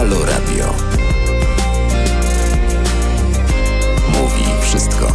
Halo 0.00 0.24
Radio. 0.24 0.74
Mówi 4.08 4.44
wszystko. 4.62 5.12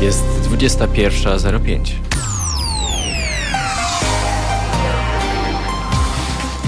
Jest 0.00 0.24
21.05. 0.50 2.11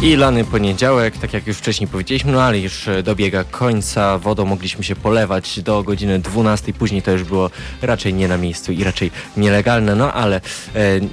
I 0.02 0.16
lany 0.16 0.44
poniedziałek, 0.44 1.18
tak 1.18 1.32
jak 1.32 1.46
już 1.46 1.56
wcześniej 1.56 1.88
powiedzieliśmy, 1.88 2.32
no 2.32 2.42
ale 2.42 2.58
już 2.58 2.88
e, 2.88 3.02
dobiega 3.02 3.44
końca. 3.44 4.18
Wodą 4.18 4.44
mogliśmy 4.44 4.84
się 4.84 4.96
polewać 4.96 5.60
do 5.62 5.82
godziny 5.82 6.18
12. 6.18 6.72
Później 6.72 7.02
to 7.02 7.10
już 7.10 7.24
było 7.24 7.50
raczej 7.82 8.14
nie 8.14 8.28
na 8.28 8.36
miejscu 8.36 8.72
i 8.72 8.84
raczej 8.84 9.10
nielegalne. 9.36 9.94
No 9.94 10.12
ale 10.12 10.36
e, 10.36 10.40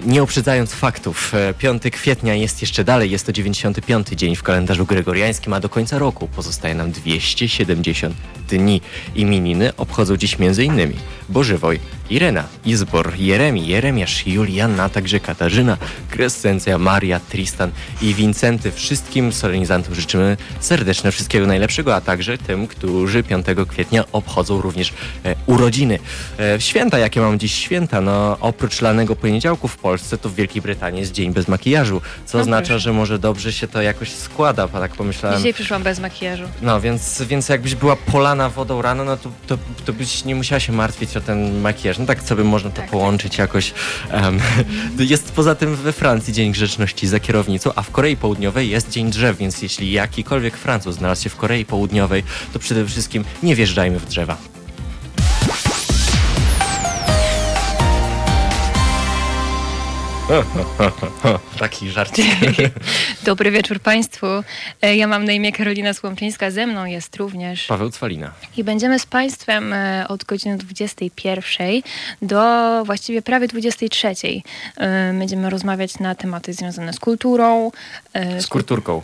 nie 0.05 0.23
uprzedzając 0.23 0.73
faktów, 0.73 1.33
e, 1.35 1.53
5 1.53 1.83
kwietnia 1.91 2.35
jest 2.35 2.61
jeszcze 2.61 2.83
dalej. 2.83 3.11
Jest 3.11 3.25
to 3.25 3.31
95 3.31 4.07
dzień 4.07 4.35
w 4.35 4.43
kalendarzu 4.43 4.85
gregoriańskim, 4.85 5.53
a 5.53 5.59
do 5.59 5.69
końca 5.69 5.99
roku 5.99 6.27
pozostaje 6.27 6.75
nam 6.75 6.91
270 6.91 8.15
dni. 8.49 8.81
Imieniny 9.15 9.75
obchodzą 9.75 10.17
dziś 10.17 10.37
m.in. 10.39 10.93
Bożywoj, 11.29 11.79
Irena, 12.11 12.43
Izbor, 12.65 13.13
Jeremi, 13.17 13.67
Jeremiasz, 13.67 14.27
Julianna, 14.27 14.83
a 14.83 14.89
także 14.89 15.19
Katarzyna, 15.19 15.77
Krescencja, 16.09 16.77
Maria, 16.77 17.19
Tristan 17.19 17.71
i 18.01 18.13
Wincenty. 18.13 18.71
Wszystkim 18.71 19.33
solenizantom 19.33 19.95
życzymy 19.95 20.37
serdeczne 20.59 21.11
wszystkiego 21.11 21.47
najlepszego, 21.47 21.95
a 21.95 22.01
także 22.01 22.37
tym, 22.37 22.67
którzy 22.67 23.23
5 23.23 23.45
kwietnia 23.67 24.03
obchodzą 24.11 24.61
również 24.61 24.93
e, 25.25 25.35
urodziny. 25.45 25.99
E, 26.39 26.61
święta, 26.61 26.99
jakie 26.99 27.21
mam 27.21 27.39
dziś 27.39 27.53
święta? 27.53 28.01
No, 28.01 28.37
oprócz 28.39 28.81
lanego 28.81 29.15
poniedziałku 29.15 29.67
w 29.67 29.77
Polsce, 29.77 30.17
to 30.17 30.29
w 30.29 30.35
Wielkiej 30.35 30.61
Brytanii 30.61 30.99
jest 30.99 31.11
dzień 31.11 31.33
bez 31.33 31.47
makijażu, 31.47 32.01
co 32.25 32.37
No 32.37 32.41
oznacza, 32.41 32.79
że 32.79 32.93
może 32.93 33.19
dobrze 33.19 33.53
się 33.53 33.67
to 33.67 33.81
jakoś 33.81 34.11
składa, 34.11 34.67
bo 34.67 34.79
tak 34.79 34.91
pomyślałem. 34.91 35.37
Dzisiaj 35.37 35.53
przyszłam 35.53 35.83
bez 35.83 35.99
makijażu. 35.99 36.43
No, 36.61 36.81
więc, 36.81 37.21
więc 37.21 37.49
jakbyś 37.49 37.75
była 37.75 37.95
polana 37.95 38.49
wodą 38.49 38.81
rano, 38.81 39.03
no 39.03 39.17
to, 39.17 39.31
to, 39.47 39.57
to 39.85 39.93
byś 39.93 40.25
nie 40.25 40.35
musiała 40.35 40.59
się 40.59 40.73
martwić 40.73 41.17
o 41.17 41.21
ten 41.21 41.61
makijaż. 41.61 42.00
No 42.01 42.07
tak 42.07 42.23
sobie 42.23 42.43
można 42.43 42.69
to 42.69 42.75
Tak, 42.75 42.85
tak. 42.85 42.91
połączyć 42.91 43.37
jakoś. 43.37 43.73
em, 44.09 44.39
jest 44.99 45.31
poza 45.31 45.55
tym 45.55 45.75
we 45.75 45.93
Francji 45.93 46.33
Dzień 46.33 46.51
Grzeczności 46.51 47.07
za 47.07 47.19
kierownicą, 47.19 47.71
a 47.75 47.81
w 47.81 47.91
Korei 47.91 48.17
Południowej 48.17 48.69
jest 48.69 48.89
Dzień 48.89 49.11
Drzew, 49.11 49.37
więc 49.37 49.61
jeśli 49.61 49.91
jakikolwiek 49.91 50.57
Francuz 50.57 50.95
znalazł 50.95 51.23
się 51.23 51.29
w 51.29 51.35
Korei 51.35 51.65
Południowej, 51.65 52.23
to 52.53 52.59
przede 52.59 52.85
wszystkim 52.85 53.23
nie 53.43 53.55
wjeżdżajmy 53.55 53.99
w 53.99 54.05
drzewa. 54.05 54.37
Taki 61.59 61.89
żart. 61.89 62.17
Dobry 63.23 63.51
wieczór 63.51 63.79
Państwu. 63.79 64.27
E, 64.81 64.95
Ja 64.95 65.07
mam 65.07 65.25
na 65.25 65.31
imię 65.31 65.51
Karolina 65.51 65.93
Słomczyńska, 65.93 66.51
ze 66.51 66.67
mną 66.67 66.85
jest 66.85 67.15
również. 67.15 67.65
Paweł 67.67 67.89
Cwalina. 67.91 68.31
I 68.57 68.63
będziemy 68.63 68.99
z 68.99 69.05
Państwem 69.05 69.73
e, 69.73 70.05
od 70.07 70.23
godziny 70.23 70.57
21 70.57 71.81
do 72.21 72.41
właściwie 72.85 73.21
prawie 73.21 73.47
23. 73.47 74.07
E, 74.77 75.13
Będziemy 75.19 75.49
rozmawiać 75.49 75.99
na 75.99 76.15
tematy 76.15 76.53
związane 76.53 76.93
z 76.93 76.99
kulturą. 76.99 77.71
Z 78.39 78.47
kulturką. 78.47 79.01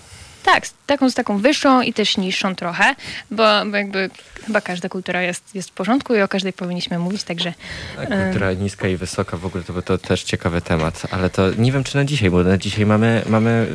Tak, 0.53 0.67
z 0.67 0.73
taką, 0.85 1.09
z 1.09 1.13
taką 1.13 1.37
wyższą 1.37 1.81
i 1.81 1.93
też 1.93 2.17
niższą 2.17 2.55
trochę, 2.55 2.95
bo, 3.31 3.43
bo 3.65 3.77
jakby 3.77 4.09
chyba 4.45 4.61
każda 4.61 4.89
kultura 4.89 5.21
jest, 5.21 5.55
jest 5.55 5.69
w 5.69 5.73
porządku 5.73 6.15
i 6.15 6.21
o 6.21 6.27
każdej 6.27 6.53
powinniśmy 6.53 6.99
mówić, 6.99 7.23
także 7.23 7.53
Tak, 7.95 8.09
kultura 8.09 8.53
niska 8.53 8.87
i 8.87 8.95
wysoka 8.95 9.37
w 9.37 9.45
ogóle 9.45 9.63
to, 9.63 9.81
to 9.81 9.97
też 9.97 10.23
ciekawy 10.23 10.61
temat, 10.61 11.01
ale 11.11 11.29
to 11.29 11.51
nie 11.57 11.71
wiem 11.71 11.83
czy 11.83 11.95
na 11.95 12.05
dzisiaj, 12.05 12.29
bo 12.29 12.43
na 12.43 12.57
dzisiaj 12.57 12.85
mamy, 12.85 13.21
mamy 13.29 13.67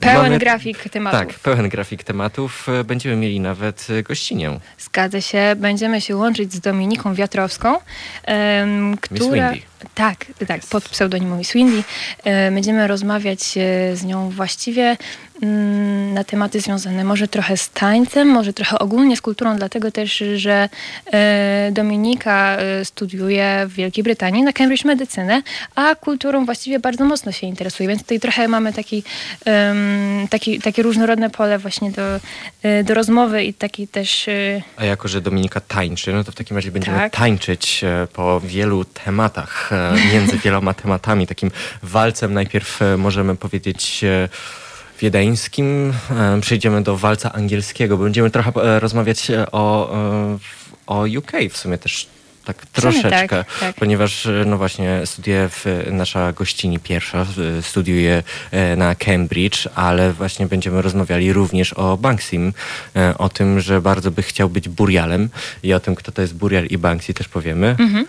pełen 0.00 0.22
mamy, 0.22 0.38
grafik 0.38 0.88
tematów. 0.88 1.20
Tak, 1.20 1.38
pełen 1.38 1.68
grafik 1.68 2.04
tematów. 2.04 2.68
E, 2.68 2.84
Będziemy 2.84 3.16
mieli 3.16 3.40
nawet 3.40 3.86
e, 3.90 4.02
gościnię. 4.02 4.60
Zgadza 4.78 5.20
się. 5.20 5.54
Będziemy 5.56 6.00
się 6.00 6.16
łączyć 6.16 6.52
z 6.52 6.60
Dominiką 6.60 7.14
Wiatrowską, 7.14 7.78
em, 8.24 8.96
która... 8.96 9.52
Tak, 9.94 10.26
tak, 10.46 10.60
pod 10.70 10.88
pseudonimem 10.88 11.38
Miss 11.38 11.52
Windy. 11.52 11.82
E, 12.24 12.50
Będziemy 12.50 12.86
rozmawiać 12.86 13.42
z 13.94 14.04
nią 14.04 14.30
właściwie 14.30 14.96
na 16.14 16.24
tematy 16.24 16.60
związane 16.60 17.04
może 17.04 17.28
trochę 17.28 17.56
z 17.56 17.70
tańcem, 17.70 18.28
może 18.28 18.52
trochę 18.52 18.78
ogólnie 18.78 19.16
z 19.16 19.20
kulturą, 19.20 19.56
dlatego 19.56 19.90
też, 19.90 20.24
że 20.36 20.68
e, 21.12 21.70
Dominika 21.72 22.56
e, 22.56 22.84
studiuje 22.84 23.64
w 23.66 23.72
Wielkiej 23.72 24.04
Brytanii 24.04 24.42
na 24.42 24.52
Cambridge 24.52 24.84
medycynę, 24.84 25.42
a 25.74 25.94
kulturą 25.94 26.44
właściwie 26.44 26.78
bardzo 26.78 27.04
mocno 27.04 27.32
się 27.32 27.46
interesuje, 27.46 27.88
więc 27.88 28.02
tutaj 28.02 28.20
trochę 28.20 28.48
mamy 28.48 28.72
taki, 28.72 29.02
taki, 30.30 30.60
takie 30.60 30.82
różnorodne 30.82 31.30
pole 31.30 31.58
właśnie 31.58 31.90
do, 31.90 32.02
e, 32.62 32.84
do 32.84 32.94
rozmowy 32.94 33.44
i 33.44 33.54
taki 33.54 33.88
też... 33.88 34.26
A 34.76 34.84
jako, 34.84 35.08
że 35.08 35.20
Dominika 35.20 35.60
tańczy, 35.60 36.12
no 36.12 36.24
to 36.24 36.32
w 36.32 36.34
takim 36.34 36.56
razie 36.56 36.70
będziemy 36.72 36.96
Tak. 36.98 37.12
tańczyć 37.12 37.84
po 38.12 38.40
wielu 38.40 38.84
tematach, 38.84 39.70
między 40.12 40.38
wieloma 40.38 40.74
tematami. 40.74 41.26
Takim 41.26 41.50
walcem 41.82 42.34
najpierw 42.34 42.80
możemy 42.98 43.36
powiedzieć 43.36 44.04
wiedeńskim, 45.00 45.92
e, 46.10 46.40
przejdziemy 46.40 46.82
do 46.82 46.96
walca 46.96 47.32
angielskiego, 47.32 47.96
będziemy 47.96 48.30
trochę 48.30 48.50
e, 48.50 48.80
rozmawiać 48.80 49.30
e, 49.30 49.52
o, 49.52 49.90
o 50.86 51.04
UK 51.18 51.32
w 51.50 51.56
sumie 51.56 51.78
też. 51.78 52.06
Tak 52.44 52.66
troszeczkę, 52.66 53.28
tak, 53.28 53.58
tak. 53.60 53.76
ponieważ 53.76 54.28
no 54.46 54.58
właśnie 54.58 55.00
studiuje 55.04 55.48
w, 55.48 55.64
nasza 55.90 56.32
gościni 56.32 56.78
pierwsza, 56.78 57.26
studiuje 57.62 58.22
na 58.76 58.94
Cambridge, 58.94 59.68
ale 59.74 60.12
właśnie 60.12 60.46
będziemy 60.46 60.82
rozmawiali 60.82 61.32
również 61.32 61.72
o 61.72 61.96
Banksim, 61.96 62.52
o 63.18 63.28
tym, 63.28 63.60
że 63.60 63.80
bardzo 63.80 64.10
by 64.10 64.22
chciał 64.22 64.48
być 64.48 64.68
Burialem 64.68 65.28
i 65.62 65.72
o 65.72 65.80
tym, 65.80 65.94
kto 65.94 66.12
to 66.12 66.22
jest 66.22 66.34
Burial 66.34 66.66
i 66.66 66.78
Banksy 66.78 67.14
też 67.14 67.28
powiemy. 67.28 67.76
Mhm. 67.78 68.06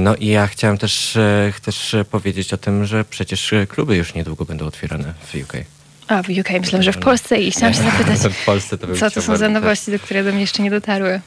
No 0.00 0.16
i 0.16 0.26
ja 0.26 0.46
chciałem 0.46 0.78
też, 0.78 1.18
też 1.64 1.96
powiedzieć 2.10 2.52
o 2.52 2.56
tym, 2.56 2.86
że 2.86 3.04
przecież 3.04 3.54
kluby 3.68 3.96
już 3.96 4.14
niedługo 4.14 4.44
będą 4.44 4.66
otwierane 4.66 5.14
w 5.32 5.34
UK. 5.34 5.52
A, 6.08 6.22
w 6.22 6.28
UK, 6.28 6.50
myślałam, 6.60 6.82
że 6.82 6.92
w 6.92 6.98
Polsce 6.98 7.40
i 7.40 7.50
chciałam 7.50 7.74
się 7.74 7.82
zapytać, 7.82 8.18
w 8.42 8.44
Polsce 8.44 8.78
to 8.78 8.86
co 8.96 9.10
to 9.10 9.22
są 9.22 9.36
za 9.36 9.48
nowości, 9.48 9.90
do 9.90 9.98
które 9.98 10.24
do 10.24 10.32
mnie 10.32 10.40
jeszcze 10.40 10.62
nie 10.62 10.70
dotarły. 10.70 11.20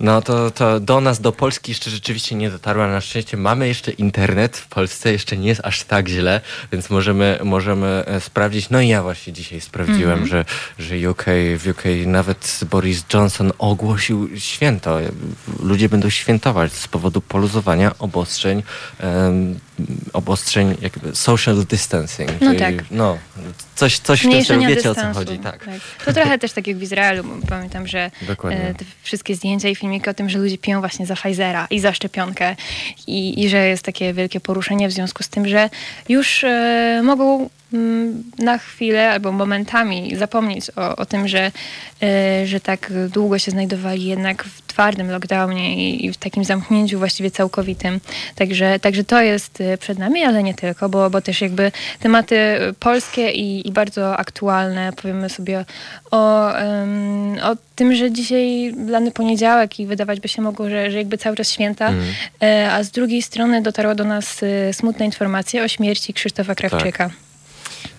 No 0.00 0.22
to, 0.22 0.50
to 0.50 0.80
do 0.80 1.00
nas, 1.00 1.20
do 1.20 1.32
Polski 1.32 1.70
jeszcze 1.70 1.90
rzeczywiście 1.90 2.34
nie 2.34 2.50
dotarła. 2.50 2.88
Na 2.88 3.00
szczęście 3.00 3.36
mamy 3.36 3.68
jeszcze 3.68 3.90
internet 3.90 4.56
w 4.56 4.66
Polsce, 4.66 5.12
jeszcze 5.12 5.36
nie 5.36 5.48
jest 5.48 5.60
aż 5.64 5.84
tak 5.84 6.08
źle, 6.08 6.40
więc 6.72 6.90
możemy, 6.90 7.38
możemy 7.44 8.04
e, 8.06 8.20
sprawdzić. 8.20 8.70
No 8.70 8.80
i 8.80 8.88
ja 8.88 9.02
właśnie 9.02 9.32
dzisiaj 9.32 9.60
sprawdziłem, 9.60 10.26
że, 10.26 10.44
że 10.78 11.10
UK, 11.10 11.24
w 11.56 11.68
UK 11.70 11.84
nawet 12.06 12.60
Boris 12.70 13.04
Johnson 13.14 13.52
ogłosił 13.58 14.28
święto. 14.38 14.98
Ludzie 15.62 15.88
będą 15.88 16.10
świętować 16.10 16.72
z 16.72 16.88
powodu 16.88 17.20
poluzowania 17.20 17.94
obostrzeń, 17.98 18.62
em, 18.98 19.58
obostrzeń 20.12 20.76
jakby 20.80 21.16
social 21.16 21.64
distancing. 21.64 22.30
No 22.40 22.46
czyli, 22.46 22.58
tak. 22.58 22.74
No, 22.90 23.18
coś, 23.74 23.98
coś 23.98 24.20
w 24.20 24.30
tym 24.30 24.44
stylu, 24.44 24.60
wiecie 24.60 24.90
o 24.90 24.94
co 24.94 24.94
dystansu. 24.94 25.18
chodzi, 25.18 25.38
tak. 25.38 25.68
To 26.04 26.12
trochę 26.12 26.38
też 26.38 26.52
tak 26.52 26.66
jak 26.66 26.76
w 26.76 26.82
Izraelu, 26.82 27.24
pamiętam, 27.48 27.86
że 27.86 28.10
e, 28.50 28.74
te 28.74 28.84
wszystkie 29.02 29.34
zdjęcia 29.34 29.68
i 29.68 29.74
filmiki 29.74 30.10
o 30.10 30.14
tym, 30.14 30.30
że 30.30 30.38
ludzie 30.38 30.58
piją 30.58 30.80
właśnie 30.80 31.06
za 31.06 31.14
Pfizera 31.16 31.66
i 31.70 31.80
za 31.80 31.92
szczepionkę 31.92 32.56
i, 33.06 33.44
i 33.44 33.48
że 33.48 33.66
jest 33.66 33.84
takie 33.84 34.14
wielkie 34.14 34.40
poruszenie 34.40 34.88
w 34.88 34.92
związku 34.92 35.22
z 35.22 35.28
tym, 35.28 35.48
że 35.48 35.70
już 36.08 36.44
e, 36.44 37.00
mogą 37.04 37.36
mm, 37.36 37.48
na 38.38 38.58
chwilę 38.58 39.10
albo 39.10 39.32
momentami 39.32 40.16
zapomnieć 40.16 40.70
o, 40.76 40.96
o 40.96 41.06
tym, 41.06 41.28
że, 41.28 41.50
e, 42.02 42.46
że 42.46 42.60
tak 42.60 42.92
długo 43.08 43.38
się 43.38 43.50
znajdowali 43.50 44.04
jednak 44.04 44.44
w 44.44 44.62
twardym 44.62 45.10
lockdownie 45.10 45.90
i, 45.96 46.12
w 46.12 46.16
takim 46.16 46.44
zamknięciu 46.44 46.98
właściwie 46.98 47.30
całkowitym. 47.30 48.00
Także, 48.34 48.78
także 48.78 49.04
to 49.04 49.22
jest 49.22 49.60
e, 49.60 49.78
przed 49.78 49.98
nami, 49.98 50.24
ale 50.24 50.42
nie 50.42 50.54
tylko, 50.54 50.88
bo, 50.88 51.10
bo 51.10 51.20
też 51.20 51.40
jakby 51.40 51.72
tematy 52.00 52.36
polskie 52.80 53.30
i, 53.30 53.68
i 53.68 53.72
bardzo 53.72 54.16
aktualne. 54.16 54.92
Powiemy 54.92 55.28
sobie 55.28 55.64
o, 56.10 56.52
em, 56.52 57.38
o 57.42 57.56
tym, 57.76 57.94
że 57.94 58.12
dzisiaj 58.12 58.74
lany 58.86 59.10
poniedziałek 59.10 59.80
i 59.80 59.86
wydawać 59.86 60.20
by 60.20 60.28
się 60.28 60.42
mogło, 60.42 60.68
że, 60.68 60.90
że 60.90 60.98
jakby 60.98 61.18
cały 61.18 61.36
czas 61.36 61.50
święta, 61.50 61.92
e, 62.42 62.72
a 62.72 62.82
z 62.82 62.90
drugiej 62.90 63.22
strony 63.22 63.62
dotarła 63.62 63.94
do 63.94 64.04
nas 64.04 64.40
smutna 64.72 65.04
informacja 65.04 65.64
o 65.64 65.68
śmierci 65.68 66.14
Krzysztofa 66.14 66.54
Krawczyka. 66.54 67.10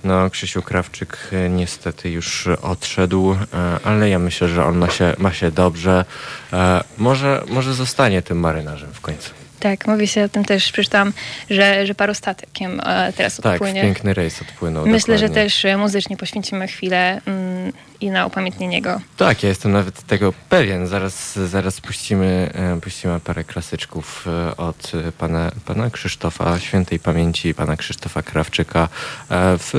No, 0.03 0.29
Krzysiu 0.29 0.61
Krawczyk 0.61 1.17
e, 1.31 1.49
niestety 1.49 2.09
już 2.09 2.47
odszedł, 2.47 3.31
e, 3.53 3.79
ale 3.83 4.09
ja 4.09 4.19
myślę, 4.19 4.47
że 4.47 4.65
on 4.65 4.77
ma 4.77 4.89
się, 4.89 5.15
ma 5.17 5.33
się 5.33 5.51
dobrze. 5.51 6.05
E, 6.53 6.83
Może, 6.97 7.43
może 7.47 7.73
zostanie 7.73 8.21
tym 8.21 8.39
marynarzem 8.39 8.89
w 8.93 9.01
końcu. 9.01 9.29
Tak, 9.63 9.87
mówi 9.87 10.07
się 10.07 10.23
o 10.23 10.29
tym 10.29 10.45
też, 10.45 10.71
przeczytałam, 10.71 11.13
że, 11.49 11.85
że 11.87 11.95
parostatykiem 11.95 12.79
e, 12.85 13.13
teraz 13.13 13.37
Tak, 13.37 13.53
odpłynie. 13.53 13.81
piękny 13.81 14.13
rejs 14.13 14.41
odpłynął. 14.41 14.87
Myślę, 14.87 15.17
że 15.17 15.25
dokładnie. 15.27 15.43
też 15.49 15.65
e, 15.65 15.77
muzycznie 15.77 16.17
poświęcimy 16.17 16.67
chwilę 16.67 17.21
mm, 17.25 17.73
i 18.01 18.09
na 18.11 18.25
upamiętnienie 18.25 18.81
go. 18.81 19.01
Tak, 19.17 19.43
ja 19.43 19.49
jestem 19.49 19.71
nawet 19.71 20.03
tego 20.07 20.33
pewien. 20.49 20.87
Zaraz, 20.87 21.35
zaraz 21.39 21.81
puścimy, 21.81 22.51
e, 22.75 22.81
puścimy 22.81 23.19
parę 23.19 23.43
klasyczków 23.43 24.25
od 24.57 24.91
pana, 25.17 25.51
pana 25.65 25.89
Krzysztofa, 25.89 26.59
świętej 26.59 26.99
pamięci 26.99 27.53
pana 27.53 27.77
Krzysztofa 27.77 28.21
Krawczyka. 28.21 28.89
W, 29.29 29.69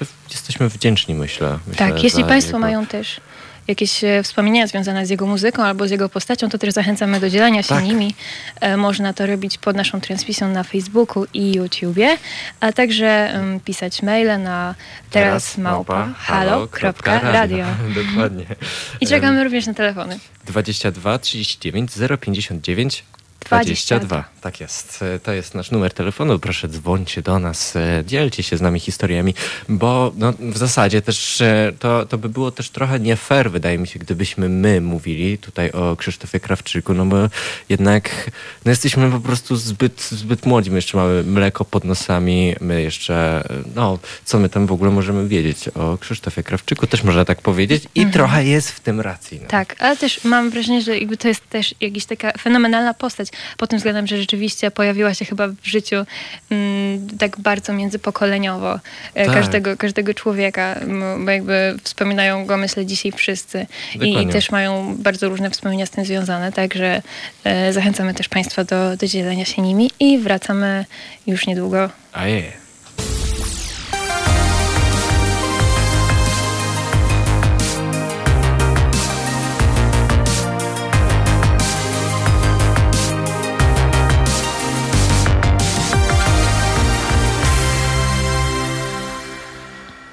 w, 0.00 0.30
jesteśmy 0.30 0.68
wdzięczni, 0.68 1.14
myślę. 1.14 1.58
myślę 1.66 1.86
Tak, 1.90 2.02
jeśli 2.04 2.24
Państwo 2.24 2.48
jego- 2.56 2.58
mają 2.66 2.86
też 2.86 3.20
jakieś 3.68 4.04
e, 4.04 4.22
wspomnienia 4.22 4.66
związane 4.66 5.06
z 5.06 5.10
jego 5.10 5.26
muzyką 5.26 5.62
albo 5.62 5.88
z 5.88 5.90
jego 5.90 6.08
postacią, 6.08 6.48
to 6.48 6.58
też 6.58 6.72
zachęcamy 6.74 7.20
do 7.20 7.30
dzielenia 7.30 7.62
się 7.62 7.68
Tak. 7.68 7.84
nimi. 7.84 8.14
E, 8.60 8.76
Można 8.76 9.12
to 9.12 9.26
robić 9.26 9.58
pod 9.58 9.76
naszą 9.76 10.00
transmisją 10.00 10.48
na 10.48 10.62
Facebooku 10.62 11.26
i 11.34 11.52
YouTubie, 11.52 12.16
a 12.60 12.72
także 12.72 13.40
pisać 13.64 14.02
maile 14.02 14.42
na 14.42 14.74
teraz 15.10 15.58
małpa 15.58 16.08
halo.radio. 16.18 17.66
Dokładnie. 18.04 18.44
I 19.00 19.06
czekamy 19.06 19.44
również 19.44 19.66
na 19.66 19.74
telefony. 19.74 20.18
22 20.46 21.18
39 21.18 21.90
059 22.20 23.04
22. 23.40 24.24
Tak 24.40 24.60
jest. 24.60 25.04
To 25.22 25.32
jest 25.32 25.54
nasz 25.54 25.70
numer 25.70 25.92
telefonu. 25.92 26.38
Proszę 26.38 26.68
dzwońcie 26.68 27.22
do 27.22 27.38
nas, 27.38 27.74
dzielcie 28.04 28.42
się 28.42 28.56
z 28.56 28.60
nami 28.60 28.80
historiami, 28.80 29.34
bo 29.68 30.12
no, 30.16 30.32
w 30.40 30.58
zasadzie 30.58 31.02
też 31.02 31.40
e, 31.40 31.72
to, 31.78 32.06
to 32.06 32.18
by 32.18 32.28
było 32.28 32.50
też 32.50 32.70
trochę 32.70 33.00
nie 33.00 33.16
fair, 33.16 33.50
wydaje 33.50 33.78
mi 33.78 33.86
się, 33.86 33.98
gdybyśmy 33.98 34.48
my 34.48 34.80
mówili 34.80 35.38
tutaj 35.38 35.70
o 35.70 35.96
Krzysztofie 35.96 36.40
Krawczyku, 36.40 36.94
no 36.94 37.06
bo 37.06 37.16
jednak 37.68 38.30
no, 38.64 38.70
jesteśmy 38.70 39.10
po 39.10 39.20
prostu 39.20 39.56
zbyt, 39.56 40.02
zbyt 40.02 40.46
młodzi. 40.46 40.70
My 40.70 40.76
jeszcze 40.76 40.96
mamy 40.96 41.22
mleko 41.22 41.64
pod 41.64 41.84
nosami, 41.84 42.56
my 42.60 42.82
jeszcze, 42.82 43.44
e, 43.50 43.62
no, 43.74 43.98
co 44.24 44.38
my 44.38 44.48
tam 44.48 44.66
w 44.66 44.72
ogóle 44.72 44.90
możemy 44.90 45.28
wiedzieć 45.28 45.68
o 45.68 45.98
Krzysztofie 45.98 46.42
Krawczyku, 46.42 46.86
też 46.86 47.02
można 47.02 47.24
tak 47.24 47.40
powiedzieć 47.40 47.84
i 47.94 48.06
trochę 48.06 48.44
jest 48.44 48.70
w 48.70 48.80
tym 48.80 49.00
racji. 49.00 49.40
No. 49.42 49.48
Tak, 49.48 49.76
ale 49.78 49.96
też 49.96 50.24
mam 50.24 50.50
wrażenie, 50.50 50.82
że 50.82 50.98
jakby 50.98 51.16
to 51.16 51.28
jest 51.28 51.48
też 51.48 51.74
jakaś 51.80 52.04
taka 52.04 52.32
fenomenalna 52.32 52.94
postać 52.94 53.28
pod 53.56 53.70
tym 53.70 53.78
względem, 53.78 54.06
że 54.06 54.18
rzeczywiście 54.18 54.70
pojawiła 54.70 55.14
się 55.14 55.24
chyba 55.24 55.48
w 55.48 55.56
życiu 55.62 55.96
mm, 56.50 57.08
tak 57.18 57.38
bardzo 57.38 57.72
międzypokoleniowo 57.72 58.80
e, 59.14 59.26
Tak. 59.26 59.34
każdego, 59.34 59.76
każdego 59.76 60.14
człowieka, 60.14 60.80
bo 61.24 61.30
jakby 61.30 61.74
wspominają 61.82 62.46
go 62.46 62.56
myślę 62.56 62.86
dzisiaj 62.86 63.12
wszyscy 63.12 63.66
i 63.94 63.98
Dokładnie. 63.98 64.32
też 64.32 64.50
mają 64.50 64.96
bardzo 64.98 65.28
różne 65.28 65.50
wspomnienia 65.50 65.86
z 65.86 65.90
tym 65.90 66.04
związane, 66.04 66.52
także 66.52 67.02
e, 67.44 67.72
zachęcamy 67.72 68.14
też 68.14 68.28
Państwa 68.28 68.64
do, 68.64 68.96
do 68.96 69.06
dzielenia 69.06 69.44
się 69.44 69.62
nimi 69.62 69.90
i 70.00 70.18
wracamy 70.18 70.84
już 71.26 71.46
niedługo. 71.46 71.90
A 72.12 72.26
je. 72.26 72.63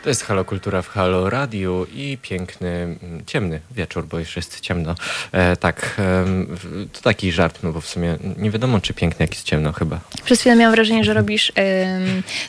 To 0.03 0.09
jest 0.09 0.23
Halo 0.23 0.45
Kultura 0.45 0.81
w 0.81 0.87
Halo 0.87 1.29
Radio 1.29 1.85
i 1.93 2.17
piękny, 2.21 2.69
mm, 3.03 3.25
ciemny 3.25 3.59
wieczór, 3.71 4.05
bo 4.05 4.19
już 4.19 4.35
jest 4.35 4.59
ciemno. 4.59 4.95
E, 5.31 5.57
tak, 5.57 5.95
w- 5.97 6.87
to 6.93 7.01
taki 7.01 7.31
żart, 7.31 7.59
no 7.63 7.71
bo 7.71 7.81
w 7.81 7.87
sumie 7.87 8.17
nie 8.37 8.51
wiadomo, 8.51 8.79
czy 8.81 8.93
pięknie, 8.93 9.23
jak 9.23 9.31
jest 9.33 9.43
ciemno 9.45 9.71
chyba. 9.71 9.99
Przez 10.25 10.39
chwilę 10.39 10.55
miałam 10.55 10.75
wrażenie, 10.75 11.03
że 11.03 11.13
robisz 11.13 11.51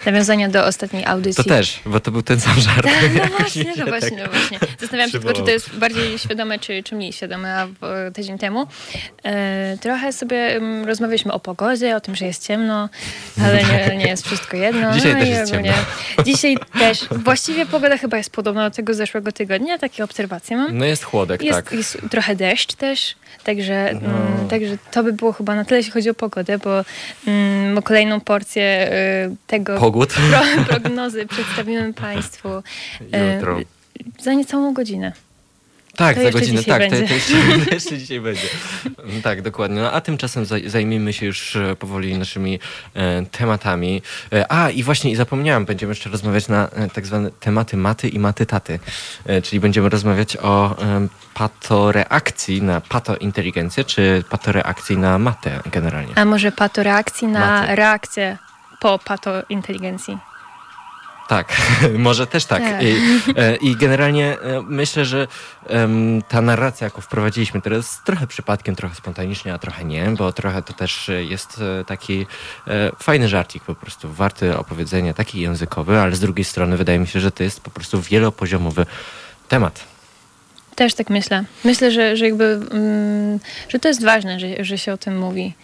nawiązania 0.06 0.48
do 0.48 0.66
ostatniej 0.66 1.04
To 1.04 1.08
audycji. 1.10 1.44
też, 1.44 1.80
bo 1.86 2.00
to 2.00 2.10
był 2.10 2.22
ten 2.22 2.40
sam 2.40 2.60
żart. 2.60 2.86
No 3.14 3.24
mi 3.24 3.30
właśnie, 3.38 3.62
się 3.64 3.72
no 3.76 3.86
właśnie, 3.86 4.10
tak 4.18 4.32
no 4.32 4.38
właśnie. 4.38 4.58
Zastanawiam 4.80 5.10
się 5.10 5.18
tylko, 5.20 5.32
czy 5.34 5.42
to 5.42 5.50
jest 5.50 5.76
bardziej 5.76 6.18
świadome, 6.18 6.58
czy, 6.58 6.82
czy 6.82 6.94
mniej 6.94 7.12
świadome, 7.12 7.56
a 7.56 7.66
tydzień 8.14 8.38
temu. 8.38 8.66
E, 9.24 9.76
trochę 9.80 10.12
sobie 10.12 10.60
rozmawialiśmy 10.86 11.32
o 11.32 11.40
pogodzie, 11.40 11.96
o 11.96 12.00
tym, 12.00 12.14
że 12.16 12.24
jest 12.26 12.46
ciemno, 12.46 12.88
ale 13.44 13.62
nie, 13.64 13.96
nie 13.96 14.06
jest 14.06 14.26
wszystko 14.26 14.56
jedno. 14.56 14.92
Dzisiaj 14.94 15.12
no 15.14 15.20
też 15.20 15.28
jest 15.28 15.52
ciemno. 15.52 15.72
Dzisiaj 16.24 16.56
też. 16.78 17.04
Właściwie 17.42 17.66
pogoda 17.66 17.96
chyba 17.96 18.16
jest 18.16 18.30
podobna 18.30 18.70
do 18.70 18.76
tego 18.76 18.94
zeszłego 18.94 19.32
tygodnia, 19.32 19.78
takie 19.78 20.04
obserwacje 20.04 20.56
mam. 20.56 20.78
No 20.78 20.84
jest 20.84 21.04
chłodek, 21.04 21.42
Jest, 21.42 21.64
tak. 21.64 21.72
jest 21.72 21.98
trochę 22.10 22.36
deszcz 22.36 22.74
też, 22.74 23.14
także, 23.44 23.90
No. 24.02 24.48
także 24.48 24.78
to 24.90 25.02
by 25.02 25.12
było 25.12 25.32
chyba 25.32 25.54
na 25.54 25.64
tyle, 25.64 25.78
jeśli 25.78 25.92
chodzi 25.92 26.10
o 26.10 26.14
pogodę, 26.14 26.58
bo 26.58 26.84
mm, 27.26 27.82
kolejną 27.82 28.20
porcję 28.20 28.92
y, 29.32 29.36
tego 29.46 29.78
Pogód. 29.78 30.14
pro, 30.14 30.64
prognozy 30.64 31.26
przedstawimy 31.26 31.92
Państwu 31.94 32.48
y, 34.18 34.22
za 34.22 34.32
niecałą 34.32 34.74
godzinę. 34.74 35.12
Tak, 35.96 36.16
To 36.16 36.22
za 36.22 36.30
godzinę, 36.30 36.64
tak, 36.64 36.82
to, 36.82 36.90
to 36.90 36.96
jeszcze, 37.14 37.34
to 37.68 37.74
jeszcze 37.74 37.98
dzisiaj 37.98 38.20
będzie. 38.20 38.46
Mm, 39.04 39.22
Tak, 39.22 39.42
dokładnie. 39.42 39.80
No, 39.82 39.92
a 39.92 40.00
tymczasem 40.00 40.44
zaj- 40.44 40.68
zajmijmy 40.68 41.12
się 41.12 41.26
już 41.26 41.56
e, 41.56 41.76
powoli 41.76 42.18
naszymi 42.18 42.58
e, 42.94 43.22
tematami. 43.26 44.02
E, 44.32 44.52
a 44.52 44.70
i 44.70 44.82
właśnie 44.82 45.10
i 45.10 45.16
zapomniałem, 45.16 45.64
będziemy 45.64 45.90
jeszcze 45.90 46.10
rozmawiać 46.10 46.48
na 46.48 46.68
e, 46.68 46.88
tak 46.88 47.06
zwane 47.06 47.30
tematy 47.30 47.76
maty 47.76 48.08
i 48.08 48.18
maty 48.18 48.46
taty. 48.46 48.78
E, 49.26 49.42
czyli 49.42 49.60
będziemy 49.60 49.88
rozmawiać 49.88 50.36
o 50.36 50.82
e, 50.82 51.06
patoreakcji 51.34 52.62
na 52.62 52.80
patointeligencję, 52.80 53.84
czy 53.84 54.24
patoreakcji 54.30 54.96
na 54.98 55.18
matę 55.18 55.60
generalnie. 55.72 56.12
A 56.18 56.24
może 56.24 56.52
patoreakcji 56.52 57.28
na 57.28 57.40
Maty. 57.60 57.76
reakcję 57.76 58.38
po 58.80 58.98
patointeligencji? 58.98 60.18
Tak, 61.32 61.56
może 61.98 62.26
też 62.26 62.44
tak. 62.44 62.62
Tak. 62.62 62.82
I, 62.82 62.94
e, 63.36 63.56
I 63.56 63.76
generalnie 63.76 64.40
e, 64.40 64.62
myślę, 64.62 65.04
że 65.04 65.28
em, 65.66 66.22
ta 66.28 66.42
narracja, 66.42 66.84
jaką 66.84 67.00
wprowadziliśmy 67.00 67.60
teraz, 67.60 68.00
trochę 68.04 68.26
przypadkiem, 68.26 68.76
trochę 68.76 68.94
spontanicznie, 68.94 69.54
a 69.54 69.58
trochę 69.58 69.84
nie, 69.84 70.10
bo 70.18 70.32
trochę 70.32 70.62
to 70.62 70.72
też 70.72 71.10
jest 71.28 71.60
e, 71.80 71.84
taki 71.84 72.26
e, 72.68 72.90
fajny 72.98 73.28
żarcik 73.28 73.62
po 73.64 73.74
prostu, 73.74 74.12
warty 74.12 74.58
opowiedzenia, 74.58 75.14
taki 75.14 75.40
językowy, 75.40 75.98
ale 75.98 76.16
z 76.16 76.20
drugiej 76.20 76.44
strony 76.44 76.76
wydaje 76.76 76.98
mi 76.98 77.06
się, 77.06 77.20
że 77.20 77.30
to 77.30 77.42
jest 77.42 77.60
po 77.60 77.70
prostu 77.70 78.00
wielopoziomowy 78.00 78.86
temat. 79.48 79.84
Też 80.74 80.94
tak 80.94 81.10
myślę. 81.10 81.44
Myślę, 81.64 81.90
że, 81.90 82.16
że 82.16 82.24
jakby, 82.24 82.44
mm, 82.44 83.38
że 83.68 83.78
to 83.78 83.88
jest 83.88 84.04
ważne, 84.04 84.40
że, 84.40 84.64
że 84.64 84.78
się 84.78 84.92
o 84.92 84.96
tym 84.96 85.18
mówi. 85.18 85.54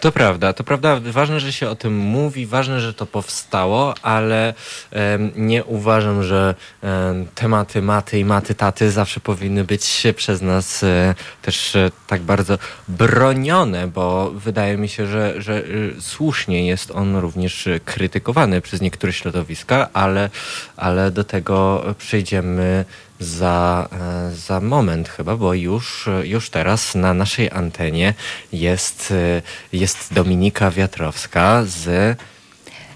To 0.00 0.12
prawda, 0.12 0.52
to 0.52 0.64
prawda. 0.64 1.00
Ważne, 1.04 1.40
że 1.40 1.52
się 1.52 1.68
o 1.68 1.76
tym 1.76 1.96
mówi, 1.96 2.46
ważne, 2.46 2.80
że 2.80 2.94
to 2.94 3.06
powstało, 3.06 3.94
ale 4.02 4.54
em, 4.90 5.32
nie 5.36 5.64
uważam, 5.64 6.22
że 6.22 6.54
em, 6.82 7.26
tematy 7.34 7.82
maty 7.82 8.18
i 8.18 8.24
maty 8.24 8.54
taty 8.54 8.90
zawsze 8.90 9.20
powinny 9.20 9.64
być 9.64 10.02
przez 10.16 10.42
nas 10.42 10.82
e, 10.82 11.14
też 11.42 11.76
e, 11.76 11.90
tak 12.06 12.22
bardzo 12.22 12.58
bronione, 12.88 13.88
bo 13.88 14.30
wydaje 14.30 14.76
mi 14.76 14.88
się, 14.88 15.06
że, 15.06 15.42
że 15.42 15.56
e, 15.56 15.64
słusznie 16.00 16.66
jest 16.66 16.90
on 16.90 17.16
również 17.16 17.66
e, 17.66 17.80
krytykowany 17.80 18.60
przez 18.60 18.80
niektóre 18.80 19.12
środowiska, 19.12 19.88
ale, 19.92 20.30
ale 20.76 21.10
do 21.10 21.24
tego 21.24 21.84
przejdziemy 21.98 22.84
za, 23.20 23.88
e, 23.92 24.34
za 24.36 24.60
moment 24.60 25.08
chyba, 25.08 25.36
bo 25.36 25.54
już, 25.54 26.08
już 26.24 26.50
teraz 26.50 26.94
na 26.94 27.14
naszej 27.14 27.50
antenie 27.50 28.14
jest, 28.52 29.10
e, 29.10 29.42
jest 29.72 30.14
Dominika 30.14 30.70
Wiatrowska 30.70 31.64
z... 31.66 32.16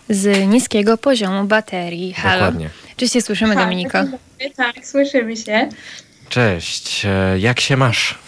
Z 0.08 0.48
niskiego 0.48 0.98
poziomu 0.98 1.44
baterii. 1.44 2.12
Halo. 2.12 2.38
Dokładnie. 2.38 2.70
Czy 2.96 3.08
się 3.08 3.22
słyszymy, 3.22 3.54
Tak, 3.54 3.64
Dominiko? 3.64 3.98
dobry. 4.04 4.18
Tak, 4.56 4.86
słyszymy 4.86 5.36
się. 5.36 5.68
Cześć, 6.28 7.04
e, 7.04 7.38
jak 7.38 7.60
się 7.60 7.76
masz? 7.76 8.18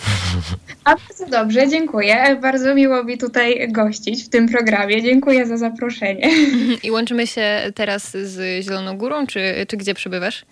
A 0.84 0.94
bardzo 1.08 1.26
dobrze, 1.26 1.68
dziękuję. 1.68 2.38
Bardzo 2.42 2.74
miło 2.74 3.04
mi 3.04 3.18
tutaj 3.18 3.72
gościć 3.72 4.24
w 4.24 4.28
tym 4.28 4.48
programie. 4.48 5.02
Dziękuję 5.02 5.46
za 5.46 5.56
zaproszenie. 5.56 6.30
I 6.82 6.90
łączymy 6.90 7.26
się 7.26 7.72
teraz 7.74 8.10
z 8.16 8.64
Zieloną 8.64 8.98
Górą, 8.98 9.26
czy, 9.26 9.66
czy 9.68 9.76
gdzie 9.76 9.94
przebywasz? 9.94 10.44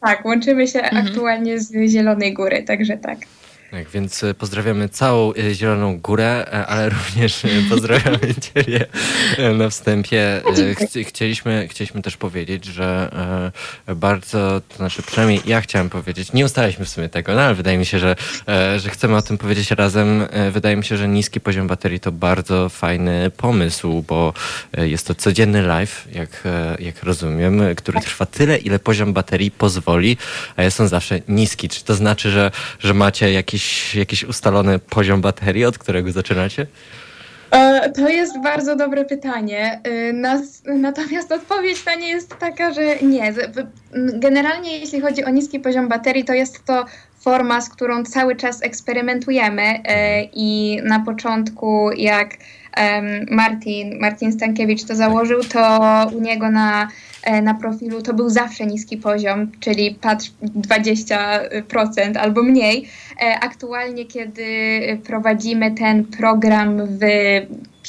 Tak, 0.00 0.24
łączymy 0.24 0.68
się 0.68 0.80
Mhm. 0.82 1.06
aktualnie 1.06 1.60
z 1.60 1.72
Zielonej 1.88 2.34
Góry, 2.34 2.62
także 2.62 2.96
tak. 2.96 3.18
Tak, 3.70 3.88
więc 3.88 4.24
e, 4.24 4.34
pozdrawiamy 4.34 4.88
całą 4.88 5.32
e, 5.34 5.54
Zieloną 5.54 5.98
Górę, 5.98 6.46
e, 6.52 6.66
ale 6.66 6.88
również 6.98 7.42
pozdrawiamy 7.70 8.18
Ciebie 8.54 8.86
na 9.58 9.68
wstępie. 9.70 10.42
Chcieliśmy, 11.06 11.68
chcieliśmy 11.70 12.02
też 12.02 12.16
powiedzieć, 12.16 12.64
że 12.64 13.10
bardzo, 13.96 14.60
to 14.68 14.76
znaczy 14.76 15.02
przynajmniej 15.02 15.40
ja 15.46 15.60
chciałem 15.60 15.90
powiedzieć, 15.90 16.32
nie 16.32 16.44
ustaliliśmy 16.44 16.84
w 16.84 16.88
sumie 16.88 17.08
tego, 17.08 17.34
no 17.34 17.40
ale 17.40 17.54
wydaje 17.54 17.78
mi 17.78 17.86
się, 17.86 17.98
że, 17.98 18.16
że 18.76 18.90
chcemy 18.90 19.16
o 19.16 19.22
tym 19.22 19.38
powiedzieć 19.38 19.70
razem. 19.70 20.26
Wydaje 20.52 20.76
mi 20.76 20.84
się, 20.84 20.96
że 20.96 21.08
niski 21.08 21.40
poziom 21.40 21.66
baterii 21.66 22.00
to 22.00 22.12
bardzo 22.12 22.68
fajny 22.68 23.30
pomysł, 23.36 24.04
bo 24.08 24.32
jest 24.78 25.06
to 25.06 25.14
codzienny 25.14 25.62
live, 25.62 26.08
jak, 26.12 26.42
jak 26.78 27.02
rozumiem, 27.02 27.62
który 27.76 28.00
trwa 28.00 28.26
tyle, 28.26 28.58
ile 28.58 28.78
poziom 28.78 29.12
baterii 29.12 29.50
pozwoli, 29.50 30.16
a 30.56 30.62
jest 30.62 30.80
on 30.80 30.88
zawsze 30.88 31.20
niski. 31.28 31.68
Czy 31.68 31.84
to 31.84 31.94
znaczy, 31.94 32.30
że, 32.30 32.50
że 32.80 32.94
macie 32.94 33.32
jakiś, 33.32 33.57
jakiś 33.94 34.24
ustalony 34.24 34.78
poziom 34.78 35.20
baterii, 35.20 35.64
od 35.64 35.78
którego 35.78 36.12
zaczynacie? 36.12 36.66
E, 37.50 37.90
To 37.90 38.08
jest 38.08 38.42
bardzo 38.42 38.76
dobre 38.76 39.04
pytanie. 39.04 39.80
E, 39.84 40.72
natomiast 40.74 41.32
odpowiedź 41.32 41.86
na 41.86 41.94
nie 41.94 42.08
jest 42.08 42.36
taka, 42.38 42.72
że 42.72 42.96
nie. 42.96 43.34
Generalnie 44.14 44.78
jeśli 44.78 45.00
chodzi 45.00 45.24
o 45.24 45.30
niski 45.30 45.60
poziom 45.60 45.88
baterii, 45.88 46.24
to 46.24 46.32
jest 46.32 46.64
to 46.64 46.84
forma, 47.20 47.60
z 47.60 47.68
którą 47.68 48.04
cały 48.04 48.36
czas 48.36 48.62
eksperymentujemy 48.62 49.62
e, 49.62 50.22
i 50.22 50.80
na 50.84 51.00
początku 51.00 51.90
jak 51.96 52.30
Martin, 53.30 53.98
Martin 54.00 54.32
Stankiewicz 54.32 54.84
to 54.84 54.94
założył, 54.94 55.44
to 55.44 55.90
u 56.12 56.20
niego 56.20 56.50
na, 56.50 56.88
na 57.42 57.54
profilu 57.54 58.02
to 58.02 58.14
był 58.14 58.30
zawsze 58.30 58.66
niski 58.66 58.96
poziom, 58.96 59.50
czyli 59.60 59.94
patrz 60.00 60.32
20% 60.56 62.16
albo 62.18 62.42
mniej. 62.42 62.88
E, 63.20 63.40
Aktualnie, 63.40 64.04
kiedy 64.04 64.44
prowadzimy 65.04 65.74
ten 65.74 66.04
program 66.04 66.80
w 66.86 67.00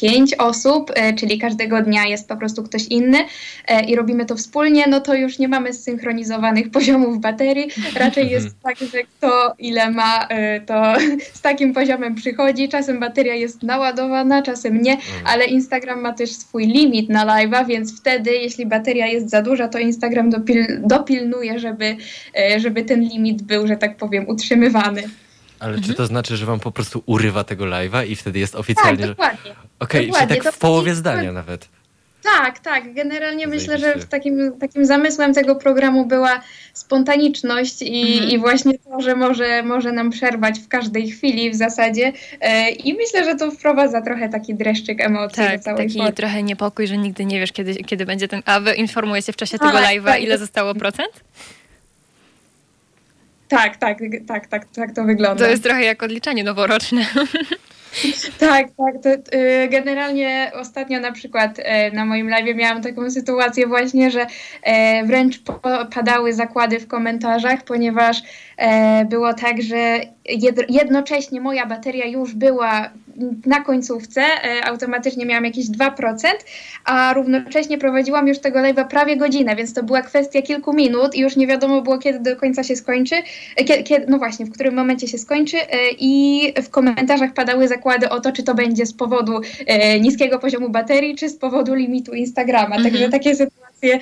pięć 0.02 0.34
osób, 0.34 0.92
e, 0.96 1.14
czyli 1.14 1.40
każdego 1.40 1.82
dnia 1.82 2.06
jest 2.06 2.28
po 2.28 2.38
prostu 2.38 2.64
ktoś 2.64 2.88
inny 2.88 3.18
e, 3.68 3.86
i 3.86 3.96
robimy 3.96 4.26
to 4.26 4.36
wspólnie, 4.36 4.88
no 4.88 5.02
to 5.02 5.14
już 5.14 5.40
nie 5.40 5.48
mamy 5.48 5.74
zsynchronizowanych 5.74 6.72
poziomów 6.78 7.20
baterii. 7.20 7.68
Raczej 7.96 8.30
jest 8.30 8.48
tak, 8.64 8.78
że 8.78 9.04
kto 9.04 9.54
ile 9.60 9.92
ma, 9.92 10.28
e, 10.30 10.62
to 10.62 10.94
z 11.38 11.42
takim 11.42 11.74
poziomem 11.74 12.16
przychodzi. 12.16 12.70
Czasem 12.70 13.00
bateria 13.00 13.36
jest 13.36 13.64
naładowana, 13.64 14.42
czasem 14.42 14.82
nie, 14.82 14.98
ale 15.26 15.46
Instagram 15.46 16.02
ma 16.02 16.14
też 16.14 16.32
swój 16.32 16.68
limit 16.68 17.10
na 17.10 17.26
live'a, 17.26 17.68
więc 17.68 18.00
wtedy, 18.00 18.32
jeśli 18.32 18.66
bateria 18.66 19.08
jest 19.08 19.30
za 19.30 19.42
duża, 19.42 19.68
to 19.68 19.80
Instagram 19.80 20.30
dopil, 20.30 20.66
dopilnuje, 20.82 21.60
żeby, 21.60 21.96
żeby 22.58 22.84
ten 22.84 23.02
limit 23.02 23.42
był, 23.42 23.68
że 23.68 23.78
tak 23.78 23.98
powiem, 23.98 24.28
utrzymywany. 24.28 25.04
Ale 25.60 25.82
czy 25.82 25.94
to 25.94 26.06
znaczy, 26.06 26.38
że 26.38 26.46
wam 26.46 26.60
po 26.60 26.72
prostu 26.72 27.04
urywa 27.06 27.44
tego 27.44 27.66
live'a 27.66 28.08
i 28.08 28.16
wtedy 28.16 28.40
jest 28.40 28.54
Tak, 28.54 28.60
oficjalnie, 28.60 29.02
że... 29.04 29.10
dokładnie. 29.10 29.52
Okej, 29.80 30.08
dokładnie, 30.08 30.36
tak 30.42 30.54
w 30.54 30.58
połowie 30.58 30.96
zdania 30.96 31.32
nawet. 31.32 31.68
Tak, 32.24 32.60
tak. 32.60 32.94
Generalnie 32.94 33.48
myślę, 33.48 33.78
że 33.78 33.82
Zajebiście. 33.82 34.08
w 34.08 34.10
takim, 34.10 34.60
takim 34.60 34.86
zamysłem 34.86 35.34
tego 35.34 35.56
programu 35.56 36.06
była 36.06 36.42
spontaniczność 36.74 37.82
i, 37.82 38.14
Mhm. 38.14 38.30
i 38.32 38.38
właśnie 38.40 38.74
to, 38.80 39.02
że 39.02 39.16
może, 39.16 39.64
może 39.64 39.92
nam 39.92 40.10
przerwać 40.10 40.60
w 40.60 40.68
każdej 40.68 41.10
chwili 41.12 41.52
w 41.52 41.56
zasadzie. 41.56 42.14
E, 42.42 42.70
I 42.70 42.94
myślę, 42.94 43.24
że 43.26 43.36
to 43.36 43.52
wprowadza 43.52 44.02
trochę 44.02 44.30
taki 44.30 44.56
dreszczyk 44.56 45.02
emocji 45.02 45.44
do 45.44 45.50
Tak, 45.50 45.60
całej 45.62 45.88
taki 45.88 45.98
formy. 45.98 46.14
trochę 46.14 46.44
niepokój, 46.44 46.88
że 46.88 46.98
nigdy 46.98 47.26
nie 47.26 47.40
wiesz, 47.40 47.52
kiedy, 47.52 47.76
kiedy 47.76 48.06
będzie 48.06 48.28
ten. 48.28 48.42
A 48.46 48.60
wy 48.60 48.74
informujecie 48.74 49.34
w 49.34 49.36
czasie 49.36 49.58
Tak, 49.60 49.72
tego 49.72 49.84
live'a, 49.84 50.06
tak. 50.06 50.22
ile 50.22 50.38
zostało 50.38 50.76
procent? 50.76 51.24
Tak, 53.50 53.78
tak, 53.78 53.98
tak, 54.28 54.48
tak, 54.48 54.66
tak 54.66 54.96
to 54.96 55.04
wygląda. 55.04 55.44
To 55.44 55.52
jest 55.52 55.64
trochę 55.64 55.84
jak 55.84 56.04
odliczanie 56.04 56.44
noworoczne. 56.44 57.06
Tak, 58.40 58.68
tak. 58.78 59.04
To, 59.04 59.10
y, 59.10 59.68
generalnie 59.70 60.52
ostatnio 60.56 61.00
na 61.00 61.12
przykład 61.12 61.60
y, 61.60 61.64
na 61.94 62.06
moim 62.06 62.30
live 62.30 62.56
miałam 62.56 62.82
taką 62.82 63.12
sytuację 63.12 63.68
właśnie, 63.68 64.12
że 64.12 64.26
e, 64.64 65.06
wręcz 65.06 65.42
padały 65.96 66.34
zakłady 66.34 66.80
w 66.80 66.88
komentarzach, 66.88 67.64
ponieważ 67.64 68.22
było 69.10 69.34
tak, 69.34 69.62
że 69.62 70.00
jed, 70.26 70.66
jednocześnie 70.70 71.42
moja 71.42 71.66
bateria 71.66 72.06
już 72.06 72.34
była 72.36 72.90
na 73.46 73.62
końcówce, 73.64 74.22
e, 74.22 74.66
automatycznie 74.66 75.26
miałam 75.26 75.46
jakieś 75.46 75.66
2%, 75.66 76.46
a 76.86 77.14
równocześnie 77.14 77.78
prowadziłam 77.78 78.28
już 78.28 78.40
tego 78.40 78.60
live'a 78.60 78.88
prawie 78.88 79.18
godzinę, 79.18 79.56
więc 79.56 79.74
to 79.74 79.84
była 79.84 80.02
kwestia 80.02 80.42
kilku 80.42 80.74
minut 80.74 81.16
i 81.16 81.20
już 81.20 81.36
nie 81.36 81.48
wiadomo 81.48 81.82
było, 81.82 81.98
kiedy 81.98 82.20
do 82.20 82.36
końca 82.36 82.64
się 82.64 82.76
skończy, 82.76 83.16
e, 83.56 83.84
kiedy, 83.84 84.06
no 84.08 84.18
właśnie, 84.18 84.46
w 84.46 84.52
którym 84.52 84.76
momencie 84.76 85.08
się 85.08 85.18
skończy 85.18 85.58
e, 85.58 85.68
i 86.00 86.42
w 86.64 86.70
komentarzach 86.70 87.34
padały 87.34 87.68
zakłady 87.68 88.10
o 88.10 88.20
to, 88.20 88.32
czy 88.32 88.44
to 88.44 88.56
będzie 88.56 88.86
z 88.86 88.94
powodu 88.94 89.42
niskiego 90.02 90.40
poziomu 90.40 90.70
baterii, 90.70 91.16
czy 91.16 91.30
z 91.30 91.38
powodu 91.38 91.76
limitu 91.76 92.14
Instagrama. 92.14 92.76
Mhm. 92.76 92.84
Także 92.84 93.10
takie 93.10 93.36
sytuacje, 93.36 94.00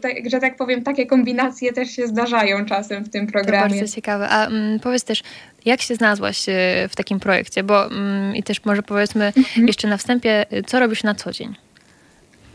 tak, 0.00 0.30
że 0.30 0.40
tak 0.40 0.56
powiem, 0.56 0.82
takie 0.82 1.06
kombinacje 1.06 1.72
też 1.72 1.90
się 1.90 2.06
zdarzają 2.06 2.64
czasem 2.64 3.04
w 3.04 3.08
tym 3.08 3.26
To 3.26 3.32
programie. 3.32 3.74
bardzo 3.80 3.94
ciekawe. 3.94 4.28
A 4.28 4.46
mm, 4.46 4.80
powiedz 4.80 5.04
też, 5.04 5.22
jak 5.66 5.82
się 5.82 5.94
znalazłaś 5.94 6.48
e, 6.48 6.52
w 6.88 6.96
takim 6.96 7.20
projekcie? 7.20 7.62
Bo 7.62 7.86
mm, 7.86 8.36
i 8.36 8.42
też 8.42 8.64
może 8.64 8.82
powiedzmy 8.82 9.32
Mhm. 9.36 9.66
jeszcze 9.66 9.88
na 9.88 9.96
wstępie, 9.96 10.46
e, 10.50 10.62
co 10.62 10.80
robisz 10.80 11.02
na 11.02 11.14
co 11.14 11.32
dzień? 11.32 11.54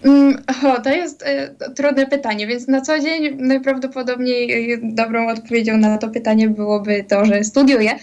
Mm, 0.04 0.42
O, 0.66 0.82
to 0.82 0.90
jest 0.90 1.24
e, 1.26 1.56
trudne 1.76 2.06
pytanie, 2.08 2.48
więc 2.48 2.68
na 2.68 2.82
co 2.82 3.00
dzień 3.00 3.36
najprawdopodobniej 3.38 4.78
dobrą 4.84 5.30
odpowiedzią 5.30 5.78
na 5.78 5.98
to 5.98 6.10
pytanie 6.10 6.50
byłoby 6.50 7.04
to, 7.10 7.26
że 7.26 7.44
studiuję. 7.44 8.00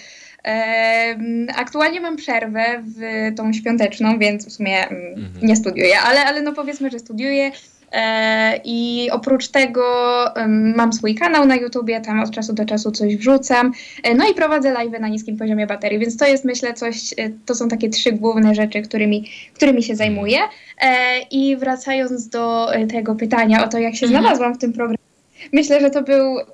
Aktualnie 1.57 2.00
mam 2.00 2.17
przerwę 2.17 2.65
w 2.97 3.00
tą 3.37 3.53
świąteczną, 3.53 4.19
więc 4.19 4.47
w 4.49 4.53
sumie 4.53 4.88
mm, 4.88 5.03
Mhm. 5.12 5.47
nie 5.47 5.57
studiuję, 5.57 6.00
ale, 6.00 6.25
ale 6.25 6.43
no 6.43 6.53
powiedzmy, 6.53 6.91
że 6.91 6.99
studiuję. 6.99 7.50
E, 7.92 8.61
I 8.64 9.09
oprócz 9.12 9.49
tego 9.49 9.85
mam 10.76 10.92
swój 10.92 11.14
kanał 11.14 11.47
na 11.47 11.57
YouTubie, 11.57 12.00
tam 12.00 12.21
od 12.21 12.30
czasu 12.30 12.52
do 12.52 12.64
czasu 12.64 12.90
coś 12.90 13.16
wrzucam. 13.16 13.73
E, 14.04 14.14
No 14.14 14.28
i 14.28 14.35
prowadzę 14.35 14.71
live 14.73 15.00
na 15.00 15.09
niskim 15.09 15.37
poziomie 15.37 15.66
baterii, 15.66 15.99
więc 15.99 16.16
to 16.16 16.26
jest 16.26 16.45
myślę 16.45 16.75
coś, 16.75 17.12
e, 17.16 17.30
to 17.47 17.54
są 17.54 17.68
takie 17.68 17.88
trzy 17.88 18.12
główne 18.12 18.54
rzeczy, 18.54 18.83
którymi, 18.83 19.30
którymi 19.54 19.83
się 19.83 19.97
zajmuję. 19.97 20.38
I 21.30 21.57
wracając 21.57 22.28
do 22.28 22.68
tego 22.90 23.14
pytania 23.14 23.64
o 23.64 23.68
to, 23.68 23.78
jak 23.78 23.95
się 23.97 24.07
Mhm. 24.07 24.23
znalazłam 24.23 24.54
w 24.54 24.59
tym 24.59 24.73
programie, 24.73 24.99
myślę, 25.52 25.80
że 25.80 25.90
to 25.90 26.02
był 26.02 26.38
e, 26.38 26.45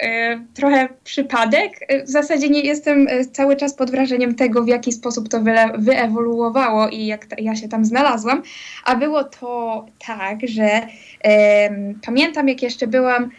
trochę 0.55 0.89
przypadek. 1.05 1.73
E, 1.89 2.05
W 2.05 2.09
zasadzie 2.09 2.49
nie 2.49 2.61
jestem 2.61 3.07
e, 3.09 3.25
cały 3.25 3.57
czas 3.57 3.75
pod 3.75 3.91
wrażeniem 3.91 4.35
tego, 4.35 4.65
w 4.65 4.69
jaki 4.69 4.93
sposób 4.93 5.29
to 5.29 5.39
wyle- 5.41 5.79
wyewoluowało 5.79 6.89
i 6.89 7.07
jak 7.07 7.27
ta, 7.27 7.37
ja 7.39 7.57
się 7.57 7.69
tam 7.69 7.85
znalazłam. 7.85 8.43
A 8.85 8.97
było 8.97 9.25
to 9.25 9.87
tak, 10.07 10.39
że 10.49 10.87
em, 11.21 12.01
pamiętam, 12.07 12.49
jak 12.49 12.63
jeszcze 12.63 12.87
byłam 12.87 13.31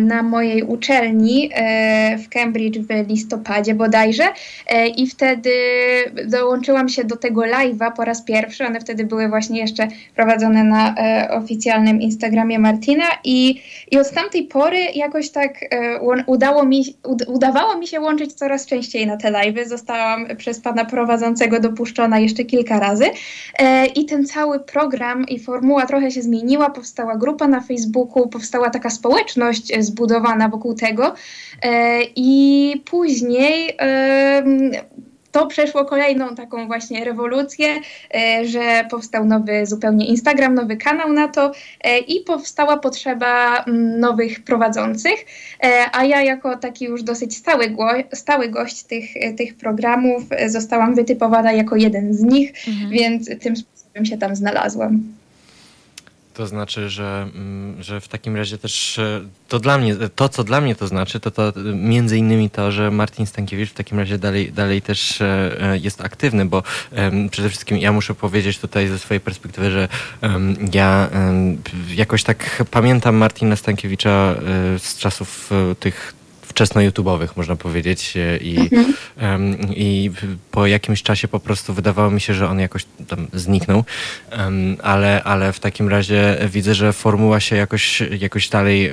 na 0.00 0.22
mojej 0.22 0.62
uczelni 0.62 1.50
e, 1.54 2.18
w 2.18 2.28
Cambridge 2.28 2.78
w 2.78 3.08
listopadzie 3.08 3.74
bodajże 3.74 4.24
e, 4.66 4.88
i 4.88 5.06
wtedy 5.06 5.50
dołączyłam 6.26 6.88
się 6.88 7.04
do 7.04 7.16
tego 7.16 7.40
live'a 7.40 7.92
po 7.92 8.04
raz 8.04 8.22
pierwszy. 8.22 8.66
One 8.66 8.80
wtedy 8.80 9.04
były 9.04 9.28
właśnie 9.28 9.60
jeszcze 9.60 9.88
prowadzone 10.14 10.64
na 10.64 10.94
e, 10.94 11.30
oficjalnym 11.30 12.00
Instagramie 12.00 12.58
Martina 12.58 13.04
i, 13.24 13.62
i 13.90 13.98
od 13.98 14.10
tamtej 14.10 14.44
pory 14.44 14.78
jakoś 14.94 15.30
tak 15.30 15.52
e, 15.70 16.00
udało 16.26 16.64
mi, 16.64 16.84
ud, 17.04 17.24
udawało 17.28 17.78
mi 17.78 17.86
się 17.86 18.00
łączyć 18.00 18.32
coraz 18.32 18.66
częściej 18.66 19.06
na 19.06 19.16
te 19.16 19.32
live'y. 19.32 19.68
Zostałam 19.68 20.26
przez 20.36 20.60
pana 20.60 20.84
prowadzącego 20.84 21.60
dopuszczona 21.60 22.18
jeszcze 22.18 22.44
kilka 22.44 22.80
razy 22.80 23.04
e, 23.58 23.86
i 23.86 24.04
ten 24.04 24.26
cały 24.26 24.60
program 24.60 25.24
i 25.28 25.38
formuła 25.38 25.86
trochę 25.86 26.10
się 26.10 26.22
zmieniła. 26.22 26.70
Powstała 26.70 27.16
grupa 27.16 27.48
na 27.48 27.60
Facebooku, 27.60 28.28
powstała 28.28 28.70
taka 28.70 28.90
społeczność 28.90 29.65
e, 29.70 29.82
zbudowana 29.82 30.48
wokół 30.48 30.74
tego 30.74 31.14
e, 31.62 32.00
i 32.16 32.82
później 32.90 33.74
em, 33.78 34.70
to 35.32 35.46
przeszło 35.46 35.84
kolejną 35.84 36.34
taką 36.34 36.66
właśnie 36.66 37.04
rewolucję, 37.04 37.68
e, 38.14 38.46
że 38.46 38.84
powstał 38.90 39.24
nowy 39.24 39.66
zupełnie 39.66 40.06
Instagram, 40.06 40.54
nowy 40.54 40.76
kanał 40.76 41.12
na 41.12 41.28
to 41.28 41.52
e, 41.80 41.98
i 41.98 42.20
powstała 42.20 42.76
potrzeba 42.76 43.64
nowych 43.98 44.44
prowadzących, 44.44 45.24
e, 45.64 45.70
a 45.92 46.04
ja 46.04 46.22
jako 46.22 46.56
taki 46.56 46.84
już 46.84 47.02
dosyć 47.02 47.36
stały, 47.36 47.64
gło- 47.70 48.04
stały 48.14 48.48
gość 48.48 48.82
tych, 48.82 49.16
e, 49.16 49.32
tych 49.32 49.54
programów 49.56 50.22
e, 50.30 50.50
zostałam 50.50 50.94
wytypowana 50.94 51.52
jako 51.52 51.76
jeden 51.76 52.14
z 52.14 52.22
nich, 52.22 52.52
Mhm. 52.68 52.90
więc 52.90 53.30
tym 53.40 53.56
sposobem 53.56 54.04
się 54.04 54.18
tam 54.18 54.36
znalazłam. 54.36 55.02
To 56.36 56.46
znaczy, 56.46 56.90
że, 56.90 57.28
mm, 57.34 57.82
że 57.82 58.00
w 58.00 58.08
takim 58.08 58.36
razie 58.36 58.58
też 58.58 58.98
e, 58.98 59.20
to 59.48 59.58
dla 59.58 59.78
mnie, 59.78 59.96
to 60.14 60.28
co 60.28 60.44
dla 60.44 60.60
mnie 60.60 60.74
to 60.74 60.86
znaczy, 60.86 61.20
to 61.20 61.30
to 61.30 61.48
e, 61.48 61.52
między 61.74 62.18
innymi 62.18 62.50
to, 62.50 62.72
że 62.72 62.90
Martin 62.90 63.26
Stankiewicz 63.26 63.70
w 63.70 63.74
takim 63.74 63.98
razie 63.98 64.18
dalej, 64.18 64.52
dalej 64.52 64.82
też 64.82 65.20
e, 65.20 65.78
jest 65.82 66.00
aktywny, 66.00 66.44
bo 66.44 66.62
przede 67.30 67.48
wszystkim 67.48 67.78
ja 67.78 67.92
muszę 67.92 68.14
powiedzieć 68.14 68.58
tutaj 68.58 68.88
ze 68.88 68.98
swojej 68.98 69.20
perspektywy, 69.20 69.70
że 69.70 69.88
ja 70.72 71.10
jakoś 71.88 72.22
tak 72.22 72.64
pamiętam 72.70 73.16
Martina 73.16 73.56
Stankiewicza 73.56 74.34
z 74.78 74.98
czasów 74.98 75.50
tych 75.80 76.15
wczesno-YouTube'owych, 76.56 77.28
można 77.36 77.56
powiedzieć. 77.56 78.16
e, 78.16 78.36
I, 78.36 78.70
em, 79.16 79.56
I 79.70 80.10
po 80.50 80.66
jakimś 80.66 81.02
czasie 81.02 81.28
po 81.28 81.40
prostu 81.40 81.74
wydawało 81.74 82.10
mi 82.10 82.20
się, 82.20 82.34
że 82.34 82.48
on 82.48 82.58
jakoś 82.58 82.86
tam 83.08 83.26
zniknął. 83.32 83.84
Em, 84.30 84.76
ale, 84.82 85.22
ale 85.24 85.52
w 85.52 85.60
takim 85.60 85.88
razie 85.88 86.38
widzę, 86.52 86.74
że 86.74 86.92
formuła 86.92 87.40
się 87.40 87.56
jakoś, 87.56 88.02
jakoś 88.20 88.48
dalej 88.48 88.92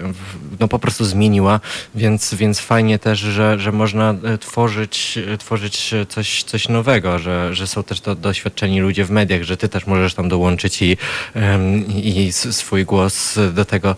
no 0.60 0.68
po 0.68 0.80
prostu 0.80 1.06
zmieniła, 1.06 1.60
więc, 1.96 2.34
więc 2.34 2.60
fajnie 2.60 3.00
też, 3.00 3.20
że, 3.20 3.60
że 3.60 3.72
można 3.72 4.16
e, 4.24 4.38
tworzyć, 4.38 5.20
e, 5.34 5.38
tworzyć 5.38 5.92
coś, 6.10 6.44
coś 6.44 6.70
nowego, 6.70 7.20
że, 7.20 7.56
że 7.56 7.68
są 7.68 7.84
też 7.84 8.02
to 8.02 8.16
doświadczeni 8.16 8.80
ludzie 8.80 9.06
w 9.06 9.12
mediach, 9.12 9.44
że 9.44 9.58
ty 9.58 9.70
też 9.70 9.88
możesz 9.88 10.14
tam 10.14 10.30
dołączyć 10.30 10.82
i, 10.82 10.98
i 12.04 12.32
swój 12.32 12.86
głos 12.86 13.40
do 13.54 13.66
tego 13.66 13.96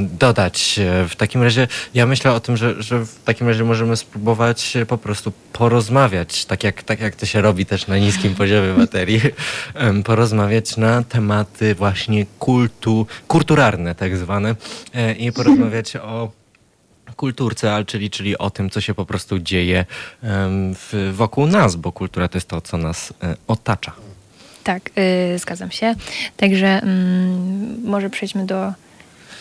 dodać. 0.00 0.80
W 1.08 1.16
takim 1.16 1.42
razie 1.42 1.68
ja 1.94 2.06
myślę 2.06 2.32
o 2.32 2.40
tym, 2.40 2.56
że, 2.56 2.82
że 2.82 3.03
w 3.04 3.24
takim 3.24 3.48
razie 3.48 3.64
możemy 3.64 3.96
spróbować 3.96 4.76
po 4.88 4.98
prostu 4.98 5.32
porozmawiać, 5.52 6.44
tak 6.44 6.64
jak, 6.64 6.82
tak 6.82 7.00
jak 7.00 7.16
to 7.16 7.26
się 7.26 7.40
robi 7.40 7.66
też 7.66 7.86
na 7.86 7.98
niskim 7.98 8.34
poziomie 8.44 8.72
materii, 8.72 9.20
porozmawiać 10.04 10.76
na 10.76 11.02
tematy 11.02 11.74
właśnie 11.74 12.26
kultu, 12.38 13.06
kulturalne 13.28 13.94
tak 13.94 14.16
zwane 14.16 14.54
e, 14.94 15.12
i 15.12 15.32
porozmawiać 15.32 15.96
o 16.14 16.30
kulturce, 17.16 17.84
czyli, 17.86 18.10
czyli 18.10 18.38
o 18.38 18.50
tym, 18.50 18.70
co 18.70 18.80
się 18.80 18.94
po 18.94 19.06
prostu 19.06 19.38
dzieje 19.38 19.84
w, 20.74 21.12
wokół 21.14 21.46
nas, 21.46 21.76
bo 21.76 21.92
kultura 21.92 22.28
to 22.28 22.38
jest 22.38 22.48
to, 22.48 22.60
co 22.60 22.76
nas 22.76 23.12
e, 23.22 23.36
otacza. 23.46 23.92
Tak, 24.64 24.90
yy, 25.30 25.38
zgadzam 25.38 25.70
się. 25.70 25.94
Także 26.36 26.66
mm, 26.66 27.80
może 27.84 28.10
przejdźmy 28.10 28.46
do 28.46 28.72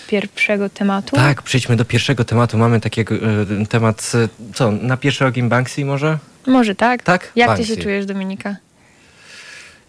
pierwszego 0.07 0.69
tematu. 0.69 1.15
Tak, 1.15 1.41
przejdźmy 1.41 1.75
do 1.75 1.85
pierwszego 1.85 2.25
tematu. 2.25 2.57
Mamy 2.57 2.79
takiego 2.79 3.15
y, 3.15 3.67
temat, 3.69 4.11
co, 4.53 4.71
na 4.71 4.97
pierwszy 4.97 5.25
ogień 5.25 5.49
Banksy 5.49 5.85
może? 5.85 6.17
Może 6.47 6.75
tak. 6.75 7.03
Tak? 7.03 7.31
Jak 7.35 7.47
Banksy. 7.47 7.67
ty 7.67 7.75
się 7.75 7.83
czujesz, 7.83 8.05
Dominika? 8.05 8.55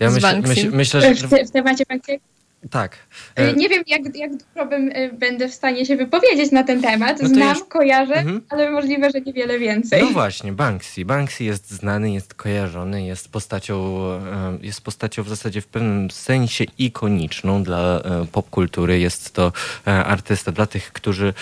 Ja 0.00 0.10
myśl, 0.10 0.26
myśl, 0.42 0.70
myślę, 0.72 1.14
że... 1.14 1.26
W, 1.26 1.30
te, 1.30 1.44
w 1.44 1.50
temacie 1.50 1.84
Banksy? 1.88 2.20
Tak. 2.70 2.96
E, 3.34 3.52
nie 3.52 3.68
wiem, 3.68 3.82
jak, 3.86 4.16
jak 4.16 4.30
dużo 4.30 4.66
bym, 4.66 4.90
e, 4.94 5.12
będę 5.12 5.48
w 5.48 5.54
stanie 5.54 5.86
się 5.86 5.96
wypowiedzieć 5.96 6.52
na 6.52 6.64
ten 6.64 6.82
temat. 6.82 7.22
No 7.22 7.28
Znam, 7.28 7.56
już... 7.56 7.64
kojarzę, 7.68 8.14
mhm. 8.14 8.40
ale 8.48 8.70
możliwe, 8.70 9.10
że 9.10 9.20
niewiele 9.20 9.58
więcej. 9.58 10.02
No 10.02 10.10
właśnie, 10.10 10.52
Banksy. 10.52 11.04
Banksy 11.04 11.44
jest 11.44 11.70
znany, 11.70 12.12
jest 12.12 12.34
kojarzony, 12.34 13.06
jest 13.06 13.32
postacią, 13.32 14.04
e, 14.06 14.58
jest 14.62 14.80
postacią 14.80 15.22
w 15.22 15.28
zasadzie 15.28 15.60
w 15.60 15.66
pewnym 15.66 16.10
sensie 16.10 16.64
ikoniczną 16.78 17.62
dla 17.62 18.02
popkultury. 18.32 18.98
Jest 18.98 19.32
to 19.32 19.52
artysta 19.84 20.52
dla 20.52 20.66
tych, 20.66 20.92
którzy 20.92 21.34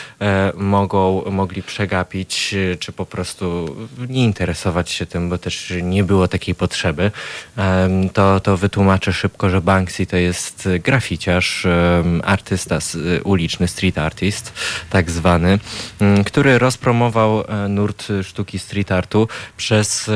mogą, 0.54 1.30
mogli 1.30 1.62
przegapić, 1.62 2.54
czy 2.78 2.92
po 2.92 3.06
prostu 3.06 3.76
nie 4.08 4.24
interesować 4.24 4.90
się 4.90 5.06
tym, 5.06 5.28
bo 5.28 5.38
też 5.38 5.72
nie 5.82 6.04
było 6.04 6.28
takiej 6.28 6.54
potrzeby. 6.54 7.10
To, 8.12 8.40
to 8.40 8.56
wytłumaczę 8.56 9.12
szybko, 9.12 9.50
że 9.50 9.60
Banksy 9.60 10.06
to 10.06 10.16
jest 10.16 10.68
grafik 10.84 11.11
graficiarz, 11.12 11.66
artysta 12.24 12.78
uliczny, 13.24 13.68
street 13.68 13.98
artist, 13.98 14.52
tak 14.90 15.10
zwany, 15.10 15.58
który 16.26 16.58
rozpromował 16.58 17.40
e, 17.40 17.68
nurt 17.68 18.08
sztuki 18.22 18.58
street 18.58 18.92
artu 18.92 19.28
przez 19.56 20.08
e, 20.08 20.12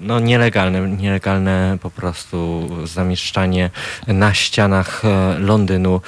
no, 0.00 0.20
nielegalne, 0.20 0.88
nielegalne 0.88 1.78
po 1.82 1.90
prostu 1.90 2.68
zamieszczanie 2.84 3.70
na 4.06 4.34
ścianach 4.34 5.04
e, 5.04 5.38
Londynu 5.38 6.00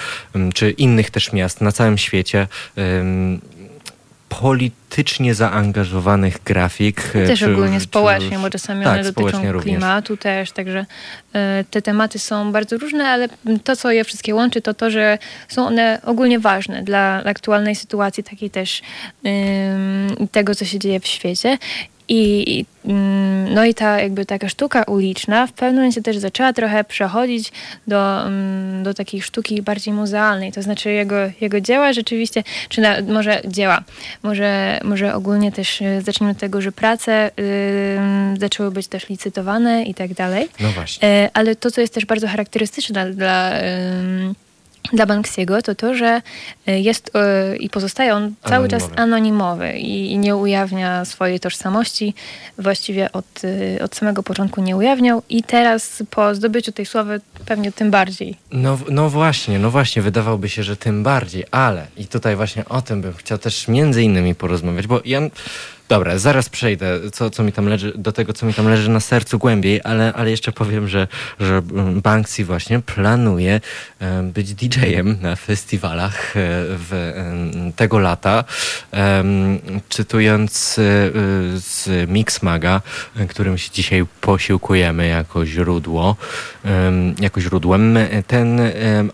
czy 0.55 0.71
innych 0.71 1.11
też 1.11 1.33
miast 1.33 1.61
na 1.61 1.73
całym 1.73 1.99
świecie 1.99 2.47
politycznie 4.29 5.35
zaangażowanych 5.35 6.43
grafik. 6.45 7.03
E, 7.15 7.27
też 7.27 7.39
czy, 7.39 7.53
ogólnie 7.53 7.81
społecznie, 7.81 8.31
czy, 8.31 8.39
bo 8.39 8.51
czasami 8.51 8.85
tak, 8.85 8.95
one 8.95 9.13
dotyczą 9.13 9.61
klimatu 9.61 10.13
również. 10.13 10.23
też, 10.23 10.53
także 10.53 10.81
y, 10.81 11.65
te 11.71 11.83
tematy 11.83 12.19
są 12.19 12.53
bardzo 12.53 12.79
różne, 12.79 13.09
ale 13.09 13.29
to, 13.65 13.77
co 13.77 13.91
je 13.91 14.05
wszystkie 14.05 14.35
łączy, 14.35 14.63
to 14.63 14.75
to, 14.75 14.91
że 14.91 15.19
są 15.49 15.67
one 15.67 16.01
ogólnie 16.05 16.39
ważne 16.39 16.83
dla 16.83 17.23
aktualnej 17.25 17.75
sytuacji, 17.75 18.25
takiej 18.25 18.51
też 18.51 18.83
y, 19.27 20.27
tego, 20.33 20.55
co 20.55 20.65
się 20.65 20.79
dzieje 20.79 21.01
w 21.01 21.07
świecie. 21.07 21.59
I, 22.09 22.65
mm, 22.85 23.55
no 23.55 23.65
i 23.65 23.75
ta 23.75 24.01
jakby 24.01 24.27
taka 24.27 24.49
sztuka 24.49 24.83
uliczna 24.83 25.47
w 25.47 25.53
pewnym 25.53 25.77
momencie 25.77 26.03
też 26.03 26.19
zaczęła 26.19 26.53
trochę 26.53 26.85
przechodzić 26.85 27.53
do, 27.87 28.27
mm, 28.27 28.83
do 28.83 28.95
takiej 28.95 29.23
sztuki 29.23 29.63
bardziej 29.63 29.95
muzealnej. 29.95 30.53
To 30.53 30.63
znaczy 30.63 30.91
jego, 30.91 31.17
jego 31.41 31.61
dzieła 31.61 31.93
rzeczywiście, 31.93 32.43
czy 32.69 32.81
na, 32.81 33.03
może 33.03 33.43
dzieła, 33.45 33.83
może, 34.23 34.81
może 34.85 35.15
ogólnie 35.15 35.53
też 35.53 35.81
y, 35.81 36.03
zacznijmy 36.03 36.33
od 36.33 36.39
tego, 36.39 36.61
że 36.61 36.73
prace 36.73 37.31
y, 37.39 38.41
zaczęły 38.41 38.71
być 38.71 38.89
też 38.89 39.09
licytowane 39.09 39.83
i 39.83 39.95
tak 39.95 40.15
dalej. 40.15 40.49
No 40.61 40.71
właśnie. 40.71 41.09
Y, 41.25 41.31
ale 41.35 41.57
to, 41.57 41.71
co 41.71 41.81
jest 41.81 41.95
też 41.95 42.07
bardzo 42.07 42.29
charakterystyczne 42.29 43.11
dla... 43.11 43.61
Y, 43.63 44.48
dla 44.93 45.07
Banksiego 45.07 45.63
to 45.63 45.75
to, 45.75 45.95
że 45.95 46.23
e, 46.67 46.81
jest 46.81 47.11
yy, 47.51 47.57
i 47.57 47.71
pozostaje 47.71 48.15
on 48.15 48.35
cały 48.43 48.55
anonimowy. 48.55 48.69
czas 48.69 48.99
anonimowy 48.99 49.79
i, 49.79 50.13
i, 50.13 50.19
nie 50.19 50.37
ujawnia 50.37 51.05
swojej 51.05 51.41
tożsamości. 51.41 52.15
Właściwie 52.59 53.13
od, 53.13 53.43
yy, 53.43 53.83
od 53.83 53.97
samego 53.97 54.23
początku 54.23 54.63
nie 54.63 54.77
ujawniał 54.77 55.23
i 55.29 55.43
teraz 55.43 56.03
po 56.11 56.35
zdobyciu 56.35 56.73
tej 56.73 56.87
sławy 56.87 57.21
pewnie 57.47 57.73
tym 57.73 57.91
bardziej. 57.91 58.37
No, 58.53 58.79
no 58.91 59.11
właśnie, 59.11 59.59
no 59.59 59.71
właśnie, 59.71 60.03
wydawałoby 60.03 60.49
się, 60.49 60.63
że 60.63 60.77
tym 60.77 61.03
bardziej, 61.03 61.45
ale 61.51 61.87
i 61.97 62.07
tutaj 62.07 62.37
właśnie 62.37 62.65
o 62.65 62.83
tym 62.83 63.03
bym 63.03 63.13
chciał 63.13 63.39
też 63.39 63.69
między 63.69 64.03
innymi 64.03 64.35
porozmawiać, 64.35 64.87
bo 64.87 65.01
ja 65.05 65.21
Dobra, 65.89 66.19
zaraz 66.19 66.49
przejdę 66.49 67.11
co, 67.13 67.31
co 67.31 67.43
mi 67.43 67.53
tam 67.53 67.67
leży, 67.67 67.93
do 67.97 68.13
tego, 68.13 68.33
co 68.33 68.47
mi 68.47 68.55
tam 68.55 68.69
leży 68.69 68.91
na 68.91 69.01
sercu 69.01 69.39
głębiej, 69.39 69.81
ale, 69.85 70.13
ale 70.13 70.31
jeszcze 70.31 70.53
powiem, 70.53 70.89
że, 70.89 71.09
że 71.41 71.63
Banksy 72.03 72.45
właśnie 72.45 72.81
planuje 72.81 73.61
być 74.23 74.55
DJ-em 74.55 75.19
na 75.23 75.37
festiwalach 75.37 76.37
e, 76.37 76.41
w, 76.69 77.13
tego 77.77 77.99
lata. 77.99 78.45
Czytując 79.89 80.79
e, 80.79 80.83
z 81.61 81.89
Mixmaga, 82.09 82.83
którym 83.29 83.59
się 83.59 83.71
dzisiaj 83.71 84.05
posiłkujemy 84.21 85.07
jako 85.07 85.47
źródło, 85.47 86.17
jako 87.21 87.41
źródłem, 87.41 87.99
ten 88.27 88.61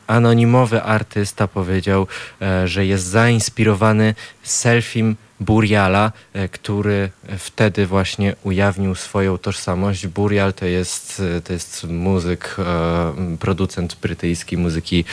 anonimowy 0.07 0.83
artysta 0.83 1.49
powiedział, 1.49 2.07
e, 2.43 2.69
że 2.69 2.87
jest 2.87 3.05
zainspirowany 3.05 4.15
selfiem 4.43 5.17
Buriala, 5.45 6.13
e, 6.33 6.49
który 6.49 7.11
wtedy 7.39 7.87
właśnie 7.87 8.37
ujawnił 8.43 8.95
swoją 8.95 9.39
tożsamość. 9.39 10.07
Burial 10.07 10.53
to 10.53 10.67
jest, 10.67 11.23
e, 11.37 11.41
to 11.41 11.53
jest 11.53 11.85
muzyk, 11.85 12.57
e, 12.59 13.37
producent 13.41 13.97
brytyjski 14.03 14.57
muzyki, 14.57 15.05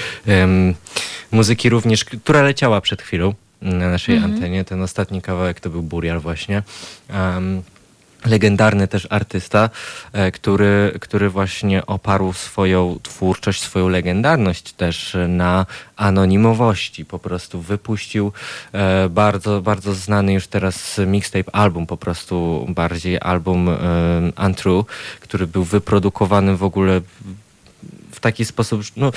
muzyki 1.31 1.69
również, 1.69 2.05
która 2.05 2.41
leciała 2.41 2.81
przed 2.81 3.01
chwilą 3.01 3.33
na 3.61 3.89
naszej 3.89 4.17
mm 4.17 4.31
-hmm. 4.31 4.33
antenie. 4.33 4.65
Ten 4.65 4.81
ostatni 4.81 5.21
kawałek 5.21 5.59
to 5.59 5.69
był 5.69 5.83
Burial 5.83 6.19
właśnie. 6.19 6.63
Um, 7.09 7.63
legendarny 8.25 8.87
też 8.87 9.07
artysta, 9.09 9.69
e, 10.13 10.31
który, 10.31 10.97
który 10.99 11.29
właśnie 11.29 11.85
oparł 11.85 12.33
swoją 12.33 12.99
twórczość, 13.03 13.61
swoją 13.61 13.89
legendarność 13.89 14.73
też 14.73 15.17
na 15.27 15.65
anonimowości. 15.95 17.05
Po 17.05 17.19
prostu 17.19 17.61
wypuścił 17.61 18.31
e, 18.71 19.09
bardzo, 19.09 19.61
bardzo 19.61 19.93
znany 19.93 20.33
już 20.33 20.47
teraz 20.47 20.99
mixtape 21.07 21.55
album, 21.55 21.87
po 21.87 21.97
prostu 21.97 22.65
bardziej 22.69 23.17
album 23.21 23.69
e, 23.69 23.77
Untrue, 24.45 24.85
który 25.19 25.47
był 25.47 25.63
wyprodukowany 25.63 26.57
w 26.57 26.63
ogóle 26.63 27.01
w 28.11 28.19
taki 28.19 28.45
sposób, 28.45 28.81
no 28.97 29.11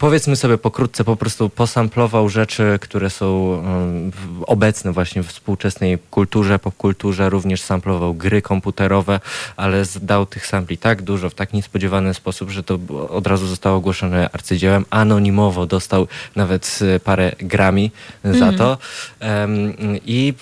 powiedzmy 0.00 0.36
sobie 0.36 0.58
pokrótce, 0.58 1.04
po 1.04 1.16
prostu 1.16 1.48
posamplował 1.48 2.28
rzeczy, 2.28 2.78
które 2.80 3.10
są 3.10 3.26
um, 3.36 4.12
obecne 4.46 4.92
właśnie 4.92 5.22
w 5.22 5.26
współczesnej 5.26 5.98
kulturze, 6.10 6.58
popkulturze, 6.58 7.30
również 7.30 7.62
samplował 7.62 8.14
gry 8.14 8.42
komputerowe, 8.42 9.20
ale 9.56 9.82
dał 10.02 10.26
tych 10.26 10.46
sampli 10.46 10.78
tak 10.78 11.02
dużo, 11.02 11.30
w 11.30 11.34
tak 11.34 11.52
niespodziewany 11.52 12.14
sposób, 12.14 12.50
że 12.50 12.62
to 12.62 12.78
od 13.08 13.26
razu 13.26 13.46
zostało 13.46 13.76
ogłoszone 13.76 14.30
arcydziełem. 14.32 14.84
Anonimowo 14.90 15.66
dostał 15.66 16.06
nawet 16.36 16.78
e, 16.82 17.00
parę 17.00 17.32
grami 17.38 17.90
za 18.24 18.46
mm. 18.46 18.56
to 18.58 18.78
i 20.06 20.34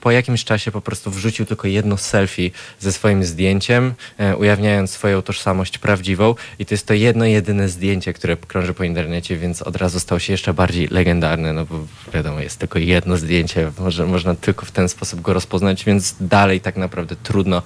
po 0.00 0.10
jakimś 0.10 0.44
czasie 0.44 0.70
po 0.70 0.80
prostu 0.80 1.10
wrzucił 1.10 1.46
tylko 1.46 1.68
jedno 1.68 1.96
selfie 1.96 2.50
ze 2.80 2.92
swoim 2.92 3.24
zdjęciem, 3.24 3.94
e, 4.18 4.36
ujawniając 4.36 4.90
swoją 4.90 5.22
tożsamość 5.22 5.78
prawdziwą 5.78 6.34
i 6.58 6.66
to 6.66 6.74
jest 6.74 6.86
to 6.86 6.94
jedno, 6.94 7.24
jedyne 7.24 7.68
zdjęcie, 7.68 8.12
które 8.12 8.36
krąży 8.36 8.74
po 8.74 8.84
internecie, 8.96 9.36
więc 9.36 9.62
od 9.62 9.76
razu 9.76 10.00
stał 10.00 10.20
się 10.20 10.32
jeszcze 10.32 10.54
bardziej 10.54 10.88
legendarny, 10.88 11.52
no 11.52 11.66
bo 11.66 11.86
wiadomo, 12.14 12.40
jest 12.40 12.58
tylko 12.58 12.78
jedno 12.78 13.16
zdjęcie, 13.16 13.72
może, 13.78 14.06
można 14.06 14.34
tylko 14.34 14.66
w 14.66 14.70
ten 14.70 14.88
sposób 14.88 15.20
go 15.20 15.32
rozpoznać, 15.32 15.84
więc 15.84 16.14
dalej 16.20 16.60
tak 16.60 16.76
naprawdę 16.76 17.16
trudno 17.16 17.62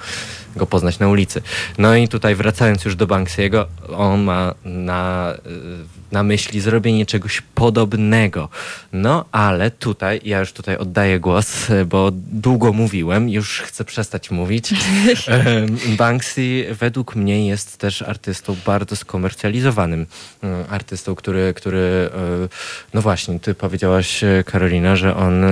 go 0.56 0.66
poznać 0.66 0.98
na 0.98 1.08
ulicy. 1.08 1.42
No 1.78 1.96
i 1.96 2.08
tutaj 2.08 2.34
wracając 2.34 2.84
już 2.84 2.96
do 2.96 3.06
Banksy'ego, 3.06 3.64
on 3.96 4.22
ma 4.22 4.54
na, 4.64 5.34
na 6.12 6.22
myśli 6.22 6.60
zrobienie 6.60 7.06
czegoś 7.06 7.42
podobnego. 7.54 8.48
No 8.92 9.24
ale 9.32 9.70
tutaj, 9.70 10.20
ja 10.24 10.40
już 10.40 10.52
tutaj 10.52 10.76
oddaję 10.76 11.20
głos, 11.20 11.66
bo 11.86 12.10
długo 12.14 12.72
mówiłem, 12.72 13.28
już 13.28 13.60
chcę 13.60 13.84
przestać 13.84 14.30
mówić. 14.30 14.74
Banksy 15.98 16.66
według 16.80 17.16
mnie 17.16 17.46
jest 17.46 17.78
też 17.78 18.02
artystą 18.02 18.56
bardzo 18.66 18.96
skomercjalizowanym. 18.96 20.06
Artystą, 20.68 21.14
który, 21.14 21.54
który 21.56 22.10
no 22.94 23.02
właśnie, 23.02 23.40
ty 23.40 23.54
powiedziałaś 23.54 24.20
Karolina, 24.46 24.96
że 24.96 25.16
on 25.16 25.44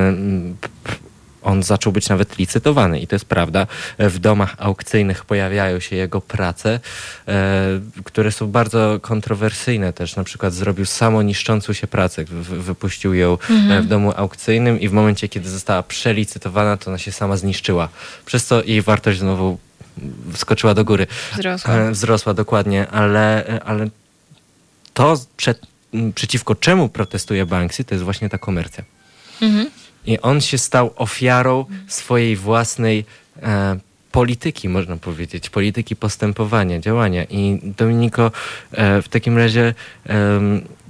on 1.43 1.63
zaczął 1.63 1.93
być 1.93 2.09
nawet 2.09 2.39
licytowany 2.39 3.01
i 3.01 3.07
to 3.07 3.15
jest 3.15 3.25
prawda. 3.25 3.67
W 3.99 4.19
domach 4.19 4.55
aukcyjnych 4.59 5.25
pojawiają 5.25 5.81
się 5.81 5.97
jego 5.97 6.21
prace, 6.21 6.81
e, 7.29 7.81
które 8.05 8.33
są 8.33 8.51
bardzo 8.51 8.99
kontrowersyjne 9.03 9.93
też. 9.93 10.17
Na 10.17 10.25
przykład 10.25 10.55
zrobił 10.55 10.87
samoniszczącą 10.87 11.73
się 11.73 11.87
pracę, 11.87 12.25
wypuścił 12.41 13.15
ją 13.15 13.33
e, 13.33 13.53
mhm. 13.53 13.85
w 13.85 13.87
domu 13.87 14.13
aukcyjnym 14.17 14.81
i 14.81 14.89
w 14.89 14.93
momencie, 14.93 15.29
kiedy 15.29 15.51
została 15.51 15.83
przelicytowana, 15.83 16.77
to 16.77 16.91
ona 16.91 16.99
się 16.99 17.13
sama 17.13 17.37
zniszczyła. 17.37 17.89
Przez 18.27 18.45
co 18.45 18.65
jej 18.65 18.83
wartość 18.83 19.19
znowu 19.19 19.59
wskoczyła 20.33 20.75
do 20.75 20.85
góry. 20.85 21.07
Wzrosła. 21.33 21.75
E, 21.75 21.91
wzrosła, 21.93 22.35
dokładnie, 22.35 22.89
ale, 22.89 23.45
ale 23.65 23.89
to 24.95 25.21
przed, 25.37 25.67
przeciwko 26.15 26.55
czemu 26.55 26.89
protestuje 26.89 27.47
Banksy, 27.47 27.85
to 27.85 27.95
jest 27.95 28.05
właśnie 28.05 28.29
ta 28.29 28.39
komercja. 28.39 28.85
Mhm. 29.43 29.71
I 30.07 30.21
on 30.21 30.41
się 30.41 30.59
stał 30.59 30.91
ofiarą 30.97 31.65
swojej 31.89 32.37
własnej 32.37 33.05
e, 33.43 33.79
polityki, 34.13 34.69
można 34.69 34.97
powiedzieć, 34.97 35.51
polityki 35.51 35.97
postępowania, 35.97 36.81
działania. 36.81 37.25
I 37.25 37.61
Dominiko, 37.63 38.31
e, 38.73 39.03
w 39.03 39.09
takim 39.09 39.39
razie, 39.39 39.75
e, 40.09 40.41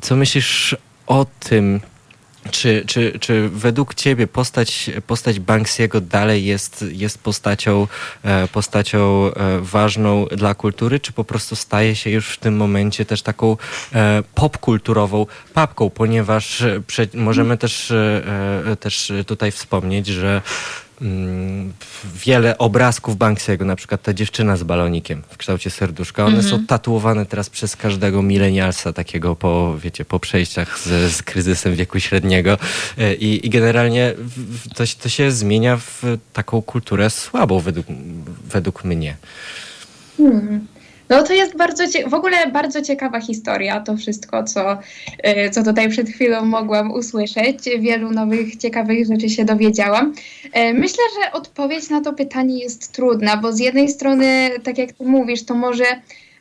co 0.00 0.16
myślisz 0.16 0.76
o 1.06 1.26
tym, 1.40 1.80
czy, 2.50 2.84
czy, 2.86 3.18
czy 3.20 3.48
według 3.48 3.94
ciebie 3.94 4.26
postać, 4.26 4.90
postać 5.06 5.40
Banksiego 5.40 6.00
dalej 6.00 6.44
jest, 6.44 6.84
jest 6.92 7.18
postacią, 7.18 7.86
e, 8.22 8.48
postacią 8.48 9.30
e, 9.34 9.60
ważną 9.60 10.26
dla 10.26 10.54
kultury, 10.54 11.00
czy 11.00 11.12
po 11.12 11.24
prostu 11.24 11.56
staje 11.56 11.96
się 11.96 12.10
już 12.10 12.28
w 12.28 12.38
tym 12.38 12.56
momencie 12.56 13.04
też 13.04 13.22
taką 13.22 13.56
e, 13.94 14.22
popkulturową 14.34 15.26
papką, 15.54 15.90
ponieważ 15.90 16.64
możemy 17.14 17.56
też, 17.58 17.92
też 18.80 19.12
tutaj 19.26 19.52
wspomnieć, 19.52 20.06
że 20.06 20.42
wiele 22.24 22.58
obrazków 22.58 23.16
Banksiego, 23.16 23.64
na 23.64 23.76
przykład 23.76 24.02
ta 24.02 24.14
dziewczyna 24.14 24.56
z 24.56 24.62
balonikiem 24.62 25.22
w 25.28 25.36
kształcie 25.36 25.70
serduszka, 25.70 26.24
one 26.24 26.42
są 26.42 26.48
mhm. 26.48 26.66
tatuowane 26.66 27.26
teraz 27.26 27.50
przez 27.50 27.76
każdego 27.76 28.22
milenialsa 28.22 28.92
takiego 28.92 29.36
po, 29.36 29.78
wiecie, 29.78 30.04
po 30.04 30.20
przejściach 30.20 30.78
z, 30.78 31.12
z 31.12 31.22
kryzysem 31.22 31.74
wieku 31.74 32.00
średniego 32.00 32.58
e, 32.98 33.14
i, 33.14 33.46
i 33.46 33.50
generalnie 33.50 34.14
to, 34.74 34.84
to 35.02 35.08
się 35.08 35.30
zmienia 35.30 35.76
w 35.76 36.02
taką 36.32 36.62
kulturę 36.62 37.10
słabą 37.10 37.60
według, 37.60 37.86
według 38.44 38.84
mnie. 38.84 39.16
Hmm. 40.16 40.66
No 41.08 41.22
to 41.22 41.32
jest 41.32 41.56
bardzo, 41.56 41.84
w 42.06 42.14
ogóle 42.14 42.50
bardzo 42.50 42.82
ciekawa 42.82 43.20
historia, 43.20 43.80
to 43.80 43.96
wszystko, 43.96 44.44
co, 44.44 44.78
y, 45.46 45.50
co 45.50 45.62
tutaj 45.62 45.88
przed 45.88 46.08
chwilą 46.08 46.44
mogłam 46.44 46.90
usłyszeć. 46.90 47.58
Wielu 47.78 48.10
nowych, 48.10 48.56
ciekawych 48.56 49.06
rzeczy 49.06 49.28
się 49.28 49.44
dowiedziałam. 49.44 50.14
Y, 50.44 50.74
myślę, 50.74 51.04
że 51.22 51.32
odpowiedź 51.32 51.90
na 51.90 52.00
to 52.00 52.12
pytanie 52.12 52.58
jest 52.58 52.92
trudna, 52.92 53.36
bo 53.36 53.52
z 53.52 53.58
jednej 53.58 53.88
strony, 53.88 54.50
tak 54.62 54.78
jak 54.78 54.92
ty 54.92 55.04
mówisz, 55.04 55.44
to 55.44 55.54
może 55.54 55.84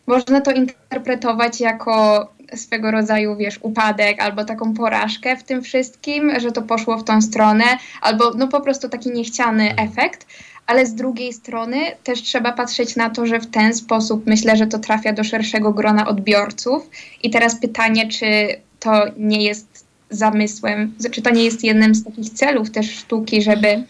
można 0.07 0.41
to 0.41 0.51
interpretować 0.51 1.61
jako 1.61 2.27
swego 2.55 2.91
rodzaju, 2.91 3.35
wiesz, 3.35 3.59
upadek 3.61 4.21
albo 4.21 4.45
taką 4.45 4.73
porażkę 4.73 5.37
w 5.37 5.43
tym 5.43 5.61
wszystkim, 5.61 6.39
że 6.39 6.51
to 6.51 6.61
poszło 6.61 6.97
w 6.97 7.03
tą 7.03 7.21
stronę, 7.21 7.65
albo 8.01 8.33
no 8.33 8.47
po 8.47 8.61
prostu 8.61 8.89
taki 8.89 9.11
niechciany 9.11 9.75
efekt 9.75 10.27
ale 10.67 10.85
z 10.85 10.95
drugiej 10.95 11.33
strony 11.33 11.77
też 12.03 12.21
trzeba 12.21 12.51
patrzeć 12.51 12.95
na 12.95 13.09
to, 13.09 13.25
że 13.25 13.39
w 13.39 13.47
ten 13.47 13.73
sposób 13.73 14.25
myślę, 14.25 14.57
że 14.57 14.67
to 14.67 14.79
trafia 14.79 15.13
do 15.13 15.23
szerszego 15.23 15.73
grona 15.73 16.07
odbiorców. 16.07 16.89
I 17.23 17.29
teraz 17.29 17.59
pytanie, 17.59 18.07
czy 18.07 18.25
to 18.79 19.05
nie 19.17 19.43
jest 19.43 19.85
zamysłem, 20.09 20.93
czy 21.11 21.21
to 21.21 21.29
nie 21.29 21.43
jest 21.43 21.63
jednym 21.63 21.95
z 21.95 22.03
takich 22.03 22.29
celów 22.29 22.71
też 22.71 22.91
sztuki, 22.91 23.41
żeby, 23.41 23.83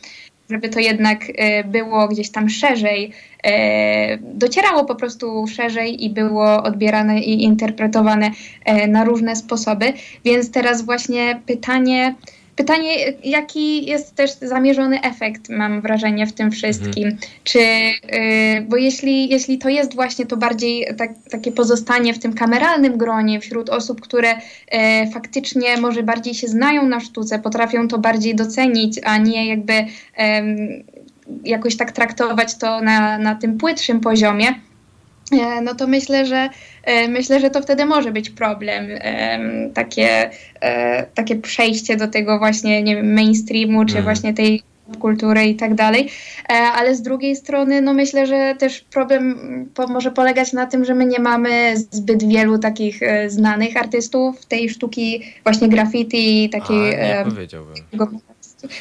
żeby 0.49 0.69
to 0.69 0.79
jednak 0.79 1.23
e, 1.35 1.63
było 1.63 2.07
gdzieś 2.07 2.29
tam 2.29 2.49
szerzej, 2.49 3.11
e, 3.43 4.17
docierało 4.17 4.85
po 4.85 4.95
prostu 4.95 5.47
szerzej 5.47 6.05
i 6.05 6.09
było 6.09 6.63
odbierane 6.63 7.21
i 7.21 7.43
interpretowane 7.43 8.31
e, 8.65 8.87
na 8.87 9.03
różne 9.03 9.35
sposoby. 9.35 9.93
Więc 10.25 10.51
teraz 10.51 10.85
właśnie 10.85 11.41
pytanie, 11.45 12.15
Pytanie, 12.58 13.13
jaki 13.24 13.86
jest 13.86 14.15
też 14.15 14.32
zamierzony 14.32 15.02
efekt, 15.02 15.50
mam 15.50 15.82
wrażenie, 15.82 16.28
w 16.28 16.34
tym 16.34 16.52
wszystkim. 16.52 17.04
Mhm. 17.04 17.17
Czy, 17.43 17.60
y, 17.60 18.62
bo 18.70 18.78
jeśli, 18.78 19.30
jeśli 19.30 19.58
to 19.58 19.70
jest 19.70 19.96
właśnie 19.96 20.26
to 20.26 20.38
bardziej 20.38 20.88
tak, 20.98 21.12
takie 21.30 21.52
pozostanie 21.52 22.13
w 22.13 22.20
tym 22.20 22.34
kameralnym 22.34 22.98
gronie 22.98 23.39
wśród 23.39 23.70
osób, 23.70 24.02
które 24.02 24.36
y, 24.36 24.38
faktycznie 25.13 25.78
może 25.78 26.04
bardziej 26.04 26.34
się 26.34 26.48
znają 26.48 26.88
na 26.88 27.00
sztuce, 27.00 27.39
potrafią 27.39 27.88
to 27.88 28.00
bardziej 28.00 28.36
docenić, 28.36 29.00
a 29.04 29.17
nie 29.17 29.48
jakby 29.48 29.74
jakoś 31.43 31.78
tak 31.78 31.91
traktować 31.91 32.58
to 32.58 32.82
na, 32.82 33.17
na 33.17 33.36
tym 33.36 33.58
płytszym 33.58 34.00
poziomie, 34.00 34.48
e, 35.32 35.62
no 35.62 35.76
to 35.76 35.88
myślę, 35.88 36.26
że 36.26 36.50
myślę, 37.10 37.39
że 37.39 37.50
to 37.50 37.62
wtedy 37.62 37.86
może 37.86 38.12
być 38.12 38.30
problem. 38.30 38.88
Takie, 39.73 40.30
e, 40.62 41.04
takie 41.04 41.36
przejście 41.36 41.97
do 41.97 42.08
tego 42.08 42.39
właśnie, 42.39 42.84
nie 42.84 42.95
wiem, 42.95 43.13
mainstreamu, 43.13 43.86
czy 43.86 43.93
mm. 43.93 44.04
właśnie 44.04 44.34
tej 44.34 44.63
kultury 45.00 45.45
i 45.45 45.56
tak 45.56 45.76
dalej, 45.76 46.10
e, 46.50 46.54
ale 46.54 46.95
z 46.95 47.02
drugiej 47.02 47.36
strony 47.36 47.82
no 47.82 47.93
myślę, 47.93 48.28
że 48.28 48.56
też 48.60 48.82
problem 48.82 49.36
po, 49.73 49.88
może 49.88 50.12
polegać 50.12 50.54
na 50.54 50.65
tym, 50.65 50.86
że 50.86 50.95
my 50.95 51.06
nie 51.06 51.19
mamy 51.19 51.78
zbyt 51.78 52.28
wielu 52.28 52.60
takich 52.60 53.00
znanych 53.28 53.78
artystów 53.78 54.45
tej 54.45 54.69
sztuki 54.69 55.23
właśnie 55.43 55.69
graffiti, 55.69 56.50
takiej... 56.50 57.02
A, 57.02 57.23
nie 57.23 57.32
powiedziałbym. 57.32 57.76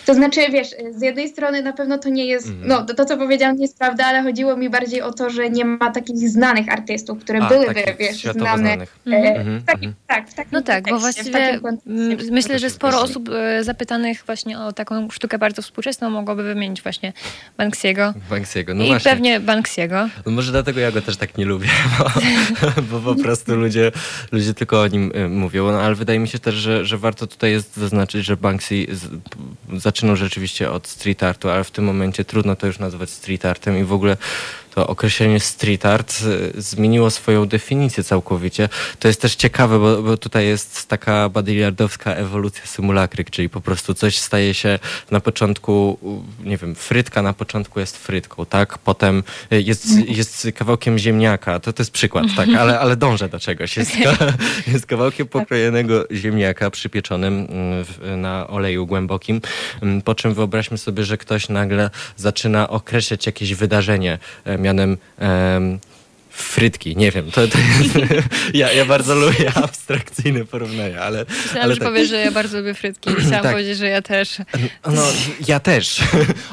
To 0.07 0.15
znaczy, 0.15 0.41
wiesz, 0.53 0.69
z 0.97 1.03
jednej 1.03 1.29
strony 1.29 1.63
na 1.63 1.73
pewno 1.73 1.99
to 1.99 2.09
nie 2.09 2.27
jest, 2.27 2.47
mm. 2.47 2.69
no 2.69 2.85
to, 2.85 2.95
to, 2.95 3.05
co 3.05 3.17
powiedziałam 3.17 3.57
nie 3.57 3.63
jest 3.63 3.79
prawda, 3.79 4.07
ale 4.07 4.23
chodziło 4.23 4.57
mi 4.57 4.71
bardziej 4.71 5.03
o 5.03 5.13
to, 5.13 5.31
że 5.31 5.51
nie 5.51 5.65
ma 5.65 5.91
takich 5.91 6.29
znanych 6.29 6.69
artystów, 6.69 7.19
które 7.19 7.43
A, 7.43 7.49
byłyby, 7.49 7.85
wiesz, 7.99 8.23
znane. 8.23 8.77
mm. 9.07 9.63
tak, 9.67 9.77
tak, 10.07 10.31
w 10.31 10.35
takim 10.35 10.53
No 10.53 10.63
tak, 10.63 10.85
bo 10.91 10.99
właściwie 10.99 11.61
myślę, 12.31 12.59
że 12.59 12.71
sporo 12.71 13.01
osób 13.01 13.29
e, 13.29 13.65
zapytanych 13.65 14.23
właśnie 14.27 14.59
o 14.59 14.73
taką 14.73 15.11
sztukę 15.11 15.39
bardzo 15.39 15.63
współczesną 15.63 16.11
mogłoby 16.11 16.43
wymienić 16.43 16.83
właśnie 16.83 17.13
Banksiego. 17.57 18.15
Banksiego, 18.31 18.75
no 18.75 18.85
I 18.85 18.87
właśnie. 18.87 19.11
pewnie 19.11 19.41
Banksiego. 19.41 20.09
No 20.27 20.33
może 20.33 20.53
dlatego 20.53 20.81
ja 20.81 20.93
go 20.93 21.03
też 21.03 21.17
tak 21.17 21.39
nie 21.39 21.45
lubię, 21.45 21.69
bo, 22.91 23.01
bo 23.01 23.15
po 23.15 23.23
prostu 23.23 23.57
ludzie, 23.57 23.93
ludzie 24.33 24.55
tylko 24.55 24.81
o 24.81 24.87
nim 24.87 25.13
e, 25.15 25.29
mówią, 25.29 25.73
no 25.73 25.81
ale 25.81 25.95
wydaje 25.95 26.19
mi 26.19 26.29
się 26.29 26.39
też, 26.39 26.55
że, 26.55 26.85
że 26.85 26.99
warto 26.99 27.27
tutaj 27.27 27.51
jest 27.51 27.77
zaznaczyć, 27.77 28.25
że 28.25 28.37
Banksy 28.37 28.87
zaczynał 29.77 30.17
rzeczywiście 30.17 30.71
od 30.71 30.89
street 30.89 31.23
artu, 31.23 31.51
ale 31.51 31.65
w 31.65 31.71
tym 31.71 31.85
momencie 31.85 32.25
trudno 32.25 32.57
to 32.57 32.67
już 32.67 32.79
nazwać 32.79 33.11
street 33.11 33.45
artem 33.45 33.79
i 33.79 33.85
w 33.85 33.93
ogóle 33.93 34.17
to 34.77 34.87
określenie 34.87 35.41
street 35.41 35.87
art 35.87 36.23
y, 36.57 36.63
zmieniło 36.63 37.11
swoją 37.11 37.47
definicję 37.47 38.05
całkowicie. 38.05 38.69
To 38.99 39.09
jest 39.09 39.21
też 39.21 39.35
ciekawe, 39.35 39.79
bo, 39.79 40.03
bo 40.03 40.17
tutaj 40.17 40.47
jest 40.47 40.89
taka 40.89 41.29
badyliardowska 41.29 42.15
ewolucja 42.15 42.67
symulakryk, 42.67 43.31
czyli 43.31 43.49
po 43.49 43.61
prostu 43.61 43.95
coś 43.95 44.19
staje 44.19 44.55
się 44.55 44.79
na 45.11 45.21
początku, 45.21 45.99
nie 46.45 46.57
wiem, 46.57 46.75
frytka 46.75 47.23
na 47.23 47.33
początku 47.33 47.81
jest 47.81 47.97
frytką, 47.97 48.47
tak? 48.47 48.79
Potem 48.79 49.23
jest, 49.51 50.09
jest 50.09 50.49
kawałkiem 50.55 50.99
ziemniaka, 50.99 51.61
to, 51.61 51.73
to 51.73 51.83
jest 51.83 51.91
przykład, 51.91 52.27
tak? 52.37 52.49
Ale, 52.59 52.81
ale 52.81 52.97
dążę 52.97 53.29
do 53.29 53.41
czegoś. 53.41 53.77
Jest, 53.77 53.93
jest 54.73 54.87
kawałkiem 54.87 55.27
pokrojonego 55.27 56.05
ziemniaka 56.13 56.71
przypieczonym 56.71 57.49
mm, 57.51 58.21
na 58.21 58.47
oleju 58.47 58.87
głębokim, 58.87 59.41
mm, 59.83 60.03
po 60.03 60.15
czym 60.15 60.35
wyobraźmy 60.35 60.79
sobie, 60.79 61.05
że 61.05 61.19
ktoś 61.19 61.49
nagle 61.49 61.91
zaczyna 62.17 62.69
określać 62.69 63.27
jakieś 63.27 63.55
wydarzenie 63.55 64.19
mianem 64.67 64.99
frytki, 66.37 66.97
nie 66.97 67.11
wiem, 67.11 67.31
to, 67.31 67.49
to 67.49 67.59
jest, 67.59 67.95
ja, 68.55 68.73
ja 68.73 68.85
bardzo 68.85 69.15
lubię 69.15 69.53
abstrakcyjne 69.65 70.45
porównania, 70.45 71.01
ale... 71.01 71.25
Myślałam, 71.29 71.63
ale 71.63 71.75
że 71.75 71.81
tak. 71.81 71.89
powiesz, 71.89 72.09
że 72.09 72.17
ja 72.17 72.31
bardzo 72.31 72.59
lubię 72.59 72.75
frytki. 72.75 73.11
Chciałam 73.11 73.43
Tak. 73.43 73.53
powiedzieć, 73.53 73.79
że 73.79 73.89
ja 73.89 74.03
też. 74.03 74.39
No, 74.87 75.03
ja 75.49 75.61
też. 75.61 76.01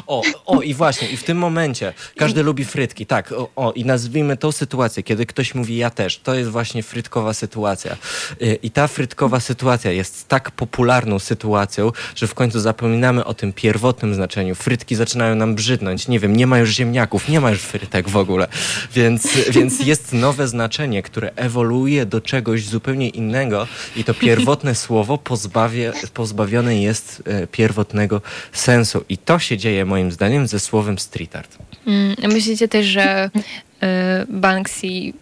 O, 0.08 0.22
o, 0.46 0.62
i 0.62 0.74
właśnie, 0.74 1.08
i 1.08 1.18
w 1.18 1.24
tym 1.24 1.38
momencie 1.38 1.94
każdy 2.18 2.44
lubi 2.44 2.66
frytki, 2.66 3.06
tak. 3.06 3.32
O, 3.32 3.50
o, 3.56 3.72
i 3.72 3.86
nazwijmy 3.86 4.38
tą 4.38 4.52
sytuację, 4.52 5.04
kiedy 5.04 5.26
ktoś 5.26 5.56
mówi 5.56 5.78
ja 5.78 5.90
też. 5.90 6.18
To 6.18 6.36
jest 6.36 6.50
właśnie 6.50 6.84
frytkowa 6.84 7.34
sytuacja. 7.34 7.98
Y, 8.42 8.60
I 8.64 8.72
ta 8.72 8.88
frytkowa 8.88 9.40
sytuacja 9.40 9.92
jest 9.92 10.28
tak 10.28 10.52
popularną 10.52 11.20
sytuacją, 11.20 11.92
że 12.16 12.28
w 12.28 12.34
końcu 12.34 12.60
zapominamy 12.60 13.26
o 13.26 13.34
tym 13.34 13.54
pierwotnym 13.54 14.16
znaczeniu. 14.16 14.56
Frytki 14.56 14.96
zaczynają 14.96 15.36
nam 15.36 15.56
brzydnąć. 15.56 16.08
Nie 16.08 16.20
wiem, 16.20 16.36
nie 16.36 16.48
ma 16.48 16.60
już 16.60 16.70
ziemniaków, 16.70 17.30
nie 17.30 17.42
ma 17.42 17.52
już 17.52 17.62
frytek 17.62 18.10
w 18.10 18.18
ogóle. 18.18 18.48
Więc, 18.94 19.28
więc 19.50 19.73
jest 19.80 20.14
nowe 20.14 20.48
znaczenie, 20.48 21.04
które 21.04 21.32
ewoluuje 21.36 22.06
do 22.06 22.22
czegoś 22.22 22.66
zupełnie 22.66 23.10
innego 23.10 23.68
i 23.96 24.04
to 24.04 24.14
pierwotne 24.14 24.76
słowo 24.86 25.18
pozbawie, 25.18 25.94
pozbawione 26.14 26.78
jest 26.78 27.24
e, 27.26 27.48
pierwotnego 27.48 28.22
sensu. 28.52 29.06
I 29.10 29.18
to 29.18 29.40
się 29.40 29.58
dzieje 29.58 29.86
moim 29.86 30.12
zdaniem 30.12 30.48
ze 30.48 30.60
słowem 30.60 31.00
street 31.00 31.36
art. 31.36 31.58
Mm, 31.88 32.16
Myślicie 32.34 32.68
też, 32.68 32.86
że 32.86 33.30
y, 33.36 33.88
Banksy 34.30 35.14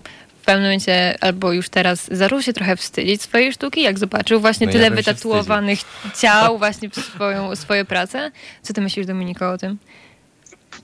w 0.42 0.46
pewnym 0.46 0.64
momencie 0.64 1.18
albo 1.22 1.54
już 1.54 1.70
teraz 1.70 2.08
zaczął 2.12 2.42
się 2.42 2.54
trochę 2.54 2.76
wstydzić 2.76 3.22
swojej 3.22 3.54
sztuki, 3.54 3.82
jak 3.82 4.00
zobaczył 4.00 4.40
właśnie 4.40 4.68
No 4.68 4.74
ja 4.74 4.78
tyle 4.78 4.90
się 4.90 4.96
wytatuowanych 4.96 5.80
ciał 6.22 6.58
właśnie 6.58 6.90
przez 6.90 7.06
swoją, 7.06 7.56
swoje 7.56 7.86
prace? 7.86 8.32
Co 8.62 8.74
ty 8.74 8.82
myślisz, 8.82 9.06
Dominiko, 9.06 9.52
o 9.52 9.58
tym? 9.58 9.78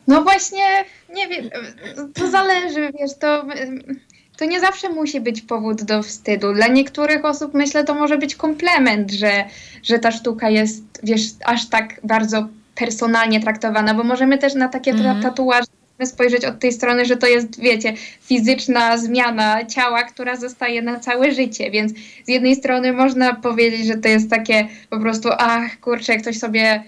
No 0.07 0.23
właśnie, 0.23 0.85
nie 1.15 1.27
wiem, 1.27 1.49
to 2.13 2.29
zależy, 2.31 2.91
wiesz, 2.99 3.11
to, 3.19 3.45
to 4.37 4.45
nie 4.45 4.59
zawsze 4.59 4.89
musi 4.89 5.21
być 5.21 5.41
powód 5.41 5.83
do 5.83 6.03
wstydu. 6.03 6.53
Dla 6.53 6.67
niektórych 6.67 7.25
osób 7.25 7.53
myślę, 7.53 7.83
to 7.83 7.95
może 7.95 8.17
być 8.17 8.35
komplement, 8.35 9.11
że, 9.11 9.45
że 9.83 9.99
ta 9.99 10.11
sztuka 10.11 10.49
jest, 10.49 10.83
wiesz, 11.03 11.21
aż 11.45 11.69
tak 11.69 11.99
bardzo 12.03 12.47
personalnie 12.75 13.41
traktowana, 13.41 13.93
bo 13.93 14.03
możemy 14.03 14.37
też 14.37 14.53
na 14.53 14.67
takie 14.67 14.93
ta- 14.93 15.21
tatuaże 15.21 15.67
spojrzeć 16.05 16.45
od 16.45 16.59
tej 16.59 16.71
strony, 16.71 17.05
że 17.05 17.17
to 17.17 17.27
jest, 17.27 17.59
wiecie, 17.59 17.93
fizyczna 18.21 18.97
zmiana 18.97 19.65
ciała, 19.65 20.03
która 20.03 20.35
zostaje 20.35 20.81
na 20.81 20.99
całe 20.99 21.31
życie, 21.31 21.71
więc 21.71 21.91
z 22.25 22.27
jednej 22.29 22.55
strony 22.55 22.93
można 22.93 23.35
powiedzieć, 23.35 23.87
że 23.87 23.97
to 23.97 24.07
jest 24.07 24.29
takie 24.29 24.67
po 24.89 24.99
prostu, 24.99 25.29
ach, 25.37 25.79
kurczę, 25.79 26.17
ktoś 26.17 26.39
sobie 26.39 26.61
mm, 26.61 26.83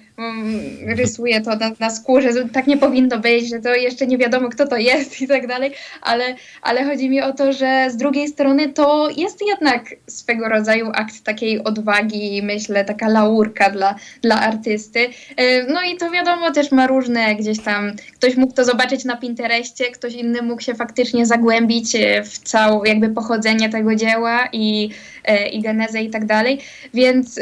rysuje 0.86 1.41
to 1.41 1.55
na, 1.55 1.71
na 1.79 1.89
skórze, 1.89 2.29
tak 2.53 2.67
nie 2.67 2.77
powinno 2.77 3.19
być, 3.19 3.49
że 3.49 3.60
to 3.60 3.75
jeszcze 3.75 4.08
nie 4.08 4.17
wiadomo, 4.17 4.49
kto 4.49 4.67
to 4.67 4.77
jest 4.77 5.21
i 5.21 5.27
tak 5.27 5.47
dalej, 5.47 5.71
ale, 6.01 6.36
ale 6.62 6.86
chodzi 6.86 7.10
mi 7.10 7.21
o 7.21 7.34
to, 7.34 7.53
że 7.53 7.88
z 7.89 7.97
drugiej 7.97 8.27
strony 8.27 8.69
to 8.69 9.10
jest 9.17 9.47
jednak 9.47 9.84
swego 10.08 10.49
rodzaju 10.49 10.91
akt 10.93 11.23
takiej 11.23 11.63
odwagi, 11.63 12.41
myślę, 12.43 12.86
taka 12.86 13.08
laurka 13.08 13.69
dla, 13.69 13.95
dla 14.21 14.41
artysty. 14.41 15.10
E, 15.38 15.63
No 15.73 15.82
i 15.84 15.97
to 15.97 16.12
wiadomo, 16.12 16.51
też 16.51 16.71
ma 16.71 16.88
różne 16.88 17.36
gdzieś 17.36 17.60
tam, 17.60 17.91
ktoś 18.13 18.36
mógł 18.38 18.53
to 18.53 18.65
zobaczyć 18.65 19.05
na 19.05 19.17
Pinterestie, 19.17 19.91
ktoś 19.91 20.13
inny 20.13 20.41
mógł 20.41 20.62
się 20.62 20.73
faktycznie 20.73 21.25
zagłębić 21.25 21.95
e, 21.95 22.23
w 22.23 22.39
całe 22.39 22.88
jakby 22.88 23.10
pochodzenie 23.10 23.69
tego 23.69 23.95
dzieła 23.95 24.49
i, 24.53 24.89
e, 25.25 25.49
i 25.49 25.62
genezę 25.62 26.01
i 26.01 26.10
tak 26.10 26.25
dalej, 26.25 26.60
więc 26.93 27.39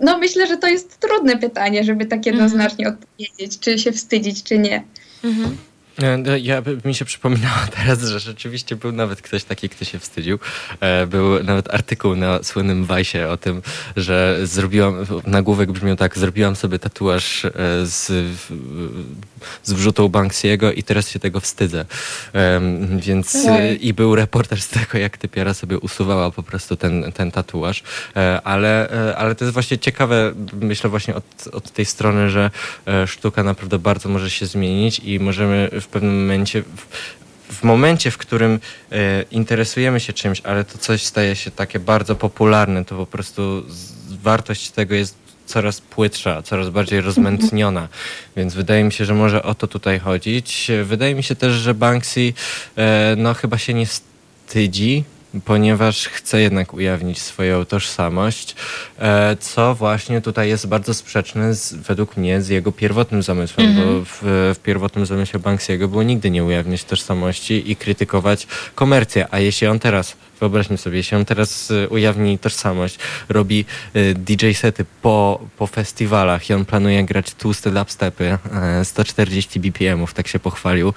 no 0.00 0.18
myślę, 0.18 0.46
że 0.46 0.56
to 0.56 0.66
jest 0.66 0.98
trudne 0.98 1.36
pytanie, 1.36 1.84
żeby 1.88 2.06
tak 2.06 2.26
jednoznacznie 2.26 2.88
odpowiedzieć, 2.88 3.58
czy 3.58 3.78
się 3.78 3.92
wstydzić, 3.92 4.42
czy 4.42 4.58
nie. 4.58 4.84
Mhm. 5.24 5.56
E, 6.02 6.16
no, 6.16 6.36
Ja, 6.36 6.62
mi 6.84 6.94
się 6.94 7.04
przypominało 7.04 7.58
teraz, 7.76 8.02
że 8.02 8.20
rzeczywiście 8.20 8.76
był 8.76 8.92
nawet 8.92 9.22
ktoś 9.22 9.44
taki, 9.44 9.68
kto 9.68 9.84
się 9.84 9.98
wstydził. 9.98 10.38
E, 10.80 11.06
Był 11.06 11.44
nawet 11.44 11.74
artykuł 11.74 12.16
na 12.16 12.42
słynnym 12.42 12.84
Wajsie 12.84 13.28
o 13.28 13.36
tym, 13.36 13.62
że 13.96 14.38
zrobiłam, 14.42 15.06
nagłówek 15.26 15.72
brzmiał 15.72 15.96
tak, 15.96 16.18
zrobiłam 16.18 16.56
sobie 16.56 16.78
tatuaż 16.78 17.44
e, 17.44 17.50
z, 17.82 18.06
z 19.62 19.72
wrzutą 19.72 20.08
Banksiego 20.08 20.72
i 20.72 20.82
teraz 20.82 21.10
się 21.10 21.18
tego 21.18 21.40
wstydzę. 21.40 21.84
Więc 22.98 23.36
i 23.80 23.94
był 23.94 24.14
reportaż 24.14 24.62
z 24.62 24.68
tego, 24.68 24.98
jak 24.98 25.16
typiara 25.16 25.54
sobie 25.54 25.78
usuwała 25.78 26.30
po 26.30 26.42
prostu 26.42 26.76
ten, 26.76 27.12
ten 27.12 27.30
tatuaż. 27.30 27.82
Ale, 28.44 28.88
ale 29.16 29.34
to 29.34 29.44
jest 29.44 29.52
właśnie 29.52 29.78
ciekawe, 29.78 30.32
myślę 30.60 30.90
właśnie 30.90 31.14
od, 31.14 31.24
od 31.52 31.70
tej 31.70 31.84
strony, 31.84 32.30
że 32.30 32.50
sztuka 33.06 33.42
naprawdę 33.42 33.78
bardzo 33.78 34.08
może 34.08 34.30
się 34.30 34.46
zmienić 34.46 34.98
i 34.98 35.20
możemy 35.20 35.70
w 35.80 35.87
pewnym 35.88 36.20
momencie, 36.20 36.62
w, 36.62 36.86
w 37.54 37.62
momencie, 37.62 38.10
w 38.10 38.18
którym 38.18 38.60
e, 38.92 39.22
interesujemy 39.30 40.00
się 40.00 40.12
czymś, 40.12 40.40
ale 40.40 40.64
to 40.64 40.78
coś 40.78 41.04
staje 41.04 41.36
się 41.36 41.50
takie 41.50 41.78
bardzo 41.78 42.14
popularne, 42.14 42.84
to 42.84 42.96
po 42.96 43.06
prostu 43.06 43.62
wartość 44.22 44.70
tego 44.70 44.94
jest 44.94 45.16
coraz 45.46 45.80
płytsza, 45.80 46.42
coraz 46.42 46.70
bardziej 46.70 47.00
rozmętniona. 47.00 47.88
Więc 48.36 48.54
wydaje 48.54 48.84
mi 48.84 48.92
się, 48.92 49.04
że 49.04 49.14
może 49.14 49.42
o 49.42 49.54
to 49.54 49.66
tutaj 49.66 49.98
chodzić. 49.98 50.70
Wydaje 50.84 51.14
mi 51.14 51.22
się 51.22 51.36
też, 51.36 51.52
że 51.52 51.74
Banksy 51.74 52.32
e, 52.76 53.14
no 53.18 53.34
chyba 53.34 53.58
się 53.58 53.74
nie 53.74 53.86
wstydzi, 53.86 55.04
ponieważ 55.44 56.08
chce 56.08 56.40
jednak 56.40 56.74
ujawnić 56.74 57.22
swoją 57.22 57.64
tożsamość, 57.64 58.56
e, 58.98 59.36
co 59.40 59.74
właśnie 59.74 60.20
tutaj 60.20 60.48
jest 60.48 60.66
bardzo 60.66 60.94
sprzeczne 60.94 61.54
z, 61.54 61.74
według 61.74 62.16
mnie 62.16 62.42
z 62.42 62.48
jego 62.48 62.72
pierwotnym 62.72 63.22
zamysłem, 63.22 63.66
Mhm. 63.68 63.86
bo 63.86 64.04
w, 64.04 64.18
w 64.54 64.62
pierwotnym 64.62 65.06
zamyśle 65.06 65.40
Banksiego 65.40 65.88
było 65.88 66.02
nigdy 66.02 66.30
nie 66.30 66.44
ujawniać 66.44 66.84
tożsamości 66.84 67.70
i 67.70 67.76
krytykować 67.76 68.46
komercję, 68.74 69.26
a 69.30 69.38
jeśli 69.38 69.66
on 69.66 69.78
teraz 69.78 70.16
Wyobraźmy 70.40 70.78
sobie, 70.78 71.02
on 71.16 71.24
teraz 71.24 71.70
y, 71.70 71.88
ujawni 71.88 72.38
tożsamość, 72.38 72.98
robi 73.28 73.64
y, 73.96 74.14
DJ 74.14 74.52
sety 74.52 74.84
po, 75.02 75.40
po 75.58 75.66
festiwalach 75.66 76.50
i 76.50 76.54
on 76.54 76.64
planuje 76.64 77.04
grać 77.04 77.34
tłuste 77.34 77.70
dubstepy, 77.70 78.38
e, 78.54 78.84
140 78.84 79.60
BPM-ów, 79.60 80.14
tak 80.14 80.28
się 80.28 80.38
pochwalił. 80.38 80.92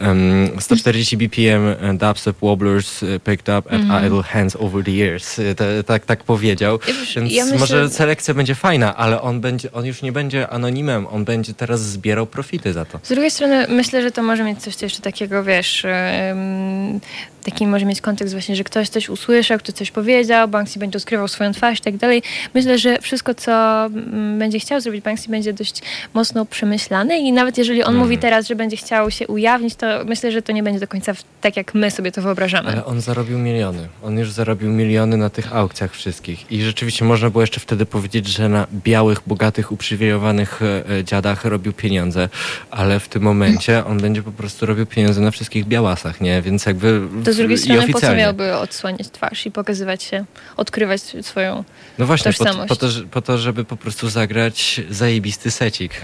Em, 0.00 0.50
140 0.60 1.16
BPM 1.16 1.66
e, 1.80 1.94
dubstep 1.94 2.36
wobblers 2.40 3.02
e, 3.02 3.06
picked 3.20 3.58
up 3.58 3.68
at 3.74 3.80
Mhm. 3.80 4.06
idle 4.06 4.22
hands 4.22 4.56
over 4.56 4.84
the 4.84 4.90
years. 4.90 5.38
E, 5.38 5.54
Tak, 5.86 6.04
tak 6.06 6.24
powiedział. 6.24 6.78
Więc 7.16 7.32
ja 7.32 7.44
myślę- 7.44 7.58
może 7.58 7.90
selekcja 7.90 8.34
będzie 8.34 8.54
fajna, 8.54 8.96
ale 8.96 9.22
on, 9.22 9.40
będzie, 9.40 9.72
on 9.72 9.86
już 9.86 10.02
nie 10.02 10.12
będzie 10.12 10.48
anonimem, 10.48 11.06
on 11.06 11.24
będzie 11.24 11.54
teraz 11.54 11.80
zbierał 11.82 12.26
profity 12.26 12.72
za 12.72 12.84
to. 12.84 13.00
Z 13.02 13.08
drugiej 13.08 13.30
strony 13.30 13.66
myślę, 13.68 14.02
że 14.02 14.10
to 14.10 14.22
może 14.22 14.44
mieć 14.44 14.62
coś 14.62 14.82
jeszcze 14.82 15.00
takiego, 15.02 15.44
wiesz, 15.44 15.84
em, 15.84 17.00
taki 17.50 17.66
może 17.66 17.86
mieć 17.86 18.00
kontekst 18.00 18.34
właśnie, 18.34 18.56
że 18.56 18.64
ktoś 18.64 18.88
coś 18.88 19.08
usłyszał, 19.08 19.58
ktoś 19.58 19.74
coś 19.74 19.90
powiedział, 19.90 20.48
Banksy 20.48 20.78
będzie 20.78 21.00
skrywał 21.00 21.28
swoją 21.28 21.52
twarz 21.52 21.78
i 21.78 21.82
tak 21.82 21.96
dalej. 21.96 22.22
Myślę, 22.54 22.78
że 22.78 22.98
wszystko, 23.00 23.34
co 23.34 23.84
mm, 23.86 24.38
będzie 24.38 24.58
chciał 24.58 24.80
zrobić 24.80 25.04
Banksy, 25.04 25.30
będzie 25.30 25.52
dość 25.52 25.82
mocno 26.14 26.46
przemyślane 26.46 27.18
i 27.18 27.32
nawet 27.32 27.58
jeżeli 27.58 27.82
on 27.82 27.88
Mhm. 27.88 28.04
mówi 28.04 28.18
teraz, 28.18 28.46
że 28.48 28.54
będzie 28.56 28.76
chciał 28.76 29.10
się 29.10 29.26
ujawnić, 29.26 29.74
to 29.74 29.86
myślę, 30.06 30.32
że 30.32 30.42
to 30.42 30.52
nie 30.52 30.62
będzie 30.62 30.80
do 30.80 30.88
końca 30.88 31.12
tak, 31.40 31.56
jak 31.56 31.74
my 31.74 31.90
sobie 31.90 32.12
to 32.12 32.22
wyobrażamy. 32.22 32.68
Ale 32.72 32.84
on 32.84 33.00
zarobił 33.00 33.38
miliony. 33.38 33.88
On 34.02 34.18
już 34.18 34.30
zarobił 34.30 34.70
miliony 34.70 35.16
na 35.16 35.30
tych 35.30 35.56
aukcjach 35.56 35.92
wszystkich. 35.92 36.52
I 36.52 36.62
rzeczywiście 36.62 37.04
można 37.04 37.30
było 37.30 37.42
jeszcze 37.42 37.60
wtedy 37.60 37.86
powiedzieć, 37.86 38.26
że 38.28 38.48
na 38.48 38.66
białych, 38.84 39.20
bogatych, 39.26 39.72
uprzywilejowanych 39.72 40.62
e, 40.62 40.90
e, 40.98 41.04
dziadach 41.04 41.44
robił 41.44 41.72
pieniądze. 41.72 42.28
Ale 42.70 43.00
w 43.00 43.08
tym 43.08 43.22
momencie 43.22 43.84
on 43.84 43.98
będzie 44.00 44.22
po 44.22 44.32
prostu 44.32 44.66
robił 44.66 44.86
pieniądze 44.86 45.20
na 45.20 45.30
wszystkich 45.30 45.64
białasach, 45.66 46.20
nie? 46.20 46.42
Więc 46.42 46.66
jakby... 46.66 47.00
To 47.24 47.32
z 47.38 47.40
drugiej 47.40 47.58
strony 47.58 47.92
po 47.92 48.00
co 48.00 48.14
miałby 48.14 48.56
odsłaniać 48.56 49.10
twarz 49.10 49.46
i 49.46 49.50
pokazywać 49.50 50.02
się, 50.02 50.24
odkrywać 50.56 51.00
swoją... 51.22 51.64
No 51.98 52.06
właśnie, 52.06 52.32
po, 52.32 52.38
tożsamość? 52.38 52.68
po, 52.68 52.76
to, 52.76 52.88
że- 52.88 53.04
po 53.04 53.22
to, 53.22 53.38
żeby 53.38 53.64
po 53.64 53.76
prostu 53.76 54.08
zagrać 54.08 54.80
zajebisty 54.90 55.50
secik. 55.50 56.00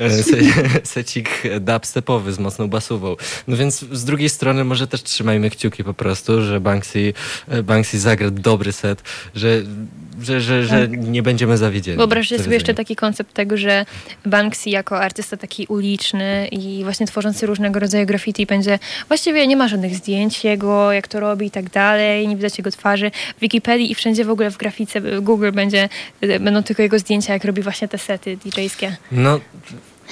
Secik 0.84 1.42
dubstepowy 1.60 2.32
z 2.32 2.38
mocną 2.38 2.68
basówą. 2.68 3.16
No 3.48 3.56
więc 3.56 3.80
z 3.92 4.04
drugiej 4.04 4.28
strony 4.28 4.64
może 4.64 4.86
też 4.86 5.02
trzymajmy 5.02 5.50
kciuki 5.50 5.84
po 5.84 5.94
prostu, 5.94 6.42
że 6.42 6.60
Banksy, 6.60 7.12
e, 7.48 7.62
Banksy 7.62 8.00
zagra 8.00 8.30
dobry 8.30 8.72
set, 8.72 9.02
że, 9.34 9.62
że, 10.22 10.40
że, 10.40 10.64
że 10.64 10.88
nie 10.88 11.22
będziemy 11.22 11.58
zawiedzieni. 11.58 11.96
Wyobraźcie 11.96 12.38
sobie 12.38 12.54
jeszcze 12.54 12.74
taki 12.74 12.96
koncept 12.96 13.34
tego, 13.34 13.56
że 13.56 13.86
Banksy 14.26 14.70
jako 14.70 15.00
artysta 15.00 15.36
taki 15.36 15.66
uliczny 15.66 16.48
i 16.52 16.84
właśnie 16.84 17.06
tworzący 17.06 17.46
różnego 17.46 17.80
rodzaju 17.80 18.06
graffiti 18.06 18.46
będzie, 18.46 18.78
właściwie 19.08 19.46
nie 19.46 19.56
ma 19.56 19.68
żadnych 19.68 19.94
zdjęć 19.96 20.44
jego, 20.44 20.92
jak 20.92 21.08
to 21.08 21.20
robi 21.20 21.46
i 21.46 21.50
tak 21.50 21.70
dalej, 21.70 22.28
nie 22.28 22.36
widać 22.36 22.58
jego 22.58 22.70
twarzy. 22.70 23.10
W 23.36 23.40
Wikipedii 23.40 23.92
i 23.92 23.94
wszędzie 23.94 24.24
w 24.24 24.30
ogóle 24.30 24.50
w 24.50 24.56
grafice 24.56 25.00
Google 25.22 25.52
będzie, 25.52 25.88
będą 26.40 26.62
tylko 26.62 26.82
jego 26.82 26.98
zdjęcia, 26.98 27.32
jak 27.32 27.44
robi 27.44 27.62
właśnie 27.62 27.88
te 27.88 27.98
sety 27.98 28.36
DJ-skie. 28.36 28.96
No, 29.12 29.40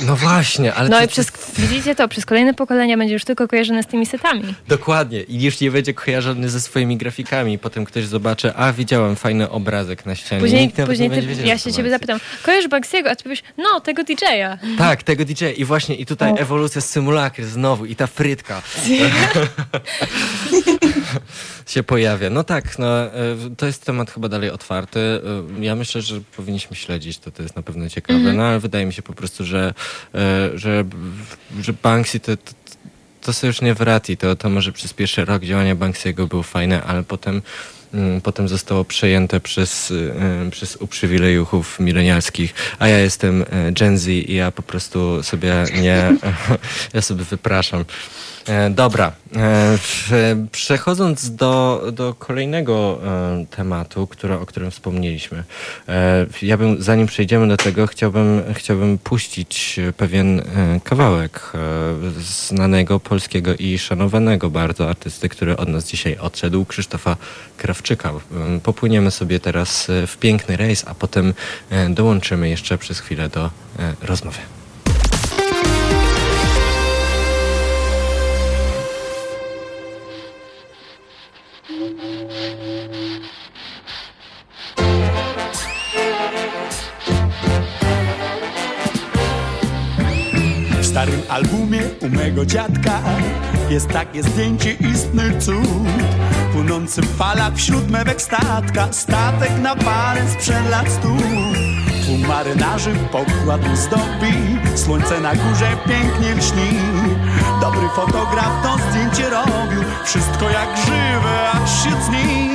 No 0.00 0.16
właśnie, 0.16 0.74
ale 0.74 0.88
No 0.88 1.04
i 1.04 1.08
przez, 1.08 1.32
widzicie 1.58 1.94
to, 1.94 2.08
przez 2.08 2.26
kolejne 2.26 2.54
pokolenia 2.54 2.96
będzie 2.96 3.14
już 3.14 3.24
tylko 3.24 3.48
kojarzony 3.48 3.82
z 3.82 3.87
tymi 3.87 4.06
setami. 4.06 4.54
Dokładnie. 4.68 5.22
I 5.22 5.42
już 5.42 5.61
nie 5.61 5.70
będzie 5.70 5.94
kojarzony 5.94 6.48
ze 6.48 6.61
swoimi 6.61 6.96
grafikami. 6.96 7.58
Potem 7.58 7.84
ktoś 7.84 8.06
zobaczy, 8.06 8.54
a 8.54 8.72
widziałem 8.72 9.16
fajny 9.16 9.50
obrazek 9.50 10.06
na 10.06 10.14
ścianie. 10.14 10.40
Później, 10.40 10.62
Nikt 10.62 10.78
nawet 10.78 10.90
później 10.90 11.11
nie 11.11 11.20
ty, 11.20 11.26
wiedział, 11.26 11.46
ja 11.46 11.58
się 11.58 11.72
ciebie 11.72 11.90
zapytam, 11.90 12.20
kojarzysz 12.42 12.68
Banksiego? 12.68 13.11
A 13.11 13.16
ty 13.16 13.22
powiesz, 13.22 13.42
no, 13.58 13.80
tego 13.80 14.04
DJ-a. 14.04 14.58
Tak, 14.78 15.02
tego 15.02 15.24
DJ. 15.24 15.44
I 15.56 15.64
właśnie 15.64 15.94
i 15.94 16.06
tutaj 16.06 16.32
ewolucja 16.38 16.80
symulakry 16.80 17.46
znowu 17.46 17.84
i 17.84 17.96
ta 17.96 18.06
frytka 18.06 18.62
się 21.66 21.82
pojawia. 21.82 22.30
No 22.30 22.44
tak, 22.44 22.78
no, 22.78 23.04
e, 23.04 23.10
to 23.56 23.66
jest 23.66 23.84
temat 23.84 24.10
chyba 24.10 24.28
dalej 24.28 24.50
otwarty. 24.50 25.00
E, 25.00 25.64
Ja 25.64 25.74
myślę, 25.74 26.02
że 26.02 26.20
powinniśmy 26.36 26.76
śledzić 26.76 27.18
to, 27.18 27.30
to 27.30 27.42
jest 27.42 27.56
na 27.56 27.62
pewno 27.62 27.88
ciekawe, 27.88 28.32
no 28.32 28.42
ale 28.42 28.60
wydaje 28.60 28.86
mi 28.86 28.92
się 28.92 29.02
po 29.02 29.12
prostu, 29.12 29.44
że, 29.44 29.74
e, 30.14 30.50
że, 30.54 30.84
że 31.60 31.72
Banksy 31.72 32.20
to, 32.20 32.36
to, 32.36 32.52
to 33.20 33.32
sobie 33.32 33.48
już 33.48 33.60
nie 33.60 33.74
wraci. 33.74 34.16
To, 34.16 34.36
to 34.36 34.48
może 34.48 34.72
przez 34.72 34.92
pierwszy 34.92 35.24
rok 35.24 35.42
działania 35.44 35.76
Banksy'ego 35.76 36.26
był 36.28 36.42
fajne, 36.42 36.82
ale 36.82 37.02
potem 37.02 37.42
mm, 37.94 38.20
Potem 38.20 38.48
zostało 38.48 38.84
przejęte 38.84 39.40
przez, 39.40 39.90
y, 39.90 40.12
przez 40.50 40.76
uprzywilejuchów 40.76 41.80
milenialskich, 41.80 42.54
a 42.78 42.88
ja 42.88 42.98
jestem 42.98 43.44
Gen 43.72 43.98
Z 43.98 44.08
i 44.08 44.34
ja 44.34 44.50
po 44.50 44.62
prostu 44.62 45.22
sobie 45.22 45.64
nie, 45.82 46.16
ja 46.94 47.02
sobie 47.02 47.24
wypraszam. 47.24 47.84
E, 48.48 48.70
Dobra, 48.70 49.12
e, 49.37 49.78
przechodząc 50.52 51.34
do, 51.34 51.82
do 51.92 52.14
kolejnego 52.14 52.98
e, 53.04 53.46
tematu, 53.46 54.06
które, 54.06 54.40
o 54.40 54.46
którym 54.46 54.70
wspomnieliśmy. 54.70 55.44
Ja 56.42 56.56
bym, 56.56 56.82
zanim 56.82 57.06
przejdziemy 57.06 57.48
do 57.48 57.56
tego, 57.56 57.87
chciałbym, 57.87 58.42
chciałbym 58.54 58.98
puścić 58.98 59.80
pewien 59.96 60.42
kawałek 60.84 61.52
znanego 62.20 63.00
polskiego 63.00 63.54
i 63.54 63.78
szanowanego 63.78 64.50
bardzo 64.50 64.88
artysty, 64.90 65.28
który 65.28 65.56
od 65.56 65.68
nas 65.68 65.87
dzisiaj 65.87 66.16
odszedł, 66.18 66.64
Krzysztofa 66.64 67.16
Krawczyka. 67.56 68.12
Popłyniemy 68.62 69.11
sobie 69.11 69.40
teraz 69.40 69.88
w 70.06 70.16
piękny 70.16 70.56
rejs, 70.56 70.84
a 70.87 70.94
potem 70.94 71.34
dołączymy 71.90 72.48
jeszcze 72.48 72.78
przez 72.78 73.00
chwilę 73.00 73.28
do 73.28 73.50
rozmowy. 74.02 74.57
Albumie 91.28 91.80
u 92.00 92.08
mego 92.08 92.46
dziadka 92.46 93.00
jest 93.70 93.88
takie 93.88 94.22
zdjęcie 94.22 94.72
istny 94.72 95.40
cud. 95.40 95.88
Płynący 96.52 97.02
w 97.02 97.16
falach 97.16 97.54
wśród 97.54 97.90
mewek 97.90 98.22
statka, 98.22 98.88
statek 98.90 99.52
na 99.62 99.76
parę 99.76 100.20
sprzed 100.30 100.70
lat 100.70 100.88
stu. 100.88 101.16
Tłum 102.06 102.26
marynarzy 102.28 102.94
pokład 103.12 103.60
zdobi, 103.74 104.58
słońce 104.74 105.20
na 105.20 105.34
górze 105.34 105.68
pięknie 105.88 106.34
lśni. 106.34 106.78
Dobry 107.60 107.88
fotograf 107.96 108.62
to 108.62 108.76
zdjęcie 108.90 109.30
robił, 109.30 109.82
wszystko 110.04 110.50
jak 110.50 110.76
żywe, 110.76 111.50
aż 111.50 111.84
się 111.84 111.90
cni. 112.06 112.48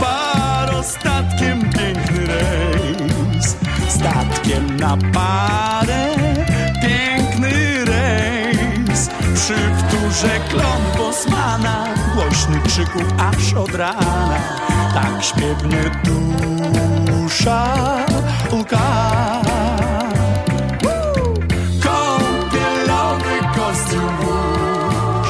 Parostatkiem 0.00 1.60
piękny 1.60 2.26
rejs, 2.26 3.56
statkiem 3.88 4.76
na 4.76 4.96
parę 5.12 6.11
Przy 9.42 9.54
wtórze 9.54 10.40
klon 10.50 10.82
Bosmana 10.98 11.88
Głośnych 12.14 12.62
krzyków 12.62 13.04
aż 13.18 13.54
od 13.54 13.74
rana. 13.74 14.38
Tak 14.94 15.24
śpiewnie 15.24 15.90
dusza 17.04 17.76
łka 18.52 19.42
Kąpielowy 21.82 23.36
kostium 23.56 24.16
włóż 24.20 25.28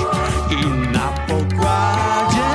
I 0.51 0.67
na 0.93 1.09
pokładzie 1.09 2.51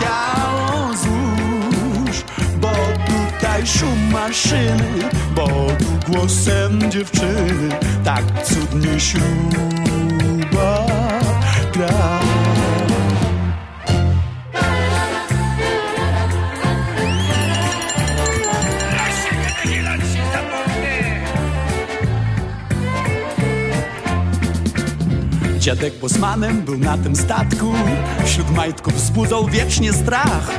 ciało 0.00 0.94
złóż 0.94 2.24
Bo 2.60 2.72
tutaj 3.06 3.66
szum 3.66 4.10
maszyny 4.12 5.10
Bo 5.34 5.46
tu 5.78 6.12
głosem 6.12 6.90
dziewczyny 6.90 7.68
Tak 8.04 8.24
cudnie 8.44 9.00
śruba 9.00 10.11
gra. 11.72 12.20
Dziadek 25.58 25.98
bosmanem 25.98 26.62
był 26.62 26.78
na 26.78 26.98
tym 26.98 27.16
statku. 27.16 27.72
Wśród 28.24 28.50
majtków 28.50 28.94
wzbudzał 28.94 29.46
wiecznie 29.46 29.92
strach. 29.92 30.50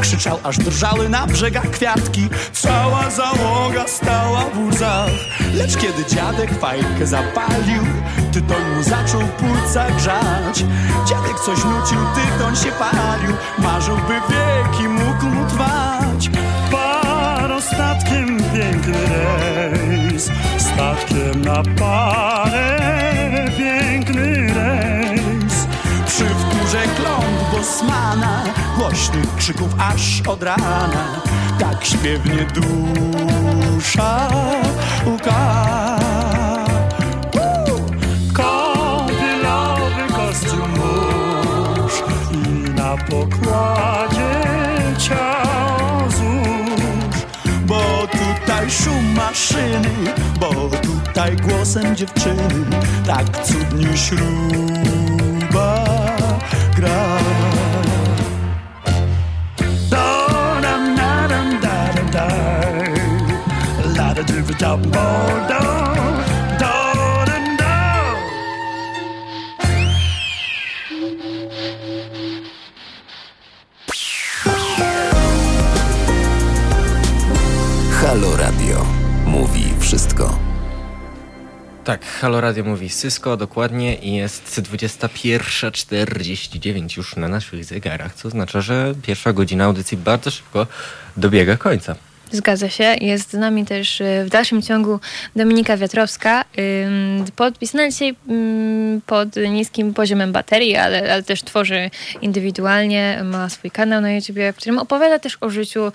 Krzyczał 0.00 0.38
aż 0.42 0.58
drżały 0.58 1.08
na 1.08 1.26
brzegach 1.26 1.70
kwiatki. 1.70 2.28
Cała 2.52 3.10
załoga 3.10 3.88
stała 3.88 4.40
w 4.40 4.68
łzach. 4.68 5.10
Lecz 5.54 5.76
kiedy 5.76 6.04
dziadek 6.14 6.58
fajkę 6.60 7.06
zapalił 7.06 7.82
Tytoń 8.38 8.62
mu 8.76 8.82
zaczął 8.82 9.20
płuca 9.20 9.90
grzać. 9.90 10.64
Dziadek 11.06 11.40
coś 11.40 11.64
nucił, 11.64 11.98
tytoń 12.14 12.56
się 12.56 12.72
palił. 12.72 13.36
Marzył, 13.58 13.96
by 13.96 14.14
wieki 14.28 14.88
mógł 14.88 15.48
trwać. 15.48 16.30
Parostatkiem 16.70 18.38
piękny 18.54 18.98
rejs 19.08 20.30
Statkiem 20.58 21.44
na 21.44 21.62
parę 21.78 22.78
piękny 23.58 24.54
rejs. 24.54 25.66
Przy 26.06 26.24
wtórze 26.24 26.82
kląt 26.96 27.52
Bosmana 27.52 28.44
Głośnych 28.78 29.36
krzyków 29.36 29.68
aż 29.78 30.22
od 30.28 30.42
rana. 30.42 31.22
Tak 31.60 31.84
śpiewnie 31.84 32.46
dusza 32.54 34.28
łka 35.06 35.87
maszyny 49.18 50.14
Bo 50.40 50.70
tutaj 50.82 51.36
głosem 51.36 51.96
dziewczyny 51.96 52.48
Tak 53.06 53.46
cudnie 53.46 53.96
śruba 53.96 55.87
Tak, 81.88 82.06
Halo 82.06 82.40
Radio 82.40 82.64
mówi 82.64 82.88
Sysko 82.88 83.36
dokładnie 83.36 83.94
i 83.94 84.14
jest 84.14 84.60
21.49 84.60 86.96
już 86.96 87.16
na 87.16 87.28
naszych 87.28 87.64
zegarach, 87.64 88.14
co 88.14 88.28
oznacza, 88.28 88.60
że 88.60 88.94
pierwsza 89.02 89.32
godzina 89.32 89.64
audycji 89.64 89.96
bardzo 89.96 90.30
szybko 90.30 90.66
dobiega 91.16 91.56
końca. 91.56 91.96
Zgadza 92.32 92.68
się. 92.68 92.84
Jest 92.84 93.30
z 93.30 93.34
nami 93.34 93.64
też 93.64 94.00
y, 94.00 94.24
w 94.26 94.28
dalszym 94.28 94.62
ciągu 94.62 95.00
Dominika 95.36 95.76
Wiatrowska, 95.76 96.44
podpisana 97.36 97.90
dzisiaj 97.90 98.14
pod 99.06 99.36
niskim 99.36 99.94
poziomem 99.94 100.32
baterii, 100.32 100.76
ale, 100.76 101.12
ale 101.12 101.22
też 101.22 101.42
tworzy 101.42 101.90
indywidualnie, 102.22 103.20
ma 103.24 103.48
swój 103.48 103.70
kanał 103.70 104.00
na 104.00 104.12
YouTubie, 104.12 104.52
w 104.52 104.56
którym 104.56 104.78
opowiada 104.78 105.18
też 105.18 105.38
o 105.40 105.50
życiu 105.50 105.92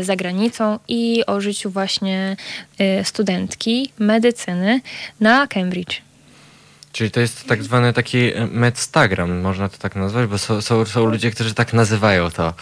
y, 0.00 0.04
za 0.04 0.16
granicą 0.16 0.78
i 0.88 1.26
o 1.26 1.40
życiu 1.40 1.70
właśnie 1.70 2.36
y, 2.80 3.04
studentki 3.04 3.92
medycyny 3.98 4.80
na 5.20 5.46
Cambridge. 5.46 6.02
Czyli 6.92 7.10
to 7.10 7.20
jest 7.20 7.46
tak 7.46 7.62
zwany 7.62 7.92
taki 7.92 8.32
medstagram, 8.50 9.40
można 9.40 9.68
to 9.68 9.78
tak 9.78 9.96
nazwać, 9.96 10.26
bo 10.26 10.38
są, 10.38 10.60
są, 10.60 10.84
są 10.84 11.06
ludzie, 11.06 11.30
którzy 11.30 11.54
tak 11.54 11.72
nazywają 11.72 12.30
to. 12.30 12.54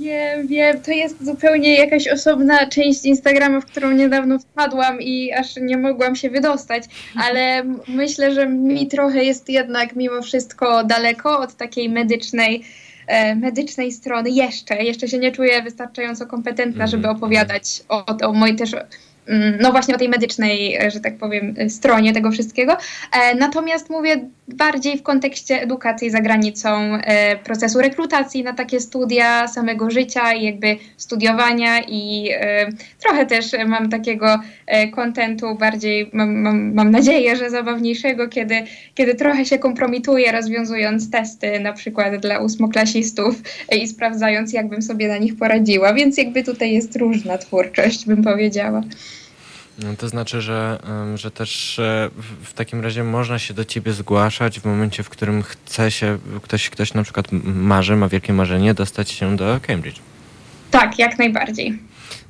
Wiem, 0.00 0.46
wiem, 0.46 0.80
to 0.80 0.90
jest 0.90 1.24
zupełnie 1.24 1.74
jakaś 1.74 2.08
osobna 2.08 2.66
część 2.66 3.04
Instagrama, 3.04 3.60
w 3.60 3.66
którą 3.66 3.90
niedawno 3.90 4.38
wpadłam 4.38 5.00
i 5.00 5.32
aż 5.32 5.56
nie 5.56 5.76
mogłam 5.76 6.16
się 6.16 6.30
wydostać, 6.30 6.84
ale 7.16 7.64
myślę, 7.88 8.34
że 8.34 8.48
mi 8.48 8.86
trochę 8.86 9.24
jest 9.24 9.48
jednak 9.48 9.96
mimo 9.96 10.22
wszystko 10.22 10.84
daleko 10.84 11.38
od 11.38 11.54
takiej 11.56 11.88
medycznej 11.88 12.64
e, 13.06 13.34
medycznej 13.34 13.92
strony 13.92 14.30
jeszcze. 14.30 14.82
Jeszcze 14.82 15.08
się 15.08 15.18
nie 15.18 15.32
czuję 15.32 15.62
wystarczająco 15.62 16.26
kompetentna, 16.26 16.86
żeby 16.86 17.08
Mhm. 17.08 17.16
opowiadać 17.16 17.82
o, 17.88 18.04
o 18.28 18.32
mojej 18.32 18.56
też 18.56 18.70
no 19.60 19.72
właśnie 19.72 19.94
o 19.94 19.98
tej 19.98 20.08
medycznej, 20.08 20.76
e, 20.76 20.90
że 20.90 21.00
tak 21.00 21.16
powiem, 21.16 21.54
e, 21.58 21.70
stronie 21.70 22.12
tego 22.12 22.30
wszystkiego. 22.30 22.76
E, 23.12 23.34
Natomiast 23.34 23.90
mówię 23.90 24.16
bardziej 24.48 24.98
w 24.98 25.02
kontekście 25.02 25.62
edukacji 25.62 26.10
za 26.10 26.20
granicą, 26.20 26.98
procesu 27.44 27.78
rekrutacji 27.78 28.42
na 28.44 28.52
takie 28.52 28.80
studia, 28.80 29.48
samego 29.48 29.90
życia 29.90 30.32
i 30.32 30.44
jakby 30.44 30.76
studiowania 30.96 31.80
i 31.88 32.30
trochę 33.02 33.26
też 33.26 33.46
mam 33.66 33.88
takiego 33.88 34.40
kontentu 34.92 35.54
bardziej, 35.54 36.10
mam, 36.12 36.36
mam, 36.36 36.74
mam 36.74 36.90
nadzieję, 36.90 37.36
że 37.36 37.50
zabawniejszego, 37.50 38.28
kiedy, 38.28 38.54
kiedy 38.94 39.14
trochę 39.14 39.44
się 39.44 39.58
kompromituję 39.58 40.32
rozwiązując 40.32 41.10
testy 41.10 41.60
na 41.60 41.72
przykład 41.72 42.16
dla 42.16 42.38
ósmoklasistów 42.38 43.34
i 43.72 43.88
sprawdzając 43.88 44.52
jakbym 44.52 44.82
sobie 44.82 45.08
na 45.08 45.18
nich 45.18 45.36
poradziła, 45.36 45.94
więc 45.94 46.18
jakby 46.18 46.42
tutaj 46.42 46.72
jest 46.72 46.96
różna 46.96 47.38
twórczość, 47.38 48.06
bym 48.06 48.22
powiedziała. 48.22 48.82
No, 49.84 49.96
to 49.98 50.08
znaczy, 50.08 50.40
że, 50.40 50.78
że 51.14 51.30
też 51.30 51.78
e, 51.78 52.10
w- 52.44 52.52
takim 52.52 52.80
razie 52.80 53.04
można 53.04 53.38
się 53.38 53.54
do 53.54 53.64
ciebie 53.64 53.92
zgłaszać 53.92 54.60
w 54.60 54.64
momencie, 54.64 55.02
w 55.02 55.08
którym 55.08 55.42
chce 55.42 55.90
się, 55.90 56.18
ktoś, 56.42 56.70
ktoś 56.70 56.94
na 56.94 57.02
przykład 57.02 57.26
marzy, 57.44 57.96
ma 57.96 58.08
wielkie 58.08 58.32
marzenie, 58.32 58.74
dostać 58.74 59.10
się 59.10 59.36
do 59.36 59.60
Cambridge. 59.66 59.98
Tak, 60.70 60.98
jak 60.98 61.18
najbardziej. 61.18 61.78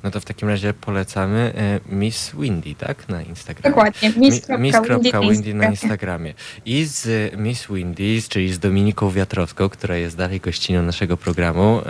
No 0.03 0.11
to 0.11 0.19
w 0.19 0.25
takim 0.25 0.49
razie 0.49 0.73
polecamy 0.73 1.53
e, 1.57 1.79
Miss 1.95 2.31
Windy, 2.39 2.75
tak? 2.75 3.09
Na 3.09 3.21
Instagramie. 3.21 3.75
Dokładnie. 3.75 4.09
Mi- 4.09 4.15
Miss.windy 4.59 5.11
na 5.11 5.17
Miss.windy 5.21 5.53
na 5.53 5.65
Instagramie. 5.65 6.33
I 6.65 6.85
z 6.85 7.33
Miss 7.37 7.67
Windy, 7.69 8.21
czyli 8.29 8.53
z 8.53 8.59
Dominiką 8.59 9.11
Wiatrowską, 9.11 9.69
która 9.69 9.95
jest 9.95 10.17
dalej 10.17 10.39
gościnią 10.39 10.83
naszego 10.83 11.17
programu 11.17 11.81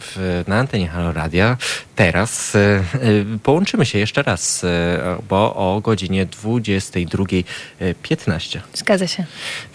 w, 0.00 0.42
na 0.46 0.58
antenie 0.58 0.88
Halo 0.88 1.12
Radia. 1.12 1.56
Teraz 1.96 2.54
e, 2.54 2.58
e, 2.58 2.82
połączymy 3.42 3.86
się 3.86 3.98
jeszcze 3.98 4.22
raz, 4.22 4.64
e, 4.64 5.18
bo 5.28 5.54
o 5.54 5.80
godzinie 5.80 6.26
22.15. 6.26 8.58
Zgadza 8.74 9.06
się. 9.06 9.24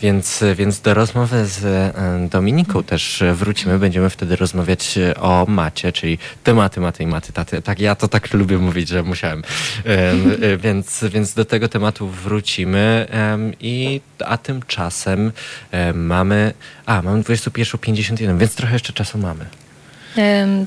Więc, 0.02 0.44
więc 0.56 0.82
do 0.82 0.94
rozmowy 0.94 1.46
z 1.46 1.66
e, 1.66 1.94
Dominiką 2.32 2.84
też 2.84 3.24
wrócimy. 3.34 3.80
Będziemy 3.80 4.10
wtedy 4.10 4.36
rozmawiać 4.36 4.98
e, 4.98 5.16
o 5.16 5.46
macie, 5.50 5.92
czyli 5.92 6.18
tematy, 6.44 6.80
maty 6.80 7.04
i 7.04 7.08
maty, 7.08 7.34
taty. 7.34 7.62
Tak, 7.62 7.77
ja 7.80 7.96
to 7.96 8.08
tak 8.08 8.34
lubię 8.34 8.58
mówić, 8.58 8.88
że 8.90 9.04
musiałem. 9.04 9.44
Em, 9.84 10.32
e, 10.42 10.58
więc, 10.58 11.06
więc 11.12 11.34
do 11.34 11.46
tego 11.46 11.70
tematu 11.70 12.08
wrócimy. 12.08 13.08
I, 13.60 14.02
a 14.26 14.38
tymczasem 14.38 15.32
e, 15.72 15.94
mamy... 15.94 16.54
A, 16.86 17.02
mamy 17.02 17.24
21.51, 17.24 18.38
więc 18.38 18.56
trochę 18.56 18.74
jeszcze 18.74 18.94
czasu 18.94 19.18
mamy. 19.18 19.46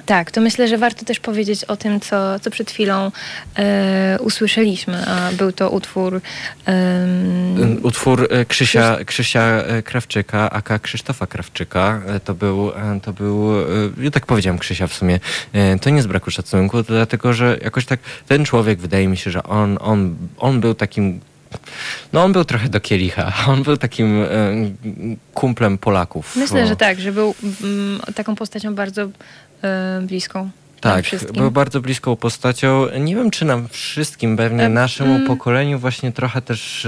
Tak, 0.07 0.31
to 0.31 0.41
myślę, 0.41 0.69
że 0.69 0.79
warto 0.79 1.05
też 1.05 1.21
powiedzieć 1.21 1.65
o 1.65 1.77
tym, 1.77 2.01
co, 2.01 2.41
co 2.41 2.51
przed 2.51 2.71
chwilą 2.71 3.13
e, 3.59 4.19
usłyszeliśmy. 4.21 5.07
A 5.07 5.33
był 5.33 5.53
to 5.53 5.71
utwór. 5.71 6.21
em, 6.67 7.81
Utwór 7.83 8.29
e, 8.31 8.45
Krzysia, 8.45 8.97
Krzysia 9.07 9.43
e, 9.43 9.83
Krawczyka, 9.83 10.51
aka 10.51 10.79
Krzysztofa 10.79 11.27
Krawczyka, 11.27 12.03
e, 12.07 12.21
to 12.21 12.35
był, 12.35 12.71
e, 12.71 13.01
to 13.03 13.13
był, 13.13 13.61
e, 13.61 13.65
ja 13.99 14.11
tak 14.11 14.27
powiedziałem 14.27 14.59
Krzysia 14.59 14.87
w 14.87 14.95
sumie, 14.95 15.21
e, 15.53 15.79
to 15.79 15.91
nie 15.91 16.03
z 16.03 16.07
braku 16.07 16.31
szacunku, 16.31 16.83
dlatego, 16.83 17.33
że 17.33 17.59
jakoś 17.63 17.87
tak 17.87 18.01
ten 18.29 18.45
człowiek, 18.45 18.79
wydaje 18.81 19.09
mi 19.09 19.17
się, 19.17 19.31
że 19.31 19.43
on, 19.43 19.79
on, 19.81 20.17
on 20.39 20.61
był 20.61 20.75
takim, 20.75 21.21
no 22.13 22.25
on 22.25 22.33
był 22.33 22.45
trochę 22.45 22.69
do 22.69 22.81
kielicha, 22.81 23.33
on 23.49 23.63
był 23.63 23.77
takim 23.77 24.23
e, 24.23 24.27
kumplem 25.35 25.79
Polaków. 25.79 26.37
myślę, 26.37 26.67
że 26.67 26.77
tak, 26.77 27.01
że 27.01 27.13
był 27.13 27.35
mm, 27.63 28.01
taką 28.15 28.37
postacią 28.37 28.75
bardzo 28.75 29.09
e, 29.63 30.01
bliską. 30.03 30.51
Tak, 30.81 31.05
był 31.35 31.51
bardzo 31.51 31.81
bliską 31.81 32.17
postacią. 32.17 32.87
Nie 33.01 33.17
wiem, 33.17 33.31
czy 33.31 33.45
nam 33.45 33.69
wszystkim, 33.69 34.37
pewnie 34.37 34.65
Em, 34.65 34.75
naszemu 34.75 35.15
mm. 35.15 35.27
pokoleniu 35.27 35.79
właśnie 35.79 36.13
trochę 36.13 36.43
też 36.43 36.87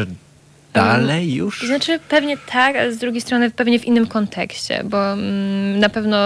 dalej 0.72 1.34
już. 1.34 1.66
Znaczy 1.66 1.98
pewnie 2.08 2.36
tak, 2.36 2.76
ale 2.76 2.92
z 2.92 2.98
drugiej 2.98 3.20
strony 3.20 3.50
pewnie 3.50 3.78
w 3.78 3.84
innym 3.84 4.06
kontekście, 4.06 4.82
bo 4.84 5.12
mm, 5.12 5.78
na, 5.78 5.88
pewno, 5.88 6.18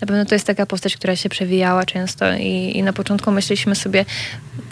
na 0.00 0.06
pewno 0.06 0.24
to 0.24 0.34
jest 0.34 0.46
taka 0.46 0.66
postać, 0.66 0.96
która 0.96 1.16
się 1.16 1.28
przewijała 1.28 1.84
często 1.86 2.24
i, 2.34 2.72
i 2.74 2.82
na 2.82 2.92
początku 2.92 3.32
myśleliśmy 3.32 3.74
sobie, 3.74 4.04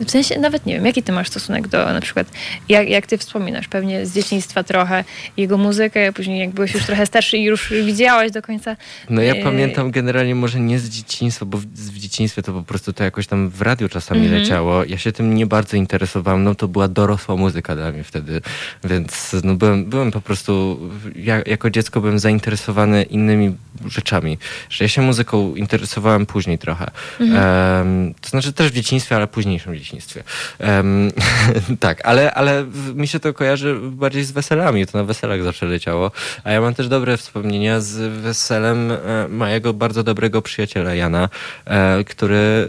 w 0.01 0.11
sensie 0.11 0.39
nawet 0.39 0.67
nie 0.67 0.75
wiem, 0.75 0.87
jaki 0.87 1.03
ty 1.03 1.13
masz 1.13 1.29
stosunek 1.29 1.69
do 1.69 1.93
na 1.93 2.01
przykład, 2.01 2.27
jak, 2.69 2.89
jak 2.89 3.07
ty 3.07 3.19
wspominasz, 3.19 3.69
pewnie 3.69 4.07
z 4.07 4.15
dzieciństwa 4.15 4.63
trochę 4.63 5.05
jego 5.37 5.59
muzykę, 5.59 6.13
później 6.13 6.41
jak 6.41 6.51
byłeś 6.51 6.75
już 6.75 6.85
trochę 6.87 7.07
starszy 7.07 7.37
i 7.39 7.43
już 7.43 7.71
widziałaś 7.71 8.31
do 8.31 8.43
końca. 8.43 8.77
No 9.11 9.23
ja 9.23 9.35
Yy, 9.35 9.43
pamiętam 9.43 9.91
generalnie 9.91 10.35
może 10.35 10.61
nie 10.61 10.79
z 10.79 10.89
dzieciństwa, 10.89 11.47
bo 11.47 11.59
w, 11.59 11.65
w 11.67 11.99
dzieciństwie 11.99 12.43
to 12.43 12.53
po 12.53 12.63
prostu 12.63 12.93
to 12.93 13.05
jakoś 13.05 13.27
tam 13.27 13.51
w 13.51 13.63
radiu 13.63 13.89
czasami 13.89 14.21
Mhm. 14.23 14.43
leciało. 14.43 14.85
Ja 14.85 14.99
się 14.99 15.13
tym 15.13 15.35
nie 15.35 15.47
bardzo 15.47 15.77
interesowałem, 15.77 16.45
no 16.45 16.55
to 16.55 16.69
była 16.69 16.89
dorosła 16.89 17.37
muzyka 17.37 17.77
dla 17.77 17.93
mnie 17.93 18.05
wtedy, 18.05 18.41
więc 18.85 19.22
no 19.45 19.55
byłem, 19.55 19.85
byłem 19.85 20.11
po 20.11 20.21
prostu, 20.21 20.81
ja, 21.17 21.43
jako 21.47 21.71
dziecko 21.71 22.01
byłem 22.01 22.19
zainteresowany 22.19 23.03
innymi 23.03 23.57
rzeczami, 23.89 24.39
że 24.71 24.85
ja 24.85 24.89
się 24.89 25.03
muzyką 25.03 25.55
interesowałem 25.55 26.27
później 26.27 26.59
trochę. 26.59 26.91
Mhm. 27.21 27.43
Em, 27.87 28.15
to 28.21 28.29
znaczy 28.29 28.53
też 28.53 28.71
w 28.71 28.75
dzieciństwie, 28.75 29.17
ale 29.17 29.27
późniejszym 29.27 29.79
dzieciństwie. 29.79 30.23
Em, 30.59 31.13
tak, 31.81 32.07
ale, 32.07 32.35
ale 32.35 32.65
mi 32.95 33.09
się 33.09 33.21
to 33.21 33.33
kojarzy 33.35 33.79
bardziej 33.83 34.25
z 34.25 34.33
weselami, 34.33 34.87
to 34.87 34.99
na 34.99 35.05
weselach 35.05 35.43
zawsze 35.43 35.67
leciało, 35.67 36.11
a 36.45 36.53
ja 36.53 36.61
mam 36.61 36.75
też 36.75 36.89
dobre 36.89 37.17
wspomnienia 37.17 37.81
z 37.81 38.23
weselem 38.23 38.93
e, 38.93 39.29
mojego 39.29 39.73
bardzo 39.75 40.03
dobrego 40.03 40.43
przyjaciela 40.43 40.95
Jana, 40.95 41.29
e, 41.65 42.05
który 42.05 42.69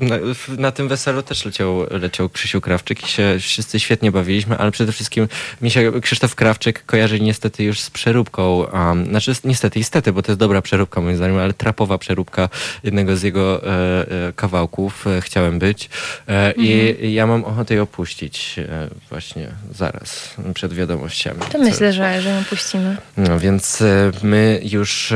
e, 0.00 0.04
na, 0.04 0.16
na 0.58 0.70
tym 0.70 0.88
weselu 0.88 1.22
też 1.22 1.44
leciał, 1.44 1.86
leciał 1.90 2.28
Krzysiu 2.28 2.60
Krawczyk 2.60 3.04
i 3.04 3.08
się 3.08 3.36
wszyscy 3.40 3.80
świetnie 3.80 4.12
bawiliśmy, 4.12 4.58
ale 4.58 4.70
przede 4.70 4.92
wszystkim 4.92 5.28
mi 5.62 5.70
się 5.74 6.00
Krzysztof 6.00 6.34
Krawczyk 6.34 6.86
kojarzy 6.86 7.20
niestety 7.20 7.64
już 7.64 7.80
z 7.80 7.90
przeróbką, 7.90 8.64
um, 8.72 9.06
znaczy 9.06 9.32
niestety, 9.44 9.78
niestety, 9.78 10.12
bo 10.12 10.22
to 10.22 10.32
jest 10.32 10.40
dobra 10.40 10.62
przeróbka 10.62 11.00
moim 11.00 11.16
zdaniem, 11.16 11.38
ale 11.38 11.52
trapowa 11.52 11.98
przeróbka 11.98 12.48
jednego 12.84 13.16
z 13.16 13.22
jego 13.22 13.66
e, 13.66 14.28
e, 14.28 14.32
kawałków, 14.32 15.06
e, 15.06 15.20
Chciałem 15.20 15.58
być 15.58 15.90
e, 16.28 16.52
i 16.52 17.14
ja 17.14 17.26
mam 17.26 17.44
ochotę 17.44 17.74
je 17.74 17.82
opuścić 17.82 18.58
e, 18.58 18.88
właśnie 19.10 19.48
zaraz, 19.74 20.34
przed 20.54 20.74
wiadomościami. 20.74 21.40
To 21.52 21.58
myślę, 21.58 21.92
że, 21.92 22.22
że 22.22 22.30
ją 22.30 22.44
puścimy. 22.44 22.96
No 23.16 23.38
więc 23.38 23.82
e, 23.82 24.10
my 24.22 24.60
już 24.64 25.12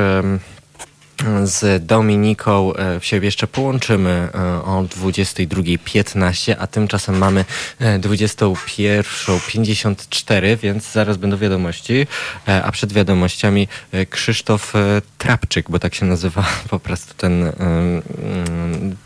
z 1.44 1.86
Dominiką 1.86 2.72
e, 2.74 3.00
się 3.00 3.16
jeszcze 3.16 3.46
połączymy 3.46 4.10
e, 4.10 4.28
o 4.64 4.82
22.15, 4.82 6.54
a 6.58 6.66
tymczasem 6.66 7.18
mamy 7.18 7.44
e, 7.78 7.98
21.54, 7.98 10.56
więc 10.56 10.92
zaraz 10.92 11.16
będą 11.16 11.36
wiadomości, 11.36 12.06
e, 12.48 12.64
a 12.64 12.72
przed 12.72 12.92
wiadomościami 12.92 13.68
e, 13.92 14.06
Krzysztof 14.06 14.76
e, 14.76 15.02
Trapczyk, 15.18 15.70
bo 15.70 15.78
tak 15.78 15.94
się 15.94 16.06
nazywa 16.06 16.46
po 16.70 16.78
prostu 16.78 17.14
ten, 17.14 17.42
mm, 17.42 18.02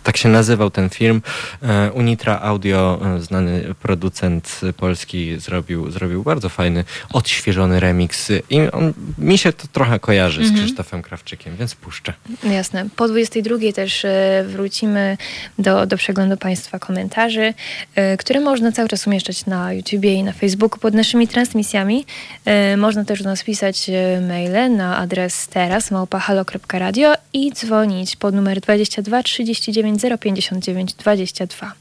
tak 0.02 0.16
się 0.16 0.28
nazywał 0.28 0.70
ten 0.70 0.90
film. 0.90 1.22
E, 1.62 1.92
Unitra 1.92 2.40
Audio, 2.40 3.00
e, 3.16 3.20
znany 3.20 3.74
producent 3.82 4.60
polski, 4.76 5.40
zrobił, 5.40 5.90
zrobił 5.90 6.22
bardzo 6.22 6.48
fajny, 6.48 6.84
odświeżony 7.12 7.80
remix 7.80 8.28
i 8.50 8.60
on, 8.60 8.92
mi 9.18 9.38
się 9.38 9.52
to 9.52 9.66
trochę 9.72 10.00
kojarzy 10.00 10.46
z 10.46 10.52
Krzysztofem 10.52 11.02
Krawczykiem, 11.02 11.56
więc 11.56 11.74
puszczę. 11.74 12.01
Jasne. 12.44 12.86
Po 12.96 13.08
22 13.08 13.56
też 13.74 14.04
e, 14.04 14.44
wrócimy 14.48 15.16
do, 15.58 15.86
do 15.86 15.96
przeglądu 15.96 16.36
Państwa 16.36 16.78
komentarzy, 16.78 17.54
e, 17.94 18.16
które 18.16 18.40
można 18.40 18.72
cały 18.72 18.88
czas 18.88 19.06
umieszczać 19.06 19.46
na 19.46 19.72
YouTubie 19.72 20.14
i 20.14 20.22
na 20.22 20.32
Facebooku 20.32 20.78
pod 20.78 20.94
naszymi 20.94 21.28
transmisjami. 21.28 22.06
E, 22.44 22.76
Można 22.76 23.04
też 23.04 23.22
do 23.22 23.28
nas 23.28 23.44
pisać 23.44 23.90
maile 24.28 24.76
na 24.76 24.98
adres 24.98 25.48
teraz 25.48 25.90
małpahalo.radio 25.90 27.14
i 27.32 27.52
dzwonić 27.52 28.16
pod 28.16 28.34
numer 28.34 28.60
22 28.60 29.22
39 29.22 30.02
059 30.20 30.94
22. 30.94 31.72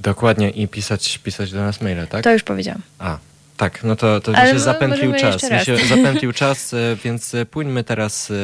Dokładnie 0.00 0.50
i 0.50 0.68
pisać, 0.68 1.18
pisać 1.18 1.50
do 1.50 1.58
nas 1.58 1.80
maile, 1.80 2.06
tak? 2.06 2.24
To 2.24 2.32
już 2.32 2.42
powiedziałam. 2.42 2.82
A, 2.98 3.18
tak, 3.62 3.84
no 3.84 3.96
to, 3.96 4.20
to 4.20 4.32
mi 4.32 4.36
się 4.36 4.58
zapętlił 4.58 5.14
czas. 5.14 5.42
Mi 5.42 5.60
się 5.64 5.76
raz. 5.76 5.88
zapętlił 5.88 6.32
czas, 6.42 6.74
e, 6.74 6.96
więc 7.04 7.34
e, 7.34 7.46
pójdźmy 7.46 7.84
teraz 7.84 8.30
e, 8.30 8.34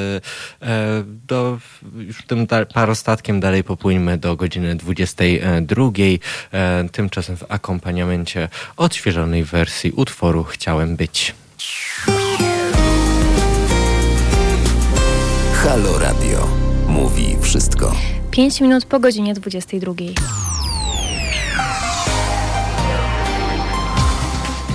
do, 1.27 1.59
już 1.97 2.23
tym 2.23 2.47
parostatkiem 2.75 3.41
dalej 3.41 3.65
popłyńmy 3.65 4.19
do 4.19 4.37
godziny 4.37 4.77
22. 4.77 5.85
E, 6.53 6.89
Tymczasem 6.93 7.37
w 7.37 7.45
akompaniamencie 7.49 8.49
odświeżonej 8.77 9.45
wersji 9.45 9.93
utworu 9.93 10.45
Chciałem 10.45 10.97
być. 10.97 11.35
Halo 15.55 15.99
Radio. 15.99 16.49
mówi 16.89 17.37
wszystko. 17.43 17.97
5 18.31 18.61
minut 18.61 18.85
po 18.85 19.01
godzinie 19.01 19.35
22. 19.35 19.93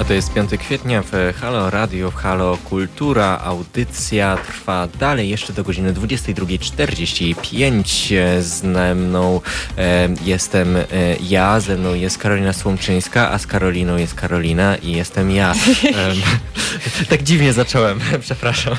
A 0.03 0.05
to 0.05 0.13
jest 0.13 0.33
5 0.33 0.49
kwietnia 0.59 1.03
w 1.11 1.33
Halo 1.41 1.69
Radio, 1.69 2.11
w 2.11 2.15
Halo 2.15 2.57
Kultura. 2.57 3.39
Audycja 3.43 4.37
trwa 4.47 4.87
dalej 4.99 5.29
jeszcze 5.29 5.53
do 5.53 5.63
godziny 5.63 5.93
22.45. 5.93 8.41
Z 8.41 8.63
mną 8.97 9.41
e, 9.77 10.09
jestem 10.25 10.75
e, 10.75 10.85
ja, 11.29 11.59
ze 11.59 11.77
mną 11.77 11.93
jest 11.93 12.17
Karolina 12.17 12.53
Słomczyńska, 12.53 13.31
a 13.31 13.37
z 13.37 13.47
Karoliną 13.47 13.97
jest 13.97 14.15
Karolina 14.15 14.75
i 14.75 14.91
jestem 14.91 15.31
ja. 15.31 15.51
E, 15.51 15.55
tak 17.09 17.23
dziwnie 17.23 17.53
zacząłem, 17.53 17.99
przepraszam. 18.21 18.75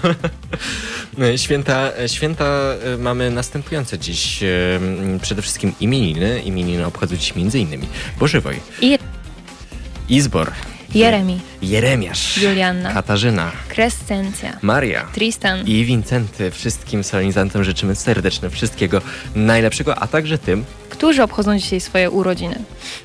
Święta, 1.36 1.90
święta 2.06 2.44
e, 2.44 2.98
mamy 2.98 3.30
następujące 3.30 3.98
dziś. 3.98 4.42
E, 4.42 4.46
przede 5.22 5.42
wszystkim 5.42 5.72
imieniny. 5.80 6.42
Imieniny 6.42 6.86
obchodzą 6.86 7.16
dziś 7.16 7.34
między 7.34 7.58
innymi 7.58 7.86
Bożywoj. 8.18 8.60
I 8.80 8.98
Izbor. 10.08 10.52
Jeremi, 10.94 11.40
Jeremiasz, 11.68 12.36
Julianna. 12.36 12.92
Katarzyna, 12.92 13.52
Krescencja, 13.68 14.58
Maria 14.62 15.06
Tristan. 15.12 15.66
i 15.66 15.84
Wincenty. 15.84 16.50
Wszystkim 16.50 17.04
solenizantom 17.04 17.64
życzymy 17.64 17.94
serdeczne 17.94 18.50
wszystkiego 18.50 19.00
najlepszego, 19.34 19.98
a 19.98 20.06
także 20.06 20.38
tym, 20.38 20.64
którzy 21.04 21.22
obchodzą 21.22 21.58
dzisiaj 21.58 21.80
swoje 21.80 22.10
urodziny. 22.10 22.58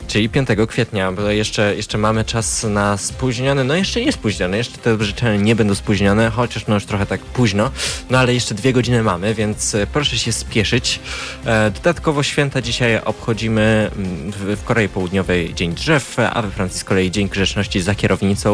czyli 0.07 0.29
5 0.29 0.49
kwietnia, 0.67 1.11
bo 1.11 1.29
jeszcze, 1.29 1.75
jeszcze 1.75 1.97
mamy 1.97 2.25
czas 2.25 2.63
na 2.63 2.97
spóźniony, 2.97 3.63
no 3.63 3.75
jeszcze 3.75 4.01
nie 4.01 4.11
spóźniony, 4.11 4.57
jeszcze 4.57 4.77
te 4.77 5.03
życzenia 5.03 5.41
nie 5.41 5.55
będą 5.55 5.75
spóźnione, 5.75 6.29
chociaż 6.29 6.67
no 6.67 6.75
już 6.75 6.85
trochę 6.85 7.05
tak 7.05 7.21
późno, 7.21 7.71
no 8.09 8.17
ale 8.17 8.33
jeszcze 8.33 8.55
dwie 8.55 8.73
godziny 8.73 9.03
mamy, 9.03 9.33
więc 9.35 9.75
e, 9.75 9.87
proszę 9.87 10.17
się 10.17 10.31
spieszyć. 10.31 10.99
E, 11.45 11.71
dodatkowo 11.71 12.23
święta 12.23 12.61
dzisiaj 12.61 13.01
obchodzimy 13.05 13.91
mm, 13.95 14.31
w, 14.31 14.59
w 14.61 14.63
Korei 14.63 14.89
Południowej 14.89 15.53
Dzień 15.53 15.73
Drzew, 15.73 16.17
a 16.33 16.41
we 16.41 16.51
Francji 16.51 16.79
z 16.79 16.83
kolei 16.83 17.11
Dzień 17.11 17.29
Grzeczności 17.29 17.81
za 17.81 17.95
kierownicą, 17.95 18.48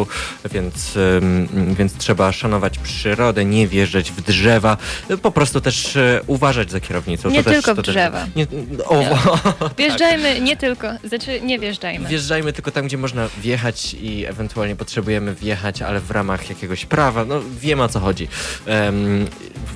więc, 0.51 0.95
ym, 0.95 1.75
więc 1.75 1.97
trzeba 1.97 2.31
szanować 2.31 2.77
przyrodę, 2.77 3.45
nie 3.45 3.67
wjeżdżać 3.67 4.11
w 4.11 4.21
drzewa, 4.21 4.77
po 5.21 5.31
prostu 5.31 5.61
też 5.61 5.95
e, 5.95 6.21
uważać 6.27 6.71
za 6.71 6.79
kierownicą. 6.79 7.29
Nie 7.29 7.43
to 7.43 7.49
tylko 7.49 7.75
też, 7.75 7.85
drzewa. 7.85 8.19
Też, 8.19 8.35
nie, 8.35 8.47
o, 8.85 9.03
Wjeżdżajmy 9.77 10.41
nie 10.41 10.57
tylko, 10.57 10.87
znaczy 11.03 11.41
nie 11.41 11.59
wjeżdżajmy. 11.59 12.09
Wjeżdżajmy 12.09 12.53
tylko 12.53 12.71
tam, 12.71 12.87
gdzie 12.87 12.97
można 12.97 13.29
wjechać 13.37 13.93
i 13.93 14.25
ewentualnie 14.25 14.75
potrzebujemy 14.75 15.35
wjechać, 15.35 15.81
ale 15.81 15.99
w 15.99 16.11
ramach 16.11 16.49
jakiegoś 16.49 16.85
prawa. 16.85 17.25
No 17.25 17.41
wiemy 17.59 17.83
o 17.83 17.89
co 17.89 17.99
chodzi. 17.99 18.27
Em, 18.65 19.27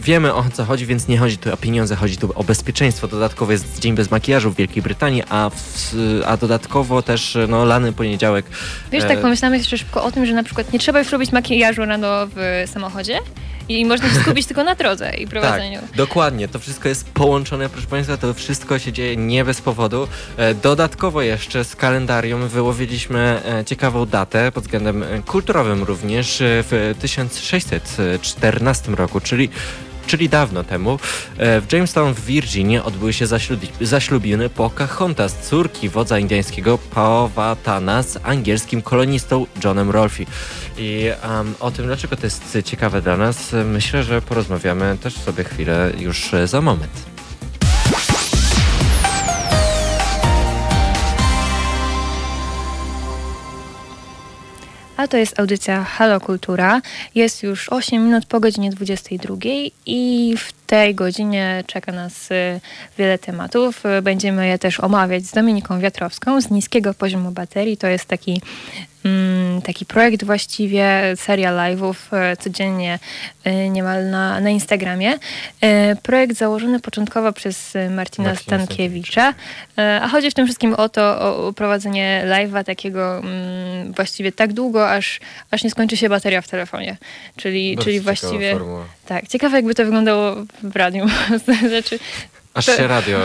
wiemy 0.01 0.33
o 0.33 0.45
co 0.53 0.65
chodzi, 0.65 0.85
więc 0.85 1.07
nie 1.07 1.17
chodzi 1.17 1.37
tu 1.37 1.53
o 1.53 1.57
pieniądze, 1.57 1.95
chodzi 1.95 2.17
tu 2.17 2.31
o 2.35 2.43
bezpieczeństwo. 2.43 3.07
Dodatkowo 3.07 3.51
jest 3.51 3.79
Dzień 3.79 3.95
Bez 3.95 4.11
Makijażu 4.11 4.51
w 4.51 4.55
Wielkiej 4.55 4.83
Brytanii, 4.83 5.23
a, 5.29 5.49
w, 5.49 5.95
a 6.25 6.37
dodatkowo 6.37 7.01
też 7.01 7.37
no, 7.47 7.65
lany 7.65 7.93
poniedziałek. 7.93 8.45
Wiesz, 8.91 9.03
e, 9.03 9.07
tak 9.07 9.21
pomyślałem 9.21 9.57
jeszcze 9.57 9.77
szybko 9.77 9.98
o 10.03 10.11
tym, 10.11 10.25
że 10.25 10.33
na 10.33 10.43
przykład 10.43 10.73
nie 10.73 10.79
trzeba 10.79 10.99
już 10.99 11.11
robić 11.11 11.31
makijażu 11.31 11.85
rano 11.85 12.27
w 12.35 12.63
samochodzie 12.73 13.19
i 13.69 13.85
można 13.85 14.09
się 14.09 14.15
skupić 14.15 14.45
tylko 14.45 14.63
na 14.63 14.75
drodze 14.75 15.13
i 15.17 15.27
prowadzeniu. 15.27 15.81
Tak, 15.81 15.91
dokładnie. 15.91 16.47
To 16.47 16.59
wszystko 16.59 16.89
jest 16.89 17.09
połączone, 17.09 17.69
proszę 17.69 17.87
Państwa, 17.87 18.17
to 18.17 18.33
wszystko 18.33 18.79
się 18.79 18.91
dzieje 18.91 19.17
nie 19.17 19.45
bez 19.45 19.61
powodu. 19.61 20.07
E, 20.37 20.53
Dodatkowo 20.53 21.21
jeszcze 21.21 21.63
z 21.63 21.75
kalendarium 21.75 22.47
wyłowiliśmy 22.47 23.41
e, 23.45 23.65
ciekawą 23.65 24.05
datę 24.05 24.51
pod 24.51 24.63
względem 24.63 25.03
kulturowym 25.25 25.83
również 25.83 26.41
e, 26.41 26.45
w 26.47 26.95
1614 26.99 28.91
roku, 28.91 29.19
czyli 29.19 29.49
Czyli 30.09 30.29
dawno 30.29 30.63
temu 30.63 30.99
e, 31.37 31.61
w 31.61 31.73
Jamestown 31.73 32.13
w 32.13 32.25
Virginii 32.25 32.77
odbyły 32.79 33.13
się 33.13 33.27
zaślubi, 33.27 33.67
zaślubiny 33.81 34.49
Pocahontas, 34.49 35.35
córki 35.49 35.89
wodza 35.89 36.19
indyjskiego 36.19 36.77
Powhatana 36.77 38.03
z 38.03 38.19
angielskim 38.23 38.81
kolonistą 38.81 39.45
Johnem 39.63 39.89
Rolfe. 39.89 40.23
I 40.77 41.05
em, 41.21 41.53
o 41.59 41.71
tym, 41.71 41.85
dlaczego 41.85 42.15
to 42.15 42.25
jest 42.25 42.57
ciekawe 42.65 43.01
dla 43.01 43.17
nas, 43.17 43.55
myślę, 43.65 44.03
że 44.03 44.21
porozmawiamy 44.21 44.97
też 45.03 45.13
sobie 45.13 45.43
chwilę 45.43 45.91
już 45.99 46.31
za 46.45 46.61
moment. 46.61 47.18
A 54.99 55.07
to 55.07 55.17
jest 55.17 55.39
audycja 55.39 55.83
Halo 55.83 56.19
Kultura. 56.19 56.81
Jest 57.15 57.43
już 57.43 57.69
8 57.69 58.05
minut 58.05 58.25
po 58.25 58.39
godzinie 58.39 58.69
22 58.69 59.35
i 59.85 60.35
w 60.37 60.51
tej 60.67 60.95
godzinie 60.95 61.63
czeka 61.67 61.91
nas 61.91 62.31
y, 62.31 62.59
wiele 62.97 63.17
tematów. 63.17 63.83
Będziemy 64.01 64.47
je 64.47 64.59
też 64.59 64.79
omawiać 64.79 65.25
z 65.25 65.31
Dominiką 65.31 65.79
Wiatrowską 65.79 66.41
z 66.41 66.49
niskiego 66.49 66.93
poziomu 66.93 67.31
baterii. 67.31 67.77
To 67.77 67.87
jest 67.87 68.05
taki, 68.05 68.41
taki 69.63 69.85
projekt 69.85 70.23
właściwie, 70.23 71.01
seria 71.15 71.51
live'ów 71.51 71.95
y, 72.33 72.37
codziennie 72.37 72.99
y, 73.47 73.69
niemal 73.69 74.09
na, 74.09 74.39
na 74.39 74.49
Instagramie. 74.49 75.13
Y, 75.13 75.17
Projekt 76.03 76.37
założony 76.37 76.79
początkowo 76.79 77.33
przez 77.33 77.73
Marcina 77.89 78.19
Marcina 78.23 78.35
Stankiewicza. 78.35 79.33
E, 79.77 80.01
A 80.01 80.07
chodzi 80.07 80.31
w 80.31 80.33
tym 80.33 80.45
wszystkim 80.45 80.73
o 80.73 80.89
to, 80.89 81.01
o, 81.21 81.53
prowadzenie 81.53 82.23
live'a 82.25 82.63
takiego 82.63 83.17
mm, 83.17 83.93
właściwie 83.93 84.31
tak 84.31 84.53
długo, 84.53 84.91
aż, 84.91 85.19
aż 85.51 85.63
nie 85.63 85.69
skończy 85.69 85.97
się 85.97 86.09
bateria 86.09 86.41
w 86.41 86.47
telefonie. 86.47 86.97
Czyli, 87.35 87.77
czyli 87.77 87.99
właściwie. 87.99 88.53
formuła. 88.53 88.85
Tak, 89.05 89.27
ciekawe 89.27 89.57
jakby 89.57 89.75
to 89.75 89.83
wyglądało 89.83 90.35
w 90.63 90.75
radiu. 90.75 91.07
znaczy, 91.69 91.99
Aż 92.59 92.65
to- 92.65 92.77
się 92.77 92.87
radio 92.87 93.19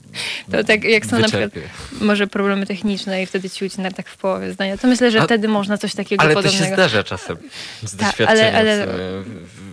to 0.52 0.64
tak 0.64 0.84
jak 0.84 1.06
są 1.06 1.18
na 1.18 1.28
przykład 1.28 1.50
wyczerpie. 1.54 1.68
może 2.04 2.26
problemy 2.26 2.66
techniczne 2.66 3.22
i 3.22 3.26
wtedy 3.26 3.50
ci 3.50 3.64
ucina 3.64 3.90
tak 3.90 4.08
w 4.08 4.16
połowie 4.16 4.52
zdania. 4.52 4.78
To 4.78 4.86
myślę, 4.88 5.10
że 5.10 5.20
A- 5.20 5.24
wtedy 5.24 5.48
można 5.48 5.78
coś 5.78 5.94
takiego 5.94 6.22
Ale 6.22 6.34
to 6.34 6.38
podobnego. 6.42 6.66
się 6.66 6.72
zdarza 6.74 7.04
czasem 7.04 7.36
z 7.82 7.96
Tak, 7.96 8.08
doświadczenia. 8.08 8.58
ale- 8.58 8.72
ale- 8.82 8.86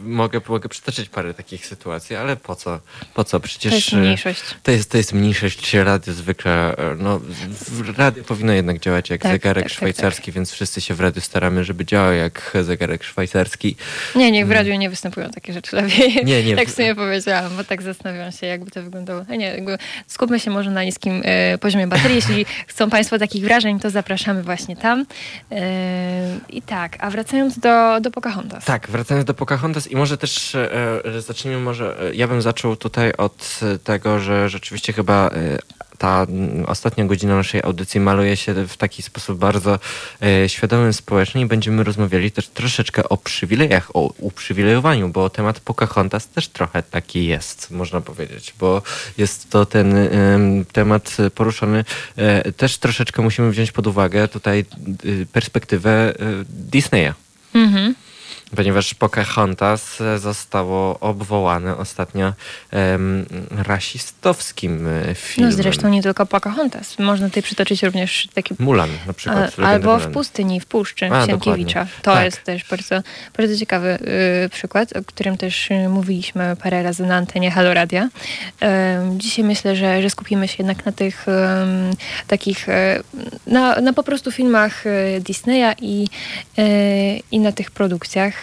Mogę, 0.03 0.41
mogę 0.49 0.69
przytoczyć 0.69 1.09
parę 1.09 1.33
takich 1.33 1.65
sytuacji, 1.65 2.15
ale 2.15 2.35
po 2.35 2.55
co? 2.55 2.79
Po 3.13 3.23
co? 3.23 3.39
Przecież 3.39 3.71
To 3.71 3.75
jest 3.75 3.93
e, 3.93 3.97
mniejszość. 3.97 4.41
To 4.63 4.71
jest, 4.71 4.91
to 4.91 4.97
jest 4.97 5.13
mniejszość 5.13 5.73
radio 5.73 6.13
zwykle. 6.13 6.77
e, 6.77 6.95
No, 6.99 7.19
radio 7.97 8.23
powinno 8.23 8.53
jednak 8.53 8.79
działać 8.79 9.09
jak 9.09 9.21
Tak, 9.21 9.31
zegarek 9.31 9.63
tak, 9.63 9.71
tak, 9.71 9.77
szwajcarski, 9.77 10.31
więc 10.31 10.51
wszyscy 10.51 10.81
się 10.81 10.93
w 10.93 10.99
radiu 10.99 11.21
staramy, 11.21 11.63
żeby 11.63 11.85
działał 11.85 12.13
jak 12.13 12.53
zegarek 12.61 13.03
szwajcarski. 13.03 13.75
Nie, 14.15 14.31
nie, 14.31 14.45
w 14.45 14.51
radiu 14.51 14.75
nie 14.75 14.89
występują 14.89 15.29
takie 15.29 15.53
rzeczy 15.53 15.75
lepiej. 15.75 16.11
Mm. 16.11 16.25
Nie, 16.25 16.43
nie. 16.43 16.55
tak 16.55 16.67
w 16.67 16.75
sumie 16.75 16.95
powiedziałam, 16.95 17.57
bo 17.57 17.63
tak 17.63 17.81
zastanawiam 17.81 18.31
się, 18.31 18.47
jakby 18.47 18.71
to 18.71 18.83
wyglądało. 18.83 19.25
A 19.29 19.35
nie, 19.35 19.63
skupmy 20.07 20.39
się 20.39 20.51
może 20.51 20.71
na 20.71 20.83
niskim 20.83 21.21
e, 21.25 21.57
poziomie 21.57 21.87
baterii. 21.87 22.15
Jeśli 22.15 22.45
chcą 22.67 22.89
Państwo 22.89 23.19
takich 23.19 23.43
wrażeń, 23.43 23.79
to 23.79 23.89
zapraszamy 23.89 24.43
właśnie 24.43 24.75
tam. 24.75 25.05
E, 25.51 26.39
I 26.49 26.61
tak, 26.61 26.97
a 26.99 27.09
wracając 27.09 27.59
do, 27.59 27.99
do 28.01 28.11
Pocahontas. 28.11 28.65
Tak, 28.65 28.87
wracając 28.89 29.25
do 29.25 29.33
Pocahontas 29.33 29.87
i 29.93 29.95
może 29.95 30.17
też 30.17 30.55
e, 30.55 31.05
e, 31.05 31.21
zacznijmy 31.21 31.59
może, 31.59 32.09
e, 32.09 32.15
ja 32.15 32.27
bym 32.27 32.41
zaczął 32.41 32.75
tutaj 32.75 33.13
od 33.17 33.59
tego, 33.83 34.19
że 34.19 34.49
rzeczywiście 34.49 34.93
chyba 34.93 35.29
ta 35.97 36.27
ostatnia 36.65 37.05
godzina 37.05 37.35
naszej 37.35 37.63
audycji 37.63 37.99
maluje 37.99 38.37
się 38.37 38.53
w 38.53 38.77
taki 38.77 39.01
sposób 39.01 39.39
bardzo 39.39 39.79
świadomym 40.47 40.93
społecznie 40.93 41.41
i 41.41 41.45
będziemy 41.45 41.83
rozmawiali 41.83 42.31
też 42.31 42.47
troszeczkę 42.47 43.09
o 43.09 43.17
przywilejach, 43.17 43.95
o 43.95 44.13
uprzywilejowaniu, 44.17 45.09
bo 45.09 45.29
temat 45.29 45.59
Pocahontas 45.59 46.27
też 46.27 46.47
trochę 46.47 46.83
taki 46.83 47.25
jest, 47.25 47.71
można 47.71 48.01
powiedzieć, 48.01 48.53
bo 48.59 48.81
jest 49.17 49.49
to 49.49 49.65
ten 49.65 49.95
em, 49.95 50.65
temat 50.65 51.17
poruszony, 51.35 51.85
też 52.57 52.77
troszeczkę 52.77 53.21
musimy 53.21 53.51
wziąć 53.51 53.71
pod 53.71 53.87
uwagę 53.87 54.27
tutaj 54.27 54.65
perspektywę 55.33 56.13
Disneya 56.49 57.13
Mhm. 57.53 57.95
Ponieważ 58.55 58.93
Pocahontas 58.93 60.01
e, 60.01 60.19
zostało 60.19 60.99
obwołane 60.99 61.77
ostatnio 61.77 62.33
em, 62.71 63.25
rasistowskim 63.51 64.87
e, 64.87 65.15
filmem. 65.15 65.51
No 65.51 65.57
zresztą 65.57 65.89
nie 65.89 66.03
tylko 66.03 66.25
Pocahontas. 66.25 66.99
Można 66.99 67.27
tutaj 67.27 67.43
przytoczyć 67.43 67.83
również 67.83 68.27
taki 68.33 68.55
Mulan 68.59 68.89
na 69.07 69.13
przykład. 69.13 69.53
A, 69.59 69.65
albo 69.67 69.95
w 69.97 69.99
Mulan. 69.99 70.13
pustyni, 70.13 70.59
w 70.59 70.65
puszczy 70.65 71.05
A, 71.11 71.25
Sienkiewicza. 71.25 71.79
dokładnie. 71.79 72.01
To 72.01 72.13
Tak. 72.13 72.25
jest 72.25 72.43
też 72.43 72.65
bardzo, 72.69 73.01
bardzo 73.37 73.57
ciekawy 73.57 73.97
y, 74.45 74.49
przykład, 74.49 74.97
o 74.97 75.03
którym 75.03 75.37
też 75.37 75.71
y, 75.71 75.89
mówiliśmy 75.89 76.55
parę 76.63 76.83
razy 76.83 77.05
na 77.05 77.15
antenie 77.15 77.51
Halo 77.51 77.73
Radia. 77.73 78.09
Ym, 79.03 79.19
dzisiaj 79.19 79.45
myślę, 79.45 79.75
że, 79.75 80.01
że 80.01 80.09
skupimy 80.09 80.47
się 80.47 80.55
jednak 80.59 80.85
na 80.85 80.91
tych 80.91 81.25
ym, 81.27 81.33
takich, 82.27 82.69
y, 82.69 82.71
na, 83.47 83.75
na 83.81 83.93
po 83.93 84.03
prostu 84.03 84.31
filmach 84.31 84.85
y, 84.87 85.21
Disneya 85.21 85.73
i, 85.81 86.07
y, 86.59 87.21
i 87.31 87.39
na 87.39 87.51
tych 87.51 87.71
produkcjach. 87.71 88.42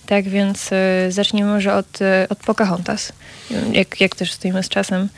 Tak 0.11 0.29
więc 0.29 0.71
y, 0.71 0.75
zacznijmy 1.11 1.51
może 1.51 1.73
od, 1.73 2.01
y, 2.01 2.05
od 2.29 2.37
Pocahontas. 2.37 3.13
Jak, 3.73 4.01
jak 4.01 4.15
też 4.15 4.31
stoimy 4.33 4.63
z 4.63 4.69
czasem? 4.69 5.09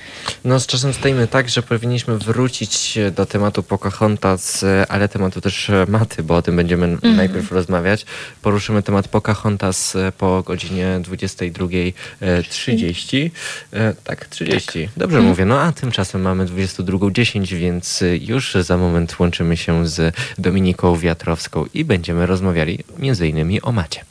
No 0.46 0.60
z 0.60 0.68
czasem 0.68 0.94
stoimy 0.94 1.28
tak, 1.28 1.50
że 1.50 1.64
powinniśmy 1.64 2.18
wrócić 2.18 2.98
do 3.16 3.26
tematu 3.26 3.64
Pocahontas, 3.64 4.64
y, 4.64 4.68
ale 4.90 5.10
tematu 5.10 5.42
też 5.42 5.72
maty, 5.88 6.24
bo 6.24 6.36
o 6.36 6.42
tym 6.42 6.56
będziemy 6.56 6.86
Mhm. 6.86 7.16
najpierw 7.16 7.52
rozmawiać. 7.52 8.06
Poruszymy 8.42 8.84
temat 8.84 9.08
Pocahontas 9.08 9.98
po 10.18 10.44
godzinie 10.44 11.00
22.30. 11.02 13.32
E, 13.74 13.94
Tak, 14.04 14.26
30. 14.26 14.90
Dobrze 14.98 15.18
Mhm. 15.18 15.26
mówię. 15.26 15.46
No 15.46 15.62
a 15.62 15.72
tymczasem 15.72 16.22
mamy 16.22 16.46
22.10, 16.46 17.54
więc 17.56 18.04
już 18.22 18.54
za 18.54 18.78
moment 18.78 19.20
łączymy 19.20 19.58
się 19.58 19.88
z 19.88 20.16
Dominiką 20.38 20.98
Wiatrowską 20.98 21.66
i 21.74 21.86
będziemy 21.86 22.26
rozmawiali 22.26 22.80
między 23.00 23.28
innymi 23.28 23.62
o 23.62 23.72
macie. 23.72 24.06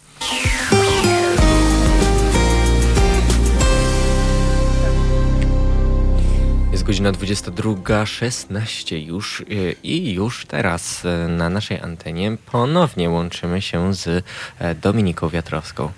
Jest 6.73 6.85
godzina 6.85 7.13
22.16 7.13 9.07
już 9.07 9.41
y, 9.41 9.77
i 9.83 10.13
już 10.13 10.47
teraz 10.47 11.05
y, 11.05 11.29
na 11.29 11.49
naszej 11.49 11.81
antenie 11.81 12.37
ponownie 12.47 13.11
łączymy 13.11 13.63
się 13.63 13.95
z 13.95 14.25
e, 14.59 14.75
Dominiką 14.75 15.29
Wiatrowską. 15.29 15.93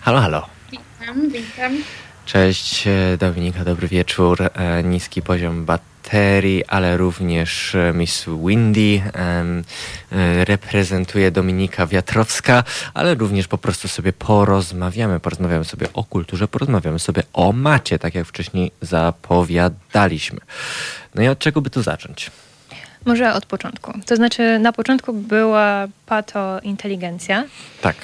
Halo, 0.00 0.20
halo. 0.20 0.46
Witam, 0.70 1.30
witam. 1.30 1.72
Cześć 2.26 2.88
Dominika, 3.18 3.64
dobry 3.64 3.88
wieczór. 3.88 4.38
Niski 4.84 5.22
poziom 5.22 5.64
baterii, 6.04 6.64
ale 6.66 6.96
również 6.96 7.74
e, 7.74 7.92
Miss 7.94 8.26
Windy 8.46 9.02
e, 9.14 10.44
reprezentuje 10.44 11.30
Dominika 11.30 11.86
Wiatrowska, 11.86 12.64
ale 12.94 13.14
również 13.14 13.48
po 13.48 13.58
prostu 13.58 13.88
sobie 13.88 14.12
porozmawiamy. 14.12 15.20
Porozmawiamy 15.20 15.64
sobie 15.64 15.86
o 15.94 16.04
kulturze, 16.04 16.48
porozmawiamy 16.48 16.98
sobie 16.98 17.22
o 17.32 17.52
macie, 17.52 17.98
tak 17.98 18.14
jak 18.14 18.26
wcześniej 18.26 18.72
zapowiadaliśmy. 18.80 20.40
No 21.14 21.22
i 21.22 21.28
od 21.28 21.38
czego 21.38 21.60
by 21.60 21.70
tu 21.70 21.82
zacząć? 21.82 22.30
Może 23.04 23.34
od 23.34 23.46
początku. 23.46 23.92
To 24.06 24.16
znaczy 24.16 24.58
na 24.58 24.72
początku 24.72 25.12
była 25.12 25.88
patointeligencja. 26.06 27.44
Tak. 27.80 27.96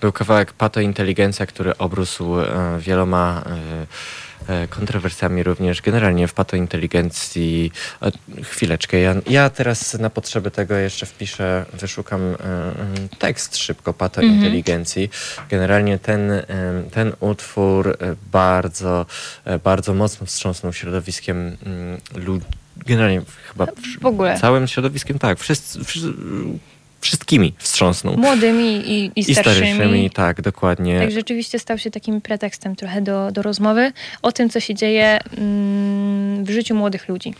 Był 0.00 0.12
kawałek 0.12 0.52
Pato 0.52 0.80
Inteligencja, 0.80 1.46
który 1.46 1.78
obrósł 1.78 2.40
e, 2.40 2.46
wieloma 2.78 3.42
kontrowersjami 4.70 5.42
również. 5.42 5.82
Generalnie 5.82 6.28
w 6.28 6.34
Pato 6.34 6.56
Inteligencji... 6.56 7.72
E, 8.02 8.12
chwileczkę, 8.42 8.98
ja, 8.98 9.14
ja 9.30 9.50
teraz 9.50 9.94
na 9.98 10.10
potrzeby 10.10 10.50
tego 10.50 10.74
jeszcze 10.74 11.06
wpiszę, 11.06 11.64
wyszukam 11.72 12.20
e, 12.20 12.34
e, 12.34 12.36
tekst 13.18 13.56
szybko 13.56 13.94
Pato 13.94 14.20
Mhm. 14.22 14.38
Inteligencji. 14.38 15.10
Generalnie 15.50 15.98
ten, 15.98 16.30
e, 16.30 16.44
ten 16.90 17.12
utwór 17.20 17.88
e, 17.88 17.94
bardzo, 18.32 19.06
e, 19.44 19.58
bardzo 19.58 19.94
mocno 19.94 20.26
wstrząsnął 20.26 20.72
środowiskiem 20.72 21.56
ludzi. 22.14 22.46
Generalnie 22.86 23.22
chyba 23.48 23.66
W 24.00 24.06
ogóle. 24.06 24.38
całym 24.40 24.68
środowiskiem, 24.68 25.18
tak. 25.18 25.38
Wszyscy, 25.38 25.84
wszyscy, 25.84 26.08
wszystkimi 27.02 27.54
wstrząsnął. 27.58 28.16
Młodymi 28.16 28.90
i, 28.90 29.12
i 29.16 29.30
I 29.30 29.34
starszymi. 29.34 29.74
starszymi, 29.74 30.10
tak, 30.10 30.40
dokładnie. 30.40 30.98
Tak 31.00 31.10
rzeczywiście 31.10 31.58
stał 31.58 31.78
się 31.78 31.90
takim 31.90 32.20
pretekstem 32.20 32.76
trochę 32.76 33.02
do, 33.02 33.32
do 33.32 33.42
rozmowy 33.42 33.92
o 34.22 34.32
tym, 34.32 34.50
co 34.50 34.60
się 34.60 34.74
dzieje 34.74 35.18
mm, 35.38 36.44
w 36.44 36.50
życiu 36.50 36.74
młodych 36.74 37.08
ludzi. 37.08 37.34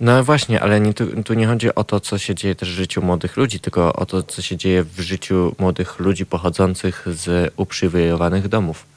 No 0.00 0.24
właśnie, 0.24 0.60
ale 0.60 0.80
nie, 0.80 0.94
tu, 0.94 1.22
tu 1.22 1.34
nie 1.34 1.46
chodzi 1.46 1.74
o 1.74 1.84
to, 1.84 2.00
co 2.00 2.18
się 2.18 2.34
dzieje 2.34 2.54
też 2.54 2.72
w 2.72 2.76
życiu 2.76 3.02
młodych 3.02 3.36
ludzi, 3.36 3.60
tylko 3.60 3.92
o 3.92 4.06
to, 4.06 4.22
co 4.22 4.42
się 4.42 4.56
dzieje 4.56 4.84
w 4.84 5.00
życiu 5.00 5.54
młodych 5.58 5.98
ludzi 5.98 6.26
pochodzących 6.26 7.06
z 7.06 7.52
uprzywilejowanych 7.56 8.48
domów. 8.48 8.93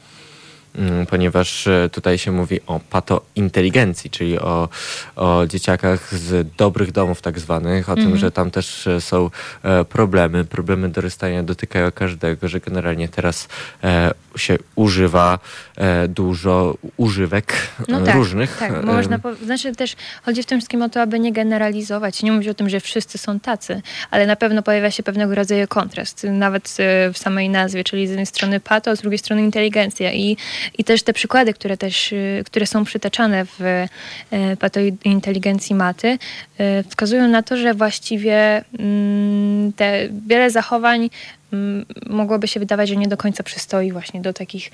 Mm, 0.78 1.06
Ponieważ 1.06 1.68
e, 1.68 1.90
tutaj 1.92 2.18
się 2.18 2.32
mówi 2.32 2.60
o 2.68 2.80
patointeligencji, 2.90 4.10
czyli 4.10 4.40
o, 4.40 4.70
o 5.16 5.46
dzieciakach 5.48 6.16
z 6.16 6.56
dobrych 6.58 6.92
domów 6.92 7.22
tak 7.22 7.40
zwanych, 7.40 7.90
o 7.90 7.96
tym, 7.96 8.18
że 8.18 8.32
tam 8.32 8.52
też 8.52 8.88
e, 8.88 9.02
są 9.02 9.30
e, 9.64 9.86
problemy. 9.86 10.46
Problemy 10.46 10.90
dorastania 10.90 11.44
dotykają 11.44 11.92
każdego, 11.92 12.48
że 12.48 12.60
generalnie 12.60 13.10
teraz 13.10 13.48
się 14.36 14.58
używa 14.76 15.40
dużo 16.08 16.78
używek 16.98 17.54
No 17.88 18.02
tak, 18.02 18.16
różnych. 18.16 18.58
Tak, 18.58 18.84
można 18.84 19.20
po, 19.20 19.36
znaczy 19.36 19.76
też 19.76 19.96
chodzi 20.24 20.44
w 20.44 20.46
tym 20.46 20.60
wszystkim 20.60 20.82
o 20.82 20.90
to, 20.90 21.02
aby 21.02 21.20
nie 21.20 21.34
generalizować, 21.34 22.24
nie 22.24 22.32
mówić 22.32 22.48
o 22.48 22.54
tym, 22.54 22.70
że 22.70 22.80
wszyscy 22.80 23.18
są 23.18 23.40
tacy, 23.40 23.82
ale 24.12 24.28
na 24.28 24.36
pewno 24.36 24.64
pojawia 24.64 24.92
się 24.92 25.04
pewnego 25.04 25.36
rodzaju 25.36 25.68
kontrast, 25.68 26.24
nawet 26.32 26.78
w 27.14 27.18
samej 27.18 27.50
nazwie, 27.50 27.84
czyli 27.84 28.08
z 28.08 28.10
jednej 28.10 28.26
strony 28.26 28.60
pato, 28.60 28.92
a 28.92 28.96
z 28.96 29.02
drugiej 29.02 29.18
strony 29.18 29.42
inteligencja 29.42 30.14
i, 30.14 30.38
i 30.78 30.84
też 30.84 31.04
te 31.04 31.14
przykłady, 31.14 31.54
które 31.54 31.78
też, 31.78 32.14
e, 32.14 32.44
które 32.46 32.68
są 32.68 32.84
przytaczane 32.84 33.46
w 33.46 33.62
e, 33.62 33.88
pato 34.60 34.80
i 34.80 34.98
inteligencji 35.06 35.76
maty, 35.76 36.18
e, 36.58 36.84
wskazują 36.84 37.28
na 37.28 37.44
to, 37.44 37.58
że 37.58 37.74
właściwie 37.74 38.64
mm, 38.80 39.74
te 39.74 40.10
wiele 40.28 40.52
zachowań 40.52 41.10
mm, 41.54 41.86
mogłoby 42.06 42.48
się 42.48 42.60
wydawać, 42.60 42.90
że 42.90 42.96
nie 42.96 43.08
do 43.08 43.18
końca 43.18 43.44
przystoi 43.44 43.92
właśnie 43.92 44.22
do 44.22 44.34
takich 44.34 44.72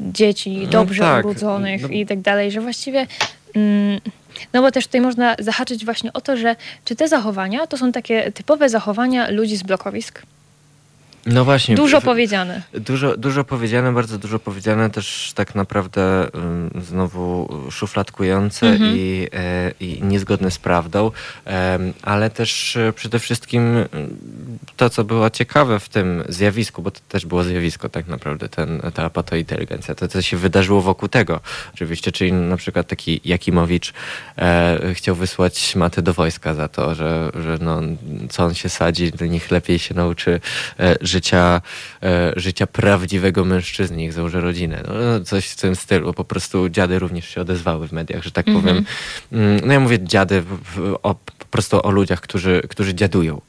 dzieci 0.00 0.58
No 0.62 0.70
dobrze 0.70 1.02
tak, 1.02 1.24
urodzonych 1.24 1.82
no- 1.82 1.88
i 1.88 2.06
tak 2.06 2.20
dalej, 2.20 2.50
że 2.50 2.60
właściwie 2.60 3.06
mm, 3.54 4.00
no 4.52 4.62
bo 4.62 4.70
też 4.70 4.86
tutaj 4.86 5.00
można 5.00 5.36
zahaczyć 5.38 5.84
właśnie 5.84 6.12
o 6.12 6.20
to, 6.20 6.36
że 6.36 6.56
czy 6.84 6.96
te 6.96 7.08
zachowania 7.08 7.66
to 7.66 7.78
są 7.78 7.92
takie 7.92 8.32
typowe 8.32 8.68
zachowania 8.68 9.30
ludzi 9.30 9.56
z 9.56 9.62
blokowisk? 9.62 10.22
No 11.26 11.44
właśnie. 11.44 11.74
Dużo 11.74 12.00
powiedziane. 12.00 12.62
Dużo, 12.74 13.16
dużo 13.16 13.44
powiedziane, 13.44 13.92
bardzo 13.92 14.18
dużo 14.18 14.38
powiedziane, 14.38 14.90
też 14.90 15.32
tak 15.34 15.54
naprawdę 15.54 16.28
ym, 16.34 16.70
znowu 16.84 17.48
szufladkujące 17.70 18.66
Mhm. 18.66 18.96
i, 18.96 19.28
e, 19.32 19.72
i 19.80 20.02
niezgodne 20.02 20.50
z 20.50 20.58
prawdą, 20.58 21.10
ale 22.02 22.30
też 22.30 22.76
e, 22.76 22.92
przede 22.92 23.18
wszystkim 23.18 23.76
to, 24.76 24.90
co 24.90 25.04
było 25.04 25.30
ciekawe 25.30 25.80
w 25.80 25.88
tym 25.88 26.24
zjawisku, 26.28 26.82
bo 26.82 26.90
to 26.90 27.00
też 27.08 27.26
było 27.26 27.44
zjawisko 27.44 27.88
tak 27.88 28.08
naprawdę, 28.08 28.48
ten, 28.48 28.80
ta 28.94 29.10
patointeligencja, 29.10 29.94
to 29.94 30.08
co 30.08 30.22
się 30.22 30.36
wydarzyło 30.36 30.80
wokół 30.80 31.08
tego 31.08 31.40
oczywiście, 31.74 32.12
czyli 32.12 32.32
na 32.32 32.56
przykład 32.56 32.86
taki 32.86 33.20
Jakimowicz 33.24 33.92
e, 34.38 34.78
chciał 34.94 35.14
wysłać 35.14 35.76
matę 35.76 36.02
do 36.02 36.12
wojska 36.12 36.54
za 36.54 36.68
to, 36.68 36.94
że, 36.94 37.30
że 37.44 37.58
no, 37.60 37.80
co 38.30 38.44
on 38.44 38.54
się 38.54 38.68
sadzi, 38.68 39.12
to 39.12 39.26
niech 39.26 39.50
lepiej 39.50 39.78
się 39.78 39.94
nauczy 39.94 40.40
e, 40.78 40.96
życia, 41.12 41.60
e, 42.02 42.32
życia 42.36 42.66
prawdziwego 42.66 43.44
mężczyzny, 43.44 43.96
niech 43.96 44.12
założy 44.12 44.40
rodzinę. 44.40 44.82
No, 44.88 44.94
no, 44.94 45.24
coś 45.24 45.46
w 45.48 45.56
tym 45.56 45.76
stylu. 45.76 46.14
Po 46.14 46.24
prostu 46.24 46.68
dziady 46.68 46.98
również 46.98 47.28
się 47.28 47.40
odezwały 47.40 47.88
w 47.88 47.92
mediach, 47.92 48.22
że 48.22 48.30
tak 48.30 48.46
powiem. 48.46 48.84
Mm, 49.32 49.60
No 49.66 49.72
ja 49.72 49.80
mówię 49.80 49.98
dziady 50.04 50.44
o, 51.02 51.14
po 51.14 51.44
prostu 51.50 51.86
o 51.86 51.90
ludziach, 51.90 52.20
którzy, 52.20 52.62
którzy 52.68 52.94
dziadują. 52.94 53.40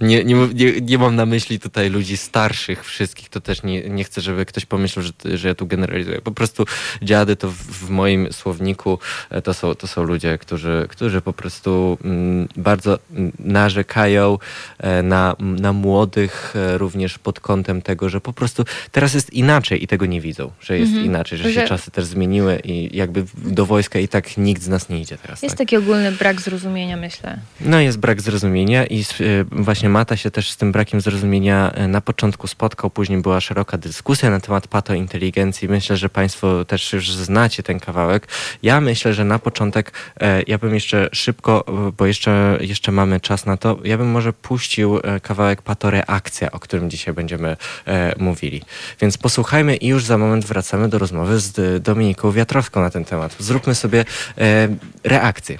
Nie, 0.00 0.24
nie, 0.24 0.34
nie, 0.54 0.80
nie 0.80 0.98
mam 0.98 1.16
na 1.16 1.26
myśli 1.26 1.60
tutaj 1.60 1.90
ludzi 1.90 2.16
starszych 2.16 2.84
wszystkich, 2.84 3.28
to 3.28 3.40
też 3.40 3.62
nie, 3.62 3.82
nie 3.88 4.04
chcę, 4.04 4.20
żeby 4.20 4.46
ktoś 4.46 4.66
pomyślał, 4.66 5.04
że, 5.04 5.36
że 5.36 5.48
ja 5.48 5.54
tu 5.54 5.66
generalizuję. 5.66 6.20
Po 6.20 6.32
prostu 6.32 6.64
dziady 7.02 7.36
to 7.36 7.48
w, 7.50 7.54
w 7.54 7.90
moim 7.90 8.32
słowniku 8.32 8.98
e, 9.30 9.42
to 9.42 9.54
są, 9.54 9.74
to 9.74 9.86
są 9.86 10.02
ludzie, 10.02 10.38
którzy, 10.38 10.86
którzy 10.88 11.20
po 11.20 11.32
prostu 11.32 11.98
mm, 12.04 12.48
bardzo 12.56 12.98
narzekają 13.38 14.38
e, 14.78 15.02
na, 15.02 15.36
na 15.38 15.72
młodych 15.72 16.54
e, 16.56 16.78
również 16.78 17.18
pod 17.18 17.40
kątem 17.40 17.82
tego, 17.82 18.08
że 18.08 18.20
po 18.20 18.32
prostu 18.32 18.64
teraz 18.92 19.14
jest 19.14 19.32
inaczej 19.32 19.84
i 19.84 19.86
tego 19.86 20.06
nie 20.06 20.20
widzą, 20.20 20.50
że 20.60 20.78
jest 20.78 20.92
inaczej, 20.92 21.38
że, 21.38 21.44
się 21.44 21.60
Że- 21.60 21.68
czasy 21.68 21.90
też 21.90 22.04
zmieniły 22.04 22.60
i 22.64 22.96
jakby 22.96 23.24
do 23.36 23.66
wojska 23.66 23.98
i 23.98 24.08
tak 24.08 24.36
nikt 24.36 24.62
z 24.62 24.68
nas 24.68 24.88
nie 24.88 25.00
idzie 25.00 25.18
teraz. 25.18 25.42
Jest 25.42 25.54
tak? 25.54 25.58
taki 25.58 25.76
ogólny 25.76 26.12
brak 26.12 26.40
zrozumienia, 26.40 26.96
myślę. 26.96 27.38
No 27.60 27.80
jest 27.80 27.98
brak 27.98 28.20
zrozumienia 28.20 28.86
i 28.86 29.04
y, 29.20 29.44
właśnie 29.58 29.88
Mata 29.88 30.16
się 30.16 30.30
też 30.30 30.50
z 30.50 30.56
tym 30.56 30.72
brakiem 30.72 31.00
zrozumienia 31.00 31.72
y, 31.84 31.88
na 31.88 32.00
początku 32.00 32.46
spotkał, 32.46 32.90
później 32.90 33.22
była 33.22 33.40
szeroka 33.40 33.78
dyskusja 33.78 34.30
na 34.30 34.40
temat 34.40 34.68
patointeligencji. 34.68 35.68
Myślę, 35.68 35.96
że 35.96 36.08
Państwo 36.08 36.64
też 36.64 36.92
już 36.92 37.10
znacie 37.10 37.62
ten 37.62 37.80
kawałek. 37.80 38.28
Ja 38.62 38.80
myślę, 38.80 39.14
że 39.14 39.24
na 39.24 39.38
początek 39.38 39.92
e, 40.20 40.42
ja 40.46 40.58
bym 40.58 40.74
jeszcze 40.74 41.08
szybko, 41.12 41.64
y, 41.88 41.92
bo 41.92 42.06
jeszcze, 42.06 42.58
jeszcze 42.60 42.92
mamy 42.92 43.20
czas 43.20 43.46
na 43.46 43.56
to, 43.56 43.78
ja 43.84 43.98
bym 43.98 44.10
może 44.10 44.32
puścił 44.32 44.98
e, 44.98 45.20
kawałek 45.20 45.62
patoreakcja, 45.62 46.50
o 46.52 46.58
którym 46.58 46.90
dzisiaj 46.90 47.14
będziemy 47.14 47.56
e, 47.86 48.14
mówili. 48.18 48.62
Więc 49.00 49.18
posłuchajmy 49.18 49.76
i 49.76 49.86
już 49.86 50.04
za 50.04 50.18
moment 50.18 50.44
wracamy 50.44 50.88
do 50.88 50.98
rozmowy 50.98 51.40
z 51.40 51.82
Dominiką 51.82 52.32
Wiatrowską 52.32 52.80
na 52.80 52.90
ten 52.90 53.04
temat. 53.04 53.36
Zróbmy 53.38 53.74
sobie 53.74 54.04
e, 54.38 54.68
reakcję. 55.04 55.58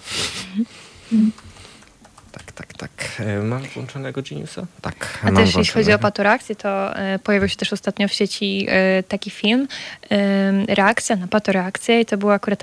Tak, 1.10 1.47
tak, 2.58 2.72
tak. 2.72 2.90
E, 3.20 3.38
mam 3.42 3.62
włączonego 3.62 4.22
Geniusa? 4.22 4.66
Tak, 4.80 5.18
A 5.22 5.32
też 5.32 5.54
jeśli 5.54 5.74
chodzi 5.74 5.92
o 5.92 5.98
patoreakcję, 5.98 6.56
to 6.56 6.96
e, 6.96 7.18
pojawił 7.18 7.48
się 7.48 7.56
też 7.56 7.72
ostatnio 7.72 8.08
w 8.08 8.12
sieci 8.12 8.66
e, 8.68 9.02
taki 9.02 9.30
film, 9.30 9.68
reakcja 10.68 11.16
na 11.16 11.26
patoreakcję 11.28 12.00
i 12.00 12.06
to 12.06 12.16
było 12.16 12.32
akurat 12.32 12.62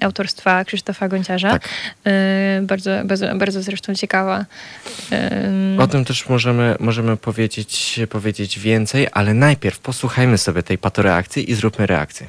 autorstwa 0.00 0.64
Krzysztofa 0.64 1.08
Gonciarza. 1.08 1.50
Tak. 1.50 1.68
Bardzo, 2.62 2.90
bardzo, 3.04 3.36
bardzo 3.36 3.62
zresztą 3.62 3.94
ciekawa. 3.94 4.44
O 5.78 5.86
tym 5.86 6.04
też 6.04 6.28
możemy, 6.28 6.76
możemy 6.80 7.16
powiedzieć, 7.16 8.00
powiedzieć 8.10 8.58
więcej, 8.58 9.06
ale 9.12 9.34
najpierw 9.34 9.78
posłuchajmy 9.78 10.38
sobie 10.38 10.62
tej 10.62 10.78
patoreakcji 10.78 11.50
i 11.50 11.54
zróbmy 11.54 11.86
reakcję. 11.86 12.26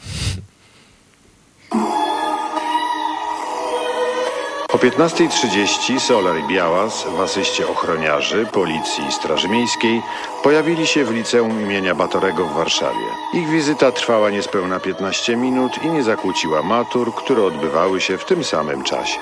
15.30 4.82 6.00
Solar 6.00 6.40
i 6.40 6.48
Białas 6.48 7.06
w 7.18 7.22
asyście 7.22 7.68
ochroniarzy, 7.68 8.46
policji 8.46 9.06
i 9.10 9.12
straży 9.12 9.50
miejskiej 9.50 10.02
pojawili 10.44 10.88
się 10.88 11.06
w 11.06 11.12
liceum 11.12 11.62
imienia 11.62 11.96
Batorego 11.96 12.46
w 12.46 12.54
Warszawie. 12.54 13.06
Ich 13.34 13.50
wizyta 13.50 13.92
trwała 13.92 14.30
niespełna 14.30 14.80
15 14.80 15.36
minut 15.36 15.84
i 15.84 15.88
nie 15.88 16.04
zakłóciła 16.04 16.64
matur, 16.64 17.16
które 17.16 17.44
odbywały 17.44 18.02
się 18.02 18.18
w 18.18 18.26
tym 18.26 18.44
samym 18.44 18.84
czasie. 18.84 19.20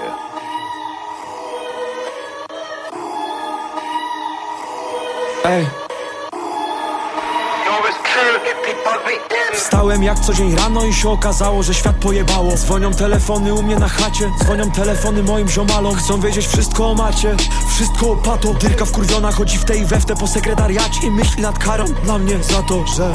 Ej. 5.45 5.78
Wstałem 9.59 10.03
jak 10.03 10.19
co 10.19 10.33
dzień 10.33 10.55
rano 10.55 10.85
i 10.85 10.93
się 10.93 11.09
okazało, 11.09 11.63
że 11.63 11.73
świat 11.73 11.95
pojebało. 11.95 12.55
Dzwonią 12.55 12.91
telefony 12.91 13.53
u 13.53 13.63
mnie 13.63 13.79
na 13.79 13.87
chacie 13.87 14.31
Dzwonią 14.43 14.71
telefony 14.71 15.23
moim 15.23 15.49
ziomalom. 15.49 15.95
Chcą 15.95 16.21
wiedzieć 16.21 16.47
wszystko 16.47 16.91
o 16.91 16.95
macie 16.95 17.35
Wszystko 17.67 18.11
o 18.11 18.15
pato. 18.15 18.53
Dyrka 18.53 18.85
wkurwiona 18.85 19.31
chodzi 19.31 19.57
w 19.57 19.65
tej 19.65 19.85
we 19.85 19.99
w 19.99 20.05
te 20.05 20.15
po 20.15 20.27
sekretariacie 20.27 21.07
I 21.07 21.11
myśli 21.11 21.41
nad 21.41 21.59
karą. 21.59 21.85
Dla 22.03 22.17
mnie 22.17 22.43
za 22.43 22.63
to, 22.63 22.87
że 22.87 23.13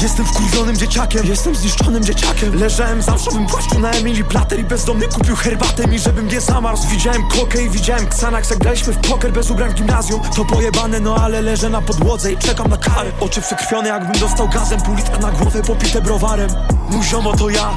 Jestem 0.00 0.26
wkurwionym 0.26 0.76
dzieciakiem, 0.76 1.26
jestem 1.26 1.54
zniszczonym 1.54 2.04
dzieciakiem. 2.04 2.54
Leżałem 2.54 3.00
w 3.00 3.04
zamszowym 3.04 3.46
płaszczu 3.46 3.78
na 3.78 3.90
Emilii 3.90 4.24
Plater 4.24 4.60
I 4.60 4.64
bezdomny 4.64 5.08
kupił 5.08 5.36
herbatę 5.36 5.86
mi, 5.86 5.98
żebym 5.98 6.28
nie 6.28 6.40
zamarzł. 6.40 6.88
Widziałem 6.88 7.28
kokę 7.28 7.62
i 7.62 7.70
widziałem 7.70 8.04
Xanax 8.04 8.50
Jak 8.50 8.58
graliśmy 8.58 8.92
w 8.92 8.98
poker 8.98 9.32
bez 9.32 9.50
ubrań 9.50 9.70
w 9.70 9.74
gimnazjum. 9.74 10.20
To 10.36 10.44
pojebane, 10.44 11.00
no 11.00 11.16
ale 11.16 11.42
leżę 11.42 11.70
na 11.70 11.82
podłodze 11.82 12.32
i 12.32 12.36
czekam 12.36 12.68
na 12.68 12.76
karę 12.76 13.10
Oczy 13.20 13.40
przekrwione 13.40 13.88
jakbym 13.88 14.20
dostał 14.20 14.48
gazem 14.48 14.80
Pół 14.80 14.94
litra 14.94 15.18
na 15.18 15.30
głowę 15.32 15.62
popite 15.62 16.00
browarem. 16.00 16.50
Mój 16.90 17.04
ziomo 17.04 17.36
to 17.36 17.50
ja. 17.50 17.74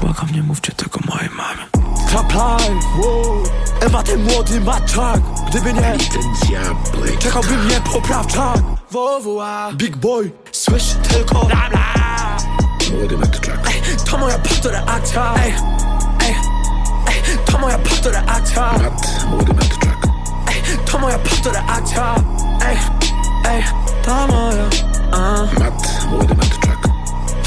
Błagam 0.00 0.30
nie 0.34 0.42
mówcie 0.42 0.72
tego 0.72 1.00
mojej 1.08 1.30
mamie. 1.30 1.86
Trap 2.08 2.32
life, 2.32 2.86
wow 2.98 3.42
Ewa 3.80 4.02
ten 4.02 4.24
młody 4.24 4.60
maczak 4.60 5.20
Gdyby 5.48 5.72
nie 5.72 5.96
Czekałby 7.18 7.56
mnie 7.56 7.80
poprawczak 7.92 8.62
WWA 8.90 9.72
Big 9.72 9.96
boy 9.96 10.30
Słyszy 10.56 10.96
tylko 10.96 11.46
bla 11.46 11.68
bla 11.70 12.36
Ej, 13.68 13.82
To 14.10 14.18
moja 14.18 14.38
patoreakcja 14.38 15.34
Ej, 15.44 15.54
ej, 16.20 16.34
ej 17.08 17.38
To 17.46 17.58
moja 17.58 17.78
patoreakcja 17.78 18.70
Ej, 20.48 20.62
To 20.86 20.98
moja 20.98 21.18
patoreakcja 21.18 22.14
Ej, 22.68 22.78
ej 23.50 23.64
To 24.04 24.26
moja 24.26 24.68
a. 25.12 26.85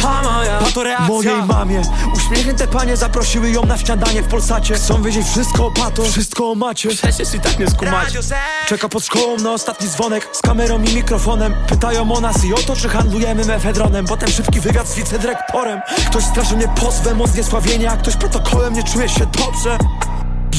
Ta 0.01 0.21
moja 0.21 0.59
Patoreakcja 0.59 1.07
Mojej 1.07 1.43
mamie. 1.43 1.81
Uśmiechnięte 2.15 2.67
panie 2.67 2.97
zaprosiły 2.97 3.49
ją 3.49 3.65
na 3.65 3.77
śniadanie 3.77 4.21
w 4.21 4.27
Polsacie. 4.27 4.73
Chcą 4.73 5.01
wiedzieć 5.03 5.27
wszystko 5.27 5.65
o 5.65 5.71
pato, 5.71 6.03
wszystko 6.03 6.51
o 6.51 6.55
macie. 6.55 6.89
Przecież 6.89 7.33
i 7.33 7.39
tak 7.39 7.59
nie 7.59 7.69
skumacie 7.69 8.19
Czeka 8.67 8.89
pod 8.89 9.05
szkołą 9.05 9.37
na 9.37 9.51
ostatni 9.51 9.87
dzwonek 9.87 10.29
Z 10.31 10.41
kamerą 10.41 10.83
i 10.83 10.95
mikrofonem. 10.95 11.55
Pytają 11.67 12.11
o 12.11 12.21
nas 12.21 12.45
i 12.45 12.53
o 12.53 12.57
to, 12.57 12.75
czy 12.75 12.89
handlujemy 12.89 13.45
mefedronem. 13.45 14.05
Potem 14.05 14.29
szybki 14.29 14.59
wywiad 14.59 14.87
z 14.87 14.95
wicedyrektorem 14.95 15.81
Ktoś 16.09 16.23
straszy 16.23 16.55
mnie 16.55 16.67
pozwem 16.81 17.21
o 17.21 17.27
zniesławienie 17.27 17.91
A 17.91 17.97
ktoś 17.97 18.15
protokołem 18.15 18.73
nie 18.73 18.83
czuje 18.83 19.09
się 19.09 19.25
dobrze. 19.25 19.77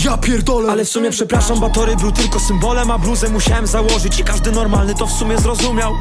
Ja 0.05 0.17
pierdolę. 0.17 0.73
Ale 0.73 0.85
w 0.85 0.89
sumie 0.89 1.11
przepraszam, 1.11 1.61
Batory 1.61 1.97
był 1.97 2.13
tylko 2.13 2.41
symbolem 2.41 2.91
A 2.91 2.99
bluzę 2.99 3.29
musiałem 3.29 3.67
założyć 3.67 4.21
i 4.21 4.25
każdy 4.25 4.53
normalny 4.53 4.95
to 4.95 5.07
w 5.07 5.13
sumie 5.13 5.39
zrozumiał 5.39 5.97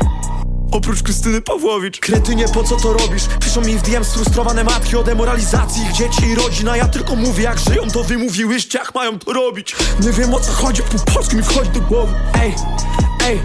Oprócz 0.72 1.04
Krystyny 1.04 1.42
Pawłowicz. 1.42 2.00
Kretynie, 2.00 2.46
po 2.54 2.64
co 2.64 2.76
to 2.76 2.94
robisz? 2.94 3.24
Piszą 3.40 3.62
mi 3.62 3.78
w 3.78 3.82
DM 3.82 4.04
sfrustrowane 4.06 4.64
matki 4.64 4.98
o 4.98 5.04
demoralizacji 5.04 5.84
ich 5.84 5.92
dzieci 5.92 6.26
i 6.26 6.36
rodzin 6.36 6.70
A 6.70 6.78
ja 6.78 6.88
tylko 6.88 7.16
mówię 7.16 7.44
jak 7.44 7.60
żyją, 7.60 7.88
to 7.94 8.04
wy 8.04 8.18
mówiłyście 8.18 8.80
jak 8.80 8.96
mają 8.96 9.20
to 9.20 9.34
robić. 9.34 9.76
Nie 10.00 10.12
wiem 10.12 10.34
o 10.34 10.40
co 10.40 10.52
chodzi, 10.52 10.82
pół 10.84 11.00
polski 11.14 11.36
mi 11.36 11.44
wchodzi 11.44 11.70
do 11.70 11.82
głowy. 11.82 12.14
Ej, 12.42 12.56
ej 13.28 13.40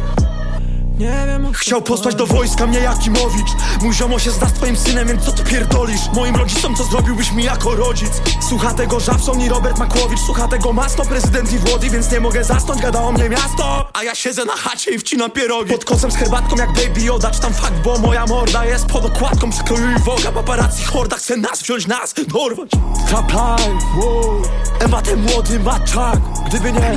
Chciał 1.55 1.82
posłać 1.82 2.14
do 2.14 2.26
wojska 2.26 2.66
mnie 2.66 2.78
Jakimowicz. 2.78 3.49
Mój 3.82 3.95
ziomo 3.95 4.18
się 4.18 4.30
zda 4.30 4.49
z 4.49 4.53
twoim 4.53 4.76
synem, 4.76 5.09
więc 5.09 5.24
co 5.24 5.32
ty 5.32 5.45
pierdolisz? 5.45 6.01
Moim 6.14 6.36
rodzicom 6.36 6.76
co 6.76 6.84
zrobiłbyś 6.84 7.32
mi 7.32 7.45
jako 7.45 7.74
rodzic? 7.74 8.12
Słucha 8.49 8.74
tego 8.74 9.01
Żabson 9.01 9.40
i 9.40 9.49
Robert 9.49 9.78
Makłowicz. 9.78 10.20
Słucha 10.20 10.49
tego 10.49 10.72
Masto, 10.72 11.05
prezydent 11.05 11.53
i 11.53 11.59
Włody 11.59 11.90
Więc 11.90 12.11
nie 12.11 12.20
mogę 12.20 12.45
zasnąć, 12.45 12.82
gada 12.82 13.03
o 13.03 13.12
mnie 13.12 13.28
miasto. 13.28 13.88
A 13.92 14.03
ja 14.03 14.14
siedzę 14.14 14.45
na 14.45 14.53
chacie 14.53 14.90
i 14.90 14.99
wcinam 14.99 15.30
pierogi. 15.30 15.70
Pod 15.70 15.84
kocem 15.84 16.11
z 16.11 16.16
herbatką 16.16 16.57
jak 16.57 16.72
Baby 16.72 17.01
Yoda 17.01 17.30
Czy 17.30 17.40
tam 17.40 17.55
fakt, 17.55 17.82
bo 17.84 17.99
moja 17.99 18.26
morda 18.26 18.64
jest 18.64 18.86
pod 18.86 19.05
okładką. 19.05 19.51
Przykroju 19.51 19.90
i 19.90 20.01
woga, 20.01 20.32
paparazzi 20.32 20.84
horda 20.84 21.16
Chce 21.16 21.36
nas 21.36 21.62
wziąć, 21.62 21.86
nas 21.86 22.14
dorwać. 22.28 22.70
Trap 23.09 23.32
life, 23.32 23.86
wow. 23.97 24.42
Ewa 24.80 25.03
ten 25.03 25.22
młody 25.22 25.61
maczak 25.61 26.18
Gdyby 26.47 26.72
nie 26.72 26.97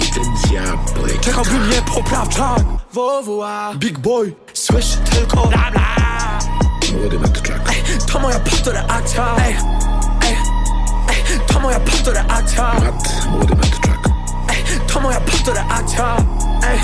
Czekałby 1.21 1.51
mnie 1.51 1.81
poprawczak 1.81 2.86
WWA 2.93 3.73
Big 3.75 3.99
boy 3.99 4.33
Słyszy 4.53 4.97
tylko 4.97 5.47
bla 5.47 5.71
bla. 5.71 5.87
Ej, 7.69 7.83
To 8.11 8.19
moja 8.19 8.39
patoreakcja 8.39 9.35
Ej, 9.45 9.55
ej, 10.27 10.37
ej 11.09 11.39
To 11.47 11.59
moja 11.59 11.79
patoreakcja 11.79 12.71
Ej, 14.49 14.63
To 14.93 14.99
moja 14.99 15.19
patoreakcja 15.19 16.17
Ej, 16.63 16.79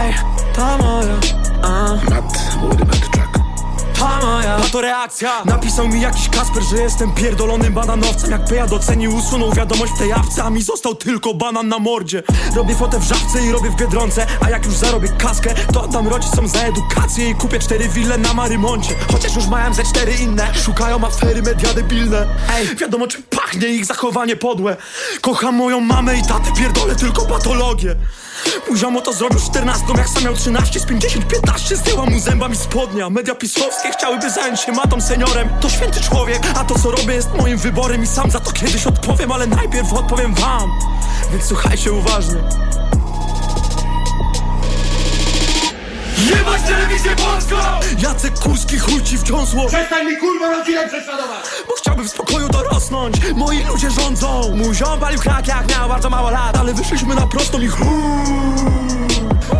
ej 0.00 0.14
To 0.54 0.78
moja 0.78 1.16
a. 1.62 3.05
Ta 3.98 4.20
moja 4.20 4.56
patoreakcja 4.56 5.44
Napisał 5.44 5.88
mi 5.88 6.00
jakiś 6.00 6.28
Kasper, 6.28 6.62
że 6.62 6.76
jestem 6.76 7.12
pierdolonym 7.12 7.74
bananowcem 7.74 8.30
Jak 8.30 8.44
Peja 8.44 8.66
docenił, 8.66 9.16
usunął 9.16 9.52
wiadomość 9.52 9.92
w 9.92 9.98
tej 9.98 10.12
apce 10.12 10.44
A 10.44 10.50
mi 10.50 10.62
został 10.62 10.94
tylko 10.94 11.34
banan 11.34 11.68
na 11.68 11.78
mordzie. 11.78 12.22
Robię 12.56 12.74
fotę 12.74 12.98
w 12.98 13.02
żabce 13.02 13.46
i 13.46 13.52
robię 13.52 13.70
w 13.70 13.76
Biedronce 13.76 14.26
A 14.40 14.50
jak 14.50 14.66
już 14.66 14.74
zarobię 14.74 15.08
kaskę, 15.08 15.54
to 15.72 15.82
oddam 15.82 16.08
rodzicom 16.08 16.48
za 16.48 16.58
edukację 16.58 17.30
I 17.30 17.34
kupię 17.34 17.58
cztery 17.58 17.88
wille 17.88 18.18
na 18.18 18.34
Marymoncie 18.34 18.94
Chociaż 19.12 19.36
już 19.36 19.46
mają 19.46 19.74
ze 19.74 19.84
cztery 19.84 20.12
inne 20.12 20.54
Szukają 20.54 21.04
afery 21.04 21.42
media 21.42 21.74
debilne. 21.74 22.26
Ej, 22.54 22.76
wiadomo 22.76 23.06
czym 23.06 23.22
pachnie 23.22 23.68
ich 23.68 23.84
zachowanie 23.84 24.36
podłe. 24.36 24.76
Kocham 25.20 25.54
moją 25.54 25.80
mamę 25.80 26.18
i 26.18 26.22
tatę, 26.22 26.52
pierdolę 26.58 26.96
tylko 26.96 27.26
patologię. 27.26 27.96
Mój 28.68 28.78
ziomo 28.78 29.00
to 29.00 29.12
zrobił 29.12 29.40
14, 29.40 29.84
jak 29.96 30.08
sam 30.08 30.24
miał 30.24 30.34
13 30.34 30.80
Z 30.80 30.86
50, 30.86 31.28
15 31.28 31.76
zdjęła 31.76 32.06
mu 32.06 32.20
zębami 32.20 32.56
spodnia. 32.56 33.10
Media 33.10 33.34
pisowskie 33.34 33.85
chciałyby 33.92 34.30
zająć 34.30 34.60
się 34.60 34.72
matą 34.72 35.00
seniorem. 35.00 35.48
To 35.60 35.68
święty 35.68 36.00
człowiek, 36.00 36.42
a 36.54 36.64
to 36.64 36.78
co 36.78 36.90
robię 36.90 37.14
jest 37.14 37.34
moim 37.34 37.58
wyborem 37.58 38.02
I 38.02 38.06
sam 38.06 38.30
za 38.30 38.40
to 38.40 38.52
kiedyś 38.52 38.86
odpowiem, 38.86 39.32
ale 39.32 39.46
najpierw 39.46 39.92
odpowiem 39.92 40.34
wam. 40.34 40.70
Więc 41.32 41.44
słuchajcie 41.44 41.92
uważnie 41.92 42.40
Jebać 46.18 46.62
telewizję 46.62 47.16
polską! 47.16 47.56
Jacek 47.98 48.38
Kurski 48.38 48.78
chuj 48.78 49.02
ci 49.02 49.18
wciąsło 49.18 49.66
Przestań 49.66 50.06
mi 50.06 50.16
kurwa 50.16 50.50
rodzinę 50.50 50.88
prześladować! 50.88 51.44
Bo 51.68 51.74
chciałbym 51.74 52.08
w 52.08 52.10
spokoju 52.10 52.48
dorosnąć. 52.48 53.16
Moi 53.34 53.64
ludzie 53.64 53.90
rządzą. 53.90 54.56
Mój 54.56 54.74
ziom 54.74 55.00
palił 55.00 55.20
krak 55.20 55.48
jak 55.48 55.70
miał 55.70 55.88
bardzo 55.88 56.10
mało 56.10 56.30
lat. 56.30 56.56
Ale 56.56 56.74
wyszliśmy 56.74 57.14
na 57.14 57.26
prostą 57.26 57.60
i 57.60 57.68
chuj 57.68 57.86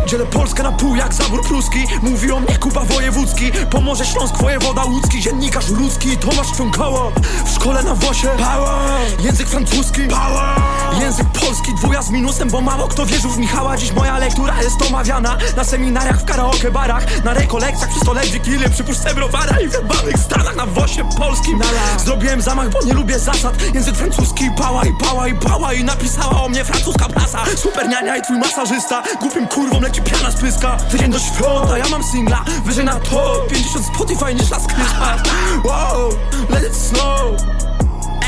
Dzielę 0.07 0.25
Polskę 0.25 0.63
na 0.63 0.71
pół 0.71 0.95
jak 0.95 1.13
zabór 1.13 1.41
pruski. 1.47 1.87
Mówi 2.01 2.31
o 2.31 2.39
mnie 2.39 2.57
Kuba 2.57 2.81
Wojewódzki. 2.81 3.51
Pomorze 3.69 4.05
Śląsk, 4.05 4.37
wojewoda 4.37 4.83
łódzki. 4.83 5.21
Dziennikarz 5.21 5.69
ludzki, 5.69 6.17
Tomasz 6.17 6.51
Trząkoło 6.51 7.11
W 7.45 7.49
szkole 7.49 7.83
na 7.83 7.95
Wosie. 7.95 8.27
Power. 8.27 9.25
Język 9.25 9.47
francuski. 9.47 10.01
Power. 10.01 10.61
Język 11.01 11.27
polski, 11.41 11.75
dwuja 11.75 12.01
z 12.01 12.09
minusem 12.09 12.49
Bo 12.49 12.61
mało 12.61 12.87
kto 12.87 13.05
wierzył 13.05 13.31
w 13.31 13.37
Michała. 13.37 13.77
Dziś 13.77 13.91
moja 13.91 14.17
lektura 14.17 14.63
jest 14.63 14.81
omawiana. 14.81 15.37
Na 15.55 15.63
seminariach, 15.63 16.21
w 16.21 16.25
karaoke 16.25 16.46
barach 16.71 17.23
Na 17.23 17.33
rekolekcjach 17.33 17.89
przy 17.89 17.99
stole 17.99 18.21
wigilię 18.21 18.69
Przy 18.69 18.83
puszce 18.83 19.15
browara 19.15 19.59
i 19.59 19.67
w 19.69 19.73
jebanych 19.73 20.17
stanach 20.17 20.55
Na 20.55 20.65
Wosie 20.65 21.09
polskim. 21.17 21.59
Zrobiłem 22.05 22.41
zamach, 22.41 22.69
bo 22.69 22.81
nie 22.81 22.93
lubię 22.93 23.19
zasad. 23.19 23.73
Język 23.73 23.95
francuski, 23.95 24.51
pała 24.57 24.85
i 24.85 24.93
pała 24.93 25.27
i 25.27 25.35
pała 25.35 25.73
I 25.73 25.83
napisała 25.83 26.43
o 26.43 26.49
mnie 26.49 26.65
francuska 26.65 27.09
prasa. 27.09 27.45
Super 27.55 27.89
niania 27.89 28.17
i 28.17 28.21
twój 28.21 28.37
masażysta 28.37 29.03
Głupim 29.19 29.47
kurwą 29.47 29.81
leci 29.81 30.01
piana 30.01 30.31
z 30.31 30.35
pyska. 30.41 30.77
Tydzień 30.91 31.11
do 31.11 31.19
świąta, 31.19 31.77
ja 31.77 31.87
mam 31.89 32.03
singla 32.03 32.45
Wyżej 32.65 32.85
na 32.85 32.99
to 32.99 33.45
50 33.49 33.85
Spotify 33.85 34.33
niż 34.33 34.49
las 34.49 34.67
Christmas 34.67 35.21
Wow, 35.63 36.09
let 36.49 36.63
it 36.63 36.75
snow 36.75 37.41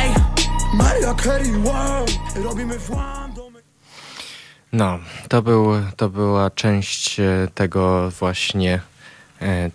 Ej, 0.01 0.13
Maria 0.73 1.13
Carey, 1.23 1.51
wow 1.63 2.05
Robimy 2.43 2.79
włam 2.79 3.19
domek 3.19 3.28
No, 4.73 4.99
to, 5.29 5.41
był, 5.41 5.71
to 5.95 6.09
była 6.09 6.49
część 6.49 7.19
e, 7.19 7.47
tego 7.53 8.11
właśnie 8.19 8.81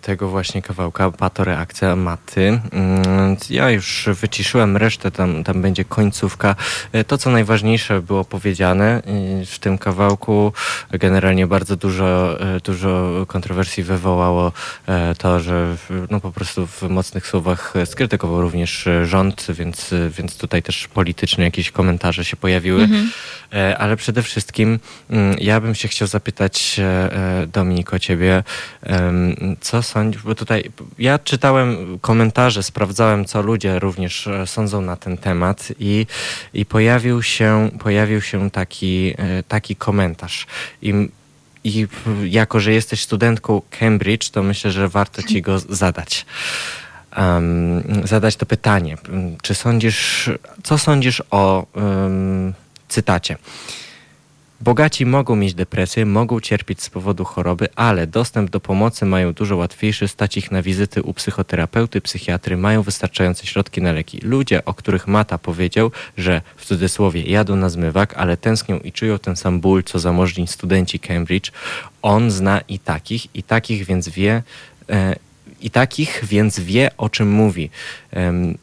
tego 0.01 0.29
właśnie 0.29 0.61
kawałka, 0.61 1.11
patoreakcja 1.11 1.95
maty. 1.95 2.59
Mm, 2.71 3.37
ja 3.49 3.69
już 3.69 4.09
wyciszyłem 4.21 4.77
resztę, 4.77 5.11
tam, 5.11 5.43
tam 5.43 5.61
będzie 5.61 5.85
końcówka. 5.85 6.55
E, 6.91 7.03
to, 7.03 7.17
co 7.17 7.29
najważniejsze 7.29 8.01
było 8.01 8.25
powiedziane 8.25 8.85
e, 8.85 9.01
w 9.45 9.59
tym 9.59 9.77
kawałku, 9.77 10.53
generalnie 10.91 11.47
bardzo 11.47 11.75
dużo, 11.75 12.37
dużo 12.63 13.25
kontrowersji 13.27 13.83
wywołało 13.83 14.51
to, 15.17 15.39
że 15.39 15.75
no 16.09 16.19
po 16.19 16.31
prostu 16.31 16.67
w 16.67 16.81
mocnych 16.81 17.27
słowach 17.27 17.73
skrytykował 17.85 18.41
również 18.41 18.89
rząd, 19.03 19.47
więc, 19.49 19.93
więc 20.09 20.37
tutaj 20.37 20.63
też 20.63 20.87
polityczne 20.87 21.43
jakieś 21.43 21.71
komentarze 21.71 22.25
się 22.25 22.37
pojawiły. 22.37 22.83
Mhm. 22.83 23.09
Ale 23.77 23.97
przede 23.97 24.23
wszystkim 24.23 24.79
mm, 25.09 25.35
ja 25.39 25.61
bym 25.61 25.75
się 25.75 25.87
chciał 25.87 26.07
zapytać 26.07 26.81
Dominiko 27.47 27.99
ciebie, 27.99 28.43
co 29.61 29.83
sądzisz, 29.83 30.23
bo 30.23 30.35
tutaj 30.35 30.71
ja 30.99 31.19
czytałem 31.19 31.99
komentarze, 32.01 32.63
sprawdzałem, 32.63 33.25
co 33.25 33.41
ludzie 33.41 33.79
również 33.79 34.27
e, 34.27 34.47
sądzą 34.47 34.81
na 34.81 34.95
ten 34.95 35.17
temat 35.17 35.67
i, 35.79 36.05
i 36.53 36.65
pojawił, 36.65 37.23
się, 37.23 37.69
pojawił 37.79 38.21
się 38.21 38.51
taki, 38.51 39.13
e, 39.17 39.43
taki 39.43 39.75
komentarz. 39.75 40.47
I, 40.81 41.09
I 41.63 41.87
jako, 42.23 42.59
że 42.59 42.73
jesteś 42.73 43.01
studentką 43.03 43.61
Cambridge, 43.79 44.29
to 44.29 44.43
myślę, 44.43 44.71
że 44.71 44.89
warto 44.89 45.23
ci 45.23 45.41
go 45.41 45.59
zadać. 45.59 46.25
Um, 47.17 47.83
zadać 48.03 48.35
to 48.35 48.45
pytanie. 48.45 48.97
Czy 49.41 49.55
sądzisz, 49.55 50.29
co 50.63 50.77
sądzisz 50.77 51.23
o 51.31 51.65
um, 51.73 52.53
cytacie? 52.87 53.37
Bogaci 54.61 55.05
mogą 55.05 55.35
mieć 55.35 55.53
depresję, 55.53 56.05
mogą 56.05 56.39
cierpieć 56.39 56.81
z 56.81 56.89
powodu 56.89 57.25
choroby, 57.25 57.67
ale 57.75 58.07
dostęp 58.07 58.49
do 58.49 58.59
pomocy 58.59 59.05
mają 59.05 59.33
dużo 59.33 59.55
łatwiejszy, 59.55 60.07
stać 60.07 60.37
ich 60.37 60.51
na 60.51 60.61
wizyty 60.61 61.03
u 61.03 61.13
psychoterapeuty, 61.13 62.01
psychiatry, 62.01 62.57
mają 62.57 62.81
wystarczające 62.81 63.47
środki 63.47 63.81
na 63.81 63.91
leki. 63.91 64.19
Ludzie, 64.23 64.65
o 64.65 64.73
których 64.73 65.07
Mata 65.07 65.37
powiedział, 65.37 65.91
że 66.17 66.41
w 66.55 66.65
cudzysłowie 66.65 67.21
jadą 67.21 67.55
na 67.55 67.69
zmywak, 67.69 68.13
ale 68.17 68.37
tęsknią 68.37 68.79
i 68.79 68.91
czują 68.91 69.19
ten 69.19 69.35
sam 69.35 69.59
ból, 69.59 69.83
co 69.83 69.99
zamożni 69.99 70.47
studenci 70.47 70.99
Cambridge, 70.99 71.51
on 72.01 72.31
zna 72.31 72.61
i 72.61 72.79
takich, 72.79 73.35
i 73.35 73.43
takich 73.43 73.85
więc 73.85 74.09
wie, 74.09 74.43
e, 74.89 75.15
i 75.61 75.69
takich, 75.69 76.21
więc 76.23 76.59
wie 76.59 76.89
o 76.97 77.09
czym 77.09 77.29
mówi. 77.29 77.69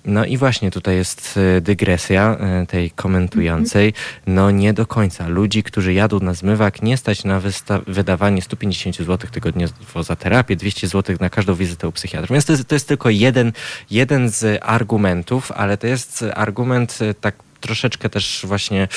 No 0.05 0.25
i 0.25 0.37
właśnie 0.37 0.71
tutaj 0.71 0.97
jest 0.97 1.39
e, 1.57 1.61
dygresja 1.61 2.37
e, 2.41 2.67
tej 2.67 2.91
komentującej. 2.91 3.95
No 4.27 4.51
nie 4.51 4.73
do 4.73 4.87
końca. 4.87 5.29
Ludzi, 5.29 5.63
którzy 5.63 5.93
jadą 5.93 6.21
na 6.21 6.35
zmywak, 6.35 6.83
nie 6.83 6.97
stać 6.97 7.25
na 7.25 7.41
wydawanie 7.87 8.43
150 8.43 8.97
zł 8.97 9.31
tygodniowo 9.31 10.03
za 10.03 10.17
terapię, 10.17 10.57
200 10.57 10.89
zł 10.89 11.17
na 11.21 11.31
każdą 11.31 11.55
wizytę 11.55 11.89
u 11.89 11.93
psychiatra. 11.93 12.29
Więc 12.31 12.45
to 12.45 12.53
jest, 12.53 12.69
to 12.69 12.75
jest 12.75 12.89
tylko 12.89 13.11
jeden, 13.11 13.53
jeden 13.91 14.29
z 14.29 14.61
argumentów, 14.63 15.53
ale 15.53 15.77
to 15.77 15.87
jest 15.87 16.25
argument 16.35 16.99
e, 17.01 17.15
tak 17.15 17.35
troszeczkę 17.63 18.09
też 18.09 18.45
właśnie 18.45 18.89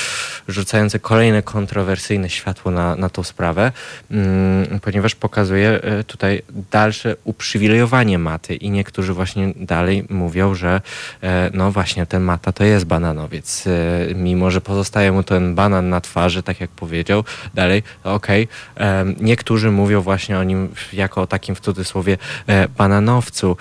rzucające 0.47 0.99
kolejne 0.99 1.41
kontrowersyjne 1.41 2.29
światło 2.29 2.71
na, 2.71 2.95
na 2.95 3.09
tą 3.09 3.23
sprawę, 3.23 3.71
mm, 4.11 4.79
ponieważ 4.79 5.15
pokazuje 5.15 5.69
e, 5.69 6.03
tutaj 6.03 6.41
dalsze 6.71 7.15
uprzywilejowanie 7.23 8.19
maty 8.19 8.55
i 8.55 8.69
niektórzy 8.69 9.13
właśnie 9.13 9.53
dalej 9.55 10.05
mówią, 10.09 10.55
że 10.55 10.81
e, 11.23 11.49
no 11.53 11.71
właśnie 11.71 12.05
ten 12.05 12.23
mata 12.23 12.51
to 12.51 12.63
jest 12.63 12.85
bananowiec. 12.85 13.67
E, 13.67 14.15
mimo, 14.15 14.51
że 14.51 14.61
pozostaje 14.61 15.11
mu 15.11 15.23
ten 15.23 15.55
banan 15.55 15.89
na 15.89 16.01
twarzy, 16.01 16.43
tak 16.43 16.59
jak 16.59 16.69
powiedział, 16.69 17.23
dalej, 17.53 17.83
okej. 18.03 18.47
Okay. 18.75 19.15
Niektórzy 19.19 19.71
mówią 19.71 20.01
właśnie 20.01 20.39
o 20.39 20.43
nim 20.43 20.69
jako 20.93 21.21
o 21.21 21.27
takim 21.27 21.55
w 21.55 21.59
cudzysłowie 21.59 22.17
bananowcu, 22.77 23.57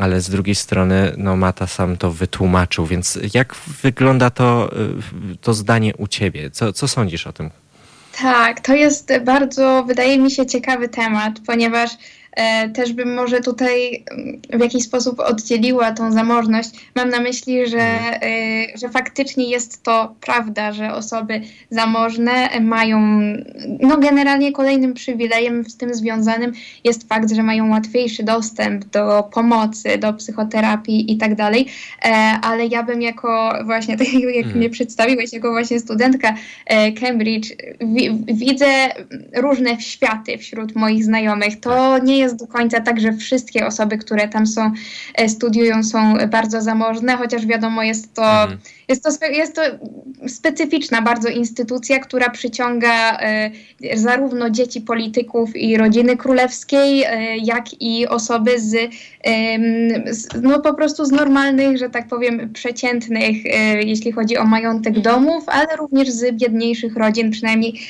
ale 0.00 0.20
z 0.20 0.30
drugiej 0.30 0.54
strony 0.54 1.12
no 1.16 1.36
mata 1.36 1.66
sam 1.66 1.96
to 1.96 2.10
wytłumaczył, 2.10 2.86
więc 2.86 3.18
jak 3.34 3.54
wygląda 3.82 4.21
wygląda 4.22 4.30
to, 4.30 4.70
y, 5.32 5.36
to 5.40 5.54
zdanie 5.54 5.96
u 5.96 6.06
ciebie? 6.06 6.50
Co, 6.50 6.72
co 6.72 6.88
sądzisz 6.88 7.26
o 7.26 7.32
tym? 7.32 7.50
Tak, 8.18 8.60
to 8.60 8.74
jest 8.74 9.12
bardzo, 9.24 9.84
wydaje 9.86 10.18
mi 10.18 10.30
się, 10.30 10.46
ciekawy 10.46 10.88
temat, 10.88 11.32
ponieważ 11.46 11.90
też 12.74 12.92
bym 12.92 13.14
może 13.14 13.40
tutaj 13.40 14.04
mm, 14.10 14.40
w 14.52 14.60
jakiś 14.60 14.84
sposób 14.84 15.20
oddzieliła 15.20 15.92
tą 15.92 16.12
zamożność. 16.12 16.70
Mam 16.94 17.08
na 17.08 17.20
myśli, 17.20 17.66
że, 17.66 17.80
mhm. 17.80 18.14
e, 18.22 18.78
że 18.78 18.88
faktycznie 18.88 19.50
jest 19.50 19.82
to 19.82 20.14
prawda, 20.20 20.72
że 20.72 20.94
osoby 20.94 21.40
zamożne 21.70 22.60
mają, 22.60 23.20
no 23.80 23.98
generalnie 23.98 24.52
kolejnym 24.52 24.94
przywilejem 24.94 25.64
z 25.64 25.76
tym 25.76 25.94
związanym 25.94 26.52
jest 26.84 27.08
fakt, 27.08 27.32
że 27.32 27.42
mają 27.42 27.70
łatwiejszy 27.70 28.22
dostęp 28.22 28.84
do 28.84 29.22
pomocy, 29.34 29.98
do 29.98 30.12
psychoterapii 30.12 31.12
i 31.12 31.16
tak 31.16 31.34
dalej, 31.34 31.66
e, 32.04 32.08
ale 32.42 32.66
ja 32.66 32.82
bym 32.82 33.02
jako 33.02 33.58
właśnie, 33.64 33.96
tak 33.98 34.12
jak 34.12 34.46
mnie 34.46 34.54
mhm. 34.54 34.70
przedstawiłeś, 34.70 35.32
jako 35.32 35.50
właśnie 35.50 35.80
studentka 35.80 36.34
Cambridge, 37.00 37.46
widzę 38.26 38.66
różne 39.36 39.80
światy 39.80 40.38
wśród 40.38 40.74
moich 40.74 41.04
znajomych. 41.04 41.60
To 41.60 41.98
nie 41.98 42.21
jest 42.22 42.36
do 42.36 42.46
końca 42.46 42.80
tak, 42.80 43.00
że 43.00 43.12
wszystkie 43.12 43.66
osoby, 43.66 43.98
które 43.98 44.28
tam 44.28 44.46
są, 44.46 44.72
e, 45.14 45.28
studiują, 45.28 45.82
są 45.82 46.14
bardzo 46.30 46.62
zamożne, 46.62 47.16
chociaż 47.16 47.46
wiadomo, 47.46 47.82
jest 47.82 48.14
to. 48.14 48.42
Mhm 48.42 48.58
jest 48.88 49.04
to, 49.04 49.26
jest 49.26 49.54
to 49.54 49.62
specyficzna 50.28 51.02
bardzo 51.02 51.28
instytucja, 51.28 51.98
która 51.98 52.30
przyciąga 52.30 53.18
e, 53.20 53.50
zarówno 53.94 54.50
dzieci 54.50 54.80
polityków 54.80 55.56
i 55.56 55.76
rodziny 55.76 56.16
królewskiej, 56.16 57.02
e, 57.02 57.36
jak 57.36 57.82
i 57.82 58.08
osoby 58.08 58.60
z, 58.60 58.90
no 60.42 60.60
po 60.60 60.74
prostu 60.74 61.04
z 61.04 61.10
normalnych, 61.10 61.78
że 61.78 61.90
tak 61.90 62.08
powiem, 62.08 62.52
przeciętnych, 62.52 63.46
e, 63.46 63.82
jeśli 63.82 64.12
chodzi 64.12 64.36
o 64.36 64.44
majątek 64.44 64.96
mhm. 64.96 65.14
domów, 65.14 65.44
ale 65.46 65.76
również 65.76 66.10
z 66.10 66.36
biedniejszych 66.36 66.96
rodzin. 66.96 67.30
Przynajmniej 67.30 67.80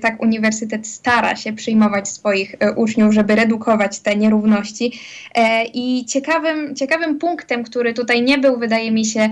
tak 0.00 0.22
uniwersytet 0.22 0.86
stara 0.86 1.36
się 1.36 1.52
przyjmować 1.52 2.08
swoich 2.08 2.54
uczniów, 2.76 3.14
żeby 3.14 3.34
redukować 3.34 4.00
te 4.00 4.16
nierówności. 4.16 5.00
I 5.74 6.04
ciekawym, 6.08 6.76
ciekawym 6.76 7.18
punktem, 7.18 7.64
który 7.64 7.94
tutaj 7.94 8.22
nie 8.22 8.38
był, 8.38 8.58
wydaje 8.58 8.92
mi 8.92 9.06
się, 9.06 9.30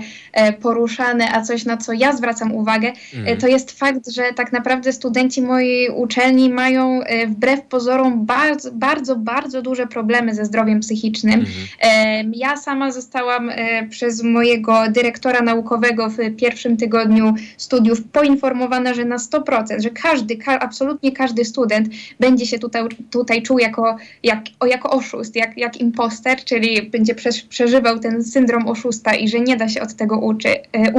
poruszany, 0.61 1.10
a 1.33 1.41
coś, 1.41 1.65
na 1.65 1.77
co 1.77 1.93
ja 1.93 2.13
zwracam 2.13 2.55
uwagę, 2.55 2.93
mm. 3.13 3.37
to 3.37 3.47
jest 3.47 3.71
fakt, 3.71 4.11
że 4.11 4.23
tak 4.35 4.51
naprawdę 4.51 4.93
studenci 4.93 5.41
mojej 5.41 5.89
uczelni 5.89 6.49
mają 6.49 7.03
e, 7.03 7.27
wbrew 7.27 7.61
pozorom 7.61 8.25
bardzo, 8.25 8.71
bardzo, 8.71 9.15
bardzo 9.15 9.61
duże 9.61 9.87
problemy 9.87 10.35
ze 10.35 10.45
zdrowiem 10.45 10.79
psychicznym. 10.79 11.45
Mm. 11.81 12.31
Ja 12.35 12.57
sama 12.57 12.91
zostałam 12.91 13.49
e, 13.49 13.87
przez 13.87 14.23
mojego 14.23 14.83
dyrektora 14.89 15.41
naukowego 15.41 16.09
w 16.09 16.17
pierwszym 16.37 16.77
tygodniu 16.77 17.33
studiów 17.57 18.03
poinformowana, 18.03 18.93
że 18.93 19.05
na 19.05 19.17
100%, 19.17 19.81
że 19.81 19.89
każdy, 19.89 20.37
ka 20.37 20.59
absolutnie 20.59 21.11
każdy 21.11 21.45
student 21.45 21.87
będzie 22.19 22.45
się 22.45 22.59
tutaj, 22.59 22.83
tutaj 23.11 23.41
czuł 23.41 23.59
jako, 23.59 23.95
jak, 24.23 24.39
o, 24.59 24.65
jako 24.65 24.89
oszust, 24.89 25.35
jak, 25.35 25.57
jak 25.57 25.77
imposter, 25.77 26.43
czyli 26.43 26.89
będzie 26.89 27.15
przeżywał 27.49 27.99
ten 27.99 28.23
syndrom 28.23 28.67
oszusta 28.67 29.15
i 29.15 29.27
że 29.27 29.39
nie 29.39 29.57
da 29.57 29.69
się 29.69 29.81
od 29.81 29.93
tego 29.93 30.19
uczy, 30.19 30.49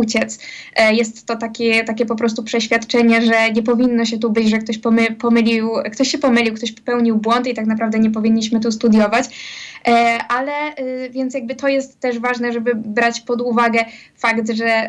uciec. 0.03 0.39
E, 0.77 0.95
jest 0.95 1.27
to 1.27 1.37
takie, 1.37 1.85
takie 1.85 2.07
po 2.07 2.17
prostu 2.17 2.43
przeświadczenie, 2.43 3.23
że 3.23 3.53
nie 3.53 3.63
powinno 3.63 4.05
się 4.05 4.19
tu 4.19 4.31
być, 4.31 4.51
że 4.51 4.59
ktoś 4.59 4.79
pomy, 4.79 5.07
pomylił, 5.07 5.71
ktoś 5.93 6.09
się 6.09 6.19
pomylił, 6.19 6.55
ktoś 6.55 6.73
popełnił 6.73 7.17
błąd 7.17 7.47
i 7.47 7.55
tak 7.55 7.67
naprawdę 7.67 7.99
nie 7.99 8.11
powinniśmy 8.11 8.61
tu 8.61 8.73
studiować. 8.73 9.25
E, 9.89 10.19
ale 10.29 10.53
e, 10.53 11.11
więc 11.11 11.35
jakby 11.35 11.55
to 11.55 11.69
jest 11.69 12.01
też 12.01 12.19
ważne, 12.19 12.53
żeby 12.53 12.75
brać 12.75 13.21
pod 13.21 13.41
uwagę 13.41 13.85
fakt, 14.17 14.51
że 14.51 14.87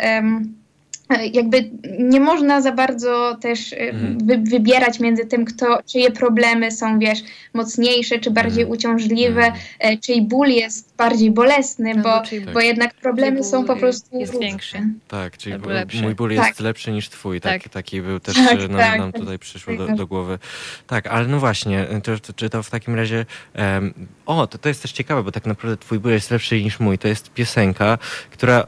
jakby 1.34 1.70
nie 2.00 2.20
można 2.20 2.62
za 2.62 2.72
bardzo 2.72 3.38
też 3.42 3.74
mhm. 3.78 4.18
wy, 4.26 4.38
wybierać 4.38 5.00
między 5.00 5.26
tym, 5.26 5.46
kto, 5.46 5.80
czyje 5.86 6.12
problemy 6.12 6.72
są, 6.72 7.00
wiesz, 7.00 7.20
mocniejsze, 7.54 8.20
czy 8.20 8.32
bardziej 8.32 8.64
mhm. 8.64 8.72
uciążliwe, 8.78 9.46
mhm. 9.46 10.00
czyj 10.00 10.22
ból 10.22 10.48
jest 10.48 10.94
bardziej 10.98 11.32
bolesny, 11.32 11.96
no, 11.96 12.04
bo, 12.04 12.22
bo 12.54 12.60
jednak 12.60 12.94
problemy 12.94 13.44
są 13.44 13.66
po 13.66 13.76
prostu 13.76 14.18
jest 14.20 14.40
większy. 14.40 14.78
Tak, 15.08 15.38
czyli 15.38 15.56
mój 16.02 16.16
ból 16.16 16.32
jest 16.32 16.44
tak. 16.44 16.60
lepszy 16.60 16.92
niż 16.92 17.10
twój. 17.10 17.42
Tak. 17.42 17.70
Taki 17.70 18.02
był 18.02 18.20
też 18.20 18.36
tak, 18.36 18.70
nam, 18.70 18.80
tak, 18.80 19.00
nam 19.00 19.12
tutaj 19.12 19.40
przyszło 19.40 19.76
do, 19.76 19.88
do, 19.88 20.08
głowy. 20.08 20.40
Tak, 20.88 21.08
ale 21.08 21.28
no 21.28 21.40
właśnie, 21.40 21.88
to, 22.04 22.20
to, 22.20 22.34
czy 22.34 22.50
to 22.50 22.64
w 22.64 22.70
takim 22.70 22.96
razie 22.96 23.26
um, 23.56 23.94
o, 24.26 24.48
to, 24.48 24.58
to 24.58 24.70
jest 24.70 24.82
też 24.82 24.92
ciekawe, 24.92 25.24
bo 25.24 25.32
tak 25.32 25.46
naprawdę 25.46 25.78
twój 25.78 26.00
ból 26.00 26.12
jest 26.12 26.32
lepszy 26.32 26.64
niż 26.64 26.80
mój. 26.80 26.98
To 26.98 27.08
jest 27.08 27.34
piosenka, 27.34 27.98
która 28.32 28.68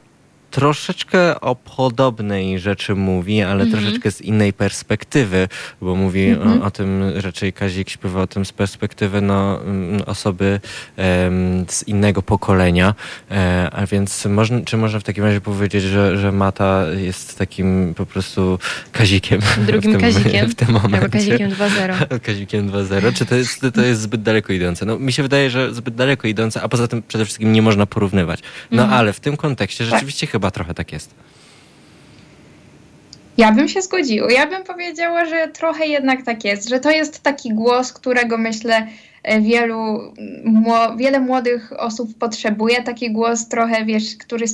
troszeczkę 0.55 1.41
o 1.41 1.55
podobnej 1.55 2.59
rzeczy 2.59 2.95
mówi, 2.95 3.41
ale 3.41 3.63
mm 3.63 3.67
-hmm. 3.67 3.71
troszeczkę 3.71 4.11
z 4.11 4.21
innej 4.21 4.53
perspektywy, 4.53 5.47
bo 5.81 5.95
mówi 5.95 6.25
mm 6.25 6.39
-hmm. 6.39 6.41
o, 6.41 6.45
mhm. 6.45 6.61
o, 6.61 6.71
tym, 6.71 7.03
raczej 7.15 7.53
Kazik 7.53 7.89
śpiewa 7.89 8.21
o 8.21 8.27
tym 8.27 8.45
z 8.45 8.51
perspektywy 8.51 9.21
no, 9.21 9.61
mm, 9.61 10.01
osoby 10.05 10.59
z 11.67 11.87
innego 11.87 12.21
pokolenia, 12.21 12.95
e, 13.31 13.69
a 13.71 13.85
więc 13.85 14.25
można, 14.25 14.61
czy 14.61 14.77
można 14.77 14.99
w 14.99 15.03
takim 15.03 15.23
razie 15.23 15.41
powiedzieć, 15.41 15.83
że, 15.83 16.17
że 16.17 16.31
Mata 16.31 16.85
jest 16.97 17.37
takim 17.37 17.93
po 17.97 18.05
prostu 18.05 18.59
Kazikiem? 18.91 19.41
Drugim 19.67 19.91
w 19.91 19.93
tym, 19.93 20.01
Kazikiem. 20.01 20.49
W 20.49 20.55
tym 20.55 20.71
momencie. 20.71 20.97
Albo 20.97 21.09
Kazikiem 21.09 21.51
2.0. 21.51 22.19
Kazikiem 22.27 22.69
2.0. 22.69 23.13
Czy 23.13 23.25
to 23.25 23.35
jest, 23.35 23.65
to 23.73 23.81
jest 23.81 24.01
zbyt 24.01 24.21
daleko 24.21 24.53
idące? 24.53 24.85
No, 24.85 24.99
mi 24.99 25.13
się 25.13 25.23
wydaje, 25.23 25.49
że 25.49 25.73
zbyt 25.73 25.95
daleko 25.95 26.27
idące, 26.27 26.61
a 26.61 26.69
poza 26.69 26.87
tym 26.87 27.03
przede 27.07 27.25
wszystkim 27.25 27.53
nie 27.53 27.61
można 27.61 27.85
porównywać. 27.85 28.39
No 28.71 28.83
mm 28.83 28.93
-hmm. 28.93 28.97
ale 28.97 29.13
w 29.13 29.19
tym 29.19 29.37
kontekście 29.37 29.83
tak. 29.83 29.93
rzeczywiście 29.93 30.27
tak. 30.27 30.31
chyba 30.31 30.44
trochę 30.51 30.73
tak 30.73 30.91
jest. 30.91 31.15
Ja 33.37 33.51
bym 33.51 33.67
się 33.67 33.81
zgodziła. 33.81 34.31
Ja 34.31 34.47
bym 34.47 34.63
powiedziała, 34.63 35.25
że 35.25 35.47
trochę 35.47 35.87
jednak 35.87 36.23
tak 36.23 36.45
jest, 36.45 36.69
że 36.69 36.79
to 36.79 36.91
jest 36.91 37.23
taki 37.23 37.53
głos, 37.53 37.93
którego 37.93 38.37
myślę 38.37 38.87
e, 39.23 39.41
wielu, 39.41 40.13
wiele 40.97 41.19
młodych 41.19 41.73
osób 41.79 42.17
potrzebuje. 42.17 42.83
Taki 42.83 43.11
głos 43.11 43.47
trochę, 43.47 43.85
wiesz, 43.85 44.15
który 44.15 44.45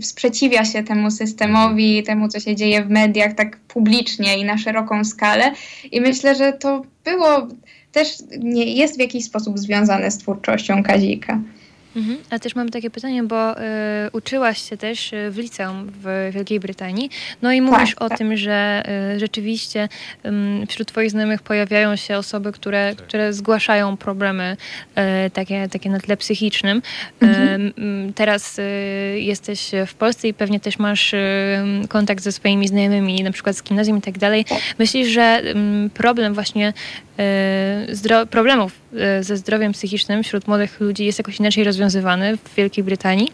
sprzeciwia 0.00 0.64
się 0.64 0.84
temu 0.84 1.10
systemowi, 1.10 2.02
temu, 2.02 2.28
co 2.28 2.40
się 2.40 2.56
dzieje 2.56 2.84
w 2.84 2.90
mediach 2.90 3.34
tak 3.34 3.56
publicznie 3.56 4.38
i 4.38 4.44
na 4.44 4.58
szeroką 4.58 5.04
skalę. 5.04 5.52
I 5.92 6.00
myślę, 6.00 6.34
że 6.34 6.52
to 6.52 6.82
było 7.04 7.48
też 7.92 8.08
nie 8.38 8.64
jest 8.64 8.96
w 8.96 9.00
jakiś 9.00 9.24
sposób 9.24 9.58
związane 9.58 10.10
z 10.10 10.18
twórczością 10.18 10.82
Kazika. 10.82 11.40
Mhm. 11.96 12.18
A 12.30 12.38
też 12.38 12.54
mam 12.54 12.68
takie 12.68 12.90
pytanie, 12.90 13.22
bo 13.22 13.60
y, 13.60 13.64
uczyłaś 14.12 14.70
się 14.70 14.76
też 14.76 15.12
y, 15.12 15.30
w 15.30 15.38
liceum 15.38 15.92
w 16.02 16.30
Wielkiej 16.34 16.60
Brytanii. 16.60 17.10
No 17.42 17.52
i 17.52 17.60
mówisz 17.60 17.90
tak, 17.90 18.02
o 18.02 18.08
tak. 18.08 18.18
tym, 18.18 18.36
że 18.36 18.82
y, 19.14 19.18
rzeczywiście 19.18 19.88
y, 20.62 20.66
wśród 20.66 20.88
Twoich 20.88 21.10
znajomych 21.10 21.42
pojawiają 21.42 21.96
się 21.96 22.16
osoby, 22.18 22.52
które, 22.52 22.94
tak. 22.96 23.06
które 23.06 23.32
zgłaszają 23.32 23.96
problemy 23.96 24.56
y, 25.26 25.30
takie, 25.30 25.68
takie 25.68 25.90
na 25.90 26.00
tle 26.00 26.16
psychicznym. 26.16 26.82
Y, 27.22 27.26
mhm. 27.26 28.12
teraz 28.14 28.60
jesteś 29.16 29.70
w 29.86 29.94
Polsce 29.94 30.28
i 30.28 30.34
pewnie 30.34 30.60
też 30.60 30.78
masz 30.78 31.14
kontakt 31.88 32.22
ze 32.22 32.32
swoimi 32.32 32.68
znajomymi, 32.68 33.22
na 33.22 33.32
przykład 33.32 33.56
z 33.56 33.62
gimnazjum 33.62 33.98
i 33.98 34.02
tak 34.02 34.18
dalej. 34.18 34.44
Tak. 34.44 34.58
Myślisz, 34.78 35.08
że 35.08 35.42
problem 35.94 36.34
właśnie 36.34 36.72
problemów 38.30 38.72
ze 39.20 39.36
zdrowiem 39.36 39.72
psychicznym 39.72 40.22
wśród 40.22 40.48
młodych 40.48 40.80
ludzi 40.80 41.04
jest 41.04 41.18
jakoś 41.18 41.40
inaczej 41.40 41.64
rozwiązywany 41.64 42.36
w 42.36 42.54
Wielkiej 42.54 42.84
Brytanii 42.84 43.32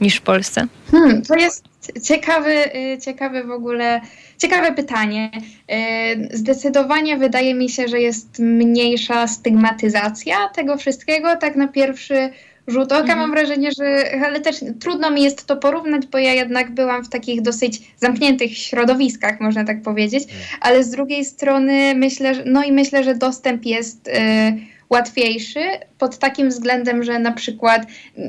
niż 0.00 0.16
w 0.16 0.20
Polsce? 0.20 0.66
Hmm, 0.90 1.22
to 1.22 1.34
jest 1.34 1.64
ciekawy, 2.02 2.76
y, 2.76 2.98
ciekawy 3.04 3.44
w 3.44 3.50
ogóle, 3.50 4.00
ciekawe 4.38 4.72
pytanie. 4.72 5.30
Y, 5.34 6.36
zdecydowanie 6.36 7.16
wydaje 7.16 7.54
mi 7.54 7.68
się, 7.68 7.88
że 7.88 8.00
jest 8.00 8.38
mniejsza 8.38 9.26
stygmatyzacja 9.26 10.48
tego 10.48 10.76
wszystkiego, 10.76 11.36
tak 11.36 11.56
na 11.56 11.68
pierwszy 11.68 12.30
rzut 12.68 12.92
oka. 12.92 13.00
Mhm. 13.00 13.18
Mam 13.18 13.30
wrażenie, 13.30 13.70
że 13.72 14.04
ale 14.26 14.40
też 14.40 14.56
trudno 14.80 15.10
mi 15.10 15.22
jest 15.22 15.46
to 15.46 15.56
porównać, 15.56 16.06
bo 16.06 16.18
ja 16.18 16.32
jednak 16.32 16.70
byłam 16.70 17.04
w 17.04 17.08
takich 17.08 17.42
dosyć 17.42 17.92
zamkniętych 17.96 18.58
środowiskach, 18.58 19.40
można 19.40 19.64
tak 19.64 19.82
powiedzieć, 19.82 20.22
mhm. 20.22 20.40
ale 20.60 20.84
z 20.84 20.90
drugiej 20.90 21.24
strony 21.24 21.94
myślę, 21.94 22.34
że, 22.34 22.42
no 22.46 22.64
i 22.64 22.72
myślę, 22.72 23.04
że 23.04 23.14
dostęp 23.14 23.66
jest. 23.66 24.06
Yy, 24.06 24.77
łatwiejszy 24.90 25.60
pod 25.98 26.18
takim 26.18 26.48
względem, 26.48 27.04
że 27.04 27.18
na 27.18 27.32
przykład, 27.32 27.86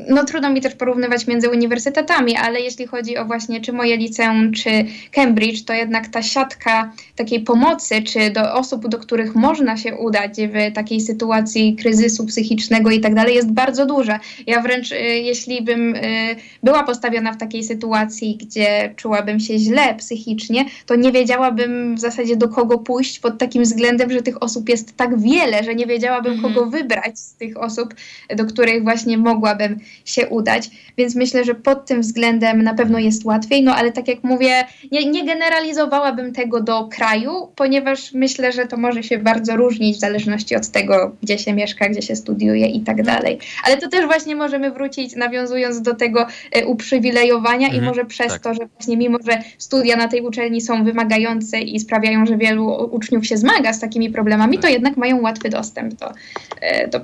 no 0.09 0.25
trudno 0.25 0.49
mi 0.49 0.61
też 0.61 0.75
porównywać 0.75 1.27
między 1.27 1.49
uniwersytetami, 1.49 2.35
ale 2.35 2.61
jeśli 2.61 2.87
chodzi 2.87 3.17
o 3.17 3.25
właśnie 3.25 3.61
czy 3.61 3.73
moje 3.73 3.97
liceum, 3.97 4.51
czy 4.51 4.69
Cambridge, 5.11 5.65
to 5.65 5.73
jednak 5.73 6.07
ta 6.07 6.23
siatka 6.23 6.91
takiej 7.15 7.39
pomocy, 7.39 8.01
czy 8.01 8.29
do 8.29 8.53
osób, 8.53 8.87
do 8.87 8.97
których 8.97 9.35
można 9.35 9.77
się 9.77 9.95
udać 9.95 10.31
w 10.37 10.73
takiej 10.73 11.01
sytuacji 11.01 11.75
kryzysu 11.75 12.25
psychicznego 12.25 12.91
i 12.91 12.99
tak 12.99 13.15
dalej, 13.15 13.35
jest 13.35 13.51
bardzo 13.51 13.85
duża. 13.85 14.19
Ja 14.47 14.61
wręcz, 14.61 14.91
y, 14.91 14.95
jeśli 14.99 15.61
bym 15.61 15.95
y, 15.95 16.35
była 16.63 16.83
postawiona 16.83 17.33
w 17.33 17.37
takiej 17.37 17.63
sytuacji, 17.63 18.37
gdzie 18.41 18.93
czułabym 18.95 19.39
się 19.39 19.59
źle 19.59 19.95
psychicznie, 19.95 20.65
to 20.85 20.95
nie 20.95 21.11
wiedziałabym 21.11 21.95
w 21.95 21.99
zasadzie 21.99 22.35
do 22.35 22.47
kogo 22.47 22.77
pójść 22.77 23.19
pod 23.19 23.37
takim 23.37 23.63
względem, 23.63 24.11
że 24.11 24.21
tych 24.21 24.43
osób 24.43 24.69
jest 24.69 24.97
tak 24.97 25.19
wiele, 25.19 25.63
że 25.63 25.75
nie 25.75 25.85
wiedziałabym, 25.85 26.33
mm 26.33 26.45
-hmm 26.45 26.48
kogo 26.53 26.69
wybrać 26.69 27.19
z 27.19 27.33
tych 27.33 27.57
osób, 27.57 27.95
do 28.35 28.45
których 28.45 28.83
właśnie 28.83 29.17
mogłabym 29.17 29.79
się 30.05 30.27
udać. 30.27 30.69
Więc 30.97 31.15
myślę, 31.15 31.43
że 31.43 31.55
pod 31.55 31.85
tym 31.85 32.01
względem 32.01 32.63
na 32.63 32.73
pewno 32.73 32.99
jest 32.99 33.25
łatwiej. 33.25 33.63
No 33.63 33.75
ale 33.75 33.91
tak 33.91 34.07
jak 34.07 34.23
mówię, 34.23 34.63
nie, 34.91 35.05
nie 35.05 35.25
generalizowałabym 35.25 36.33
tego 36.33 36.61
do 36.61 36.87
kraju, 36.87 37.31
ponieważ 37.55 38.13
myślę, 38.13 38.51
że 38.51 38.65
to 38.65 38.77
może 38.77 39.03
się 39.03 39.17
bardzo 39.17 39.55
różnić 39.55 39.97
w 39.97 39.99
zależności 39.99 40.55
od 40.55 40.67
tego, 40.67 41.15
gdzie 41.23 41.37
się 41.37 41.53
mieszka, 41.53 41.89
gdzie 41.89 42.01
się 42.01 42.15
studiuje 42.15 42.67
i 42.67 42.81
tak 42.81 43.03
dalej. 43.03 43.39
Ale 43.65 43.77
to 43.77 43.89
też 43.89 44.05
właśnie 44.05 44.35
możemy 44.35 44.71
wrócić, 44.71 45.15
nawiązując 45.15 45.81
do 45.81 45.95
tego 45.95 46.27
e, 46.51 46.65
uprzywilejowania 46.65 47.67
mhm, 47.67 47.83
i 47.83 47.87
może 47.87 48.05
przez 48.05 48.27
tak. 48.27 48.41
to, 48.41 48.53
że 48.53 48.65
właśnie 48.65 48.97
mimo, 48.97 49.17
że 49.27 49.41
studia 49.57 49.95
na 49.95 50.07
tej 50.07 50.21
uczelni 50.21 50.61
są 50.61 50.83
wymagające 50.83 51.59
i 51.59 51.79
sprawiają, 51.79 52.25
że 52.25 52.37
wielu 52.37 52.89
uczniów 52.91 53.27
się 53.27 53.37
zmaga 53.37 53.73
z 53.73 53.79
takimi 53.79 54.09
problemami, 54.09 54.57
to 54.57 54.61
tak. 54.61 54.71
jednak 54.71 54.97
mają 54.97 55.21
łatwy 55.21 55.49
dostęp 55.49 55.93
do, 55.93 56.11
E, 56.61 56.87
do 56.87 56.99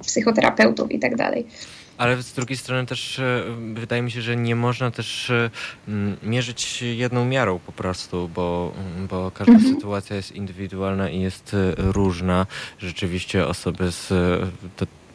psychoterapeutów 0.00 0.92
i 0.92 0.98
tak 0.98 1.16
dalej. 1.16 1.46
Ale 1.98 2.22
z 2.22 2.32
drugiej 2.32 2.56
strony 2.56 2.86
też 2.86 3.18
e, 3.18 3.42
wydaje 3.74 4.02
mi 4.02 4.10
się, 4.10 4.22
że 4.22 4.36
nie 4.36 4.56
można 4.56 4.90
też 4.90 5.30
e, 5.30 5.50
mierzyć 6.22 6.82
jedną 6.82 7.24
miarą 7.24 7.58
po 7.58 7.72
prostu, 7.72 8.30
bo, 8.34 8.72
bo 9.08 9.30
każda 9.30 9.52
mhm. 9.52 9.74
sytuacja 9.74 10.16
jest 10.16 10.32
indywidualna 10.32 11.10
i 11.10 11.20
jest 11.20 11.56
różna. 11.76 12.46
Rzeczywiście 12.78 13.46
osoby 13.46 13.92
z 13.92 14.12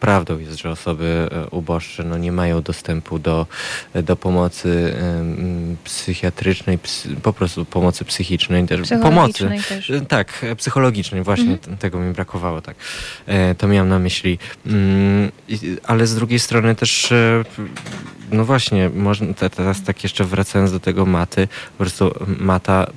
prawdą 0.01 0.39
jest, 0.39 0.59
że 0.59 0.69
osoby 0.69 1.29
e, 1.31 1.49
uboższe 1.49 2.03
no, 2.03 2.17
nie 2.17 2.31
mają 2.31 2.61
dostępu 2.61 3.19
do, 3.19 3.47
do 4.03 4.15
pomocy 4.15 4.95
psychiatrycznej, 5.83 6.77
psy, 6.77 7.09
po 7.23 7.33
prostu 7.33 7.65
pomocy 7.65 8.05
psychicznej, 8.05 8.67
też 8.67 8.89
pomocy. 9.01 9.49
Też. 9.69 9.89
E, 9.89 10.01
tak, 10.01 10.45
psychologicznej, 10.57 11.23
właśnie 11.23 11.51
mhm. 11.51 11.77
tego 11.77 11.99
mi 11.99 12.13
brakowało, 12.13 12.61
tak. 12.61 12.75
E, 13.25 13.55
to 13.55 13.67
miałam 13.67 13.89
na 13.89 13.99
myśli. 13.99 14.39
Mm, 14.65 15.31
ale 15.83 16.07
z 16.07 16.15
drugiej 16.15 16.39
strony 16.39 16.75
też 16.75 17.13
no 18.31 18.45
właśnie, 18.45 18.89
można, 18.89 19.27
teraz 19.33 19.83
tak 19.83 20.03
jeszcze 20.03 20.23
wracając 20.23 20.71
do 20.71 20.79
tego 20.79 21.05
maty, 21.05 21.47
po 21.47 21.77
prostu 21.77 22.13
mata 22.39 22.87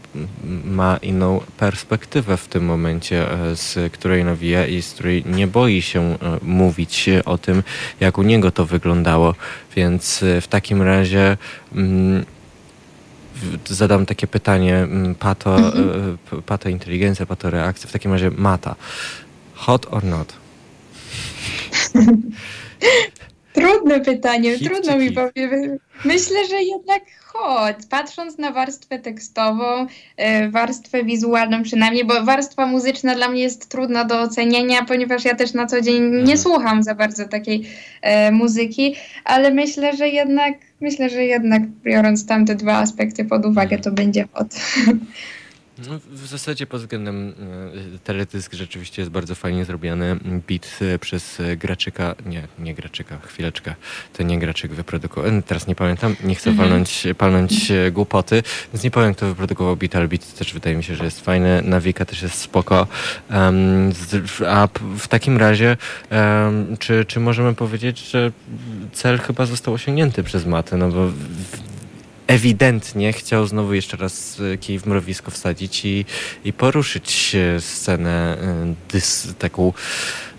ma 0.65 0.97
inną 0.97 1.41
perspektywę 1.57 2.37
w 2.37 2.49
tym 2.49 2.65
momencie, 2.65 3.33
e, 3.33 3.57
z 3.57 3.93
której 3.93 4.25
nawija 4.25 4.67
i 4.67 4.83
z 4.83 4.93
której 4.93 5.25
nie 5.27 5.47
boi 5.47 5.83
się 5.83 6.01
e, 6.01 6.17
mówić 6.43 7.11
o 7.25 7.39
tym, 7.39 7.63
jak 8.01 8.19
u 8.19 8.23
niego 8.23 8.51
to 8.51 8.67
wyglądało. 8.67 9.35
Więc 9.77 10.23
e, 10.23 10.41
w 10.41 10.49
takim 10.49 10.83
razie 10.83 11.37
mm, 11.75 12.25
zadam 13.67 14.07
takie 14.07 14.27
pytanie, 14.27 14.77
mm, 14.77 15.15
pato, 15.15 15.57
mhm. 15.57 16.19
pato 16.47 16.69
inteligencja, 16.69 17.27
pato 17.27 17.51
reakcja, 17.51 17.89
w 17.89 17.93
takim 17.93 18.13
razie 18.13 18.31
mata. 18.31 18.75
Hot 19.55 19.87
or 19.91 20.05
not? 20.05 20.33
Trudne 23.55 24.01
pytanie, 24.01 24.59
Hit 24.59 24.69
trudno 24.69 24.99
mi 24.99 25.13
powiedzieć. 25.13 25.81
Myślę, 26.05 26.47
że 26.49 26.63
jednak 26.63 27.03
chodź, 27.25 27.77
patrząc 27.91 28.39
na 28.39 28.51
warstwę 28.53 28.99
tekstową, 28.99 29.87
e, 30.17 30.49
warstwę 30.49 31.05
wizualną 31.05 31.63
przynajmniej, 31.63 32.05
bo 32.05 32.25
warstwa 32.25 32.67
muzyczna 32.67 33.15
dla 33.15 33.29
mnie 33.29 33.43
jest 33.43 33.69
trudna 33.69 34.05
do 34.05 34.21
ocenienia, 34.21 34.85
ponieważ 34.85 35.25
ja 35.25 35.35
też 35.35 35.53
na 35.53 35.67
co 35.67 35.81
dzień 35.81 36.03
nie 36.03 36.19
mhm. 36.19 36.39
słucham 36.39 36.83
za 36.83 36.95
bardzo 36.95 37.29
takiej 37.29 37.69
e, 38.03 38.33
muzyki, 38.33 38.95
ale 39.25 39.51
myślę, 39.51 39.97
że 39.97 40.09
jednak, 40.09 40.55
myślę, 40.81 41.11
że 41.11 41.25
jednak 41.25 41.63
biorąc 41.67 42.27
tamte 42.27 42.55
dwa 42.55 42.79
aspekty 42.79 43.25
pod 43.25 43.47
uwagę, 43.47 43.79
to 43.79 43.93
będzie 43.93 44.29
hot. 44.33 44.55
No, 45.79 45.99
w 46.11 46.27
zasadzie 46.27 46.67
pod 46.67 46.81
względem 46.81 47.35
e, 47.95 47.99
teledysk 47.99 48.53
rzeczywiście 48.53 49.03
jest 49.03 49.13
bardzo 49.13 49.35
fajnie 49.35 49.65
zrobiony. 49.65 50.17
Beat 50.49 50.79
e, 50.81 50.99
przez 50.99 51.41
e, 51.41 51.57
Graczyka, 51.57 52.15
nie, 52.27 52.49
nie 52.59 52.75
Graczyka, 52.75 53.19
chwileczkę, 53.19 53.75
to 54.13 54.23
nie 54.23 54.39
Graczyk 54.39 54.73
wyprodukował, 54.73 55.31
teraz 55.47 55.67
nie 55.67 55.75
pamiętam, 55.75 56.17
nie 56.25 56.35
chcę 56.35 56.51
mhm. 56.51 56.69
palnąć, 56.69 57.07
palnąć 57.19 57.73
głupoty, 57.93 58.43
więc 58.73 58.85
nie 58.85 58.91
powiem 58.91 59.15
kto 59.15 59.27
wyprodukował 59.27 59.77
beat, 59.77 59.97
ale 59.97 60.09
beat 60.09 60.35
też 60.35 60.53
wydaje 60.53 60.77
mi 60.77 60.85
się, 60.85 60.95
że 60.95 61.05
jest 61.05 61.21
fajny, 61.21 61.63
Nawika 61.63 62.05
też 62.05 62.23
jest 62.23 62.39
spoko. 62.39 62.87
Um, 63.31 63.93
a 64.49 64.69
w 64.99 65.09
takim 65.09 65.37
razie, 65.37 65.77
um, 66.11 66.77
czy, 66.77 67.05
czy 67.05 67.21
możemy 67.21 67.55
powiedzieć, 67.55 68.11
że 68.11 68.33
cel 68.93 69.19
chyba 69.19 69.47
został 69.47 69.75
osiągnięty 69.75 70.23
przez 70.23 70.47
Matę, 70.47 70.77
no 70.77 70.89
bo 70.89 71.11
ewidentnie 72.27 73.13
chciał 73.13 73.47
znowu 73.47 73.75
jeszcze 73.75 73.97
raz 73.97 74.41
e, 74.55 74.57
kij 74.59 74.79
w 74.79 74.87
mrowisko 74.87 75.31
wsadzić 75.31 75.85
i, 75.85 76.05
i 76.45 76.53
poruszyć 76.53 77.37
scenę 77.59 78.37
e, 78.41 78.75
dys, 78.93 79.35
taką 79.39 79.73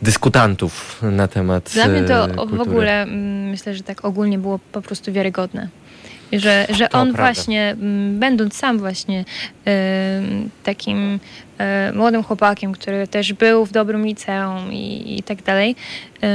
dyskutantów 0.01 1.01
na 1.01 1.27
temat 1.27 1.69
Dla 1.73 1.87
mnie 1.87 2.03
to 2.03 2.27
kultury. 2.27 2.57
w 2.57 2.61
ogóle 2.61 3.01
mm, 3.03 3.49
myślę, 3.49 3.75
że 3.75 3.83
tak 3.83 4.05
ogólnie 4.05 4.37
było 4.37 4.59
po 4.71 4.81
prostu 4.81 5.13
wiarygodne 5.13 5.69
Że, 6.33 6.67
że 6.69 6.87
To 6.87 6.97
on 6.99 7.13
prawda. 7.13 7.33
właśnie, 7.33 7.69
m, 7.81 8.19
będąc 8.19 8.55
sam 8.55 8.79
właśnie 8.79 9.25
takim 10.63 11.19
młodym 11.93 12.23
chłopakiem, 12.23 12.71
który 12.71 13.07
też 13.07 13.33
był 13.33 13.65
w 13.65 13.71
dobrym 13.71 14.05
liceum 14.05 14.73
i, 14.73 15.15
i 15.17 15.23
tak 15.23 15.43
dalej, 15.43 15.75
e, 16.23 16.27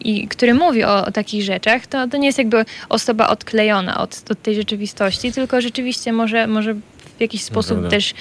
i 0.00 0.28
który 0.28 0.54
mówi 0.54 0.84
o, 0.84 1.06
o 1.06 1.10
takich 1.10 1.42
rzeczach, 1.42 1.86
to, 1.86 2.08
to 2.08 2.16
nie 2.16 2.26
jest 2.26 2.38
jakby 2.38 2.64
osoba 2.88 3.28
odklejona 3.28 3.98
od, 3.98 4.22
od 4.30 4.42
tej 4.42 4.54
rzeczywistości, 4.54 5.32
tylko 5.32 5.60
rzeczywiście 5.60 6.12
może, 6.12 6.46
może 6.46 6.74
w 7.20 7.22
jakiś 7.22 7.42
sposób 7.42 7.88
też 7.88 8.14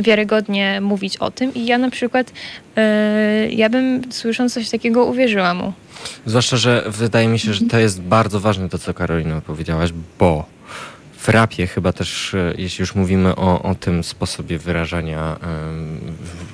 wiarygodnie 0.00 0.80
mówić 0.80 1.16
o 1.16 1.30
tym. 1.30 1.54
I 1.54 1.66
ja 1.66 1.78
na 1.78 1.90
przykład, 1.90 2.32
e, 2.76 3.48
ja 3.50 3.68
bym 3.68 4.12
słysząc 4.12 4.54
coś 4.54 4.70
takiego 4.70 5.04
uwierzyła 5.04 5.54
mu. 5.54 5.72
Zwłaszcza, 6.26 6.56
że 6.56 6.84
wydaje 6.86 7.28
mi 7.28 7.38
się, 7.38 7.54
że 7.54 7.64
to 7.64 7.78
jest 7.78 8.00
bardzo 8.00 8.40
ważne 8.40 8.68
to, 8.68 8.78
co 8.78 8.94
Karolina 8.94 9.40
powiedziałaś, 9.40 9.90
bo 10.18 10.55
w 11.26 11.28
rapie 11.28 11.66
chyba 11.66 11.92
też, 11.92 12.34
e, 12.34 12.54
jeśli 12.58 12.82
już 12.82 12.94
mówimy 12.94 13.36
o, 13.36 13.62
o 13.62 13.74
tym 13.74 14.04
sposobie 14.04 14.58
wyrażania, 14.58 15.36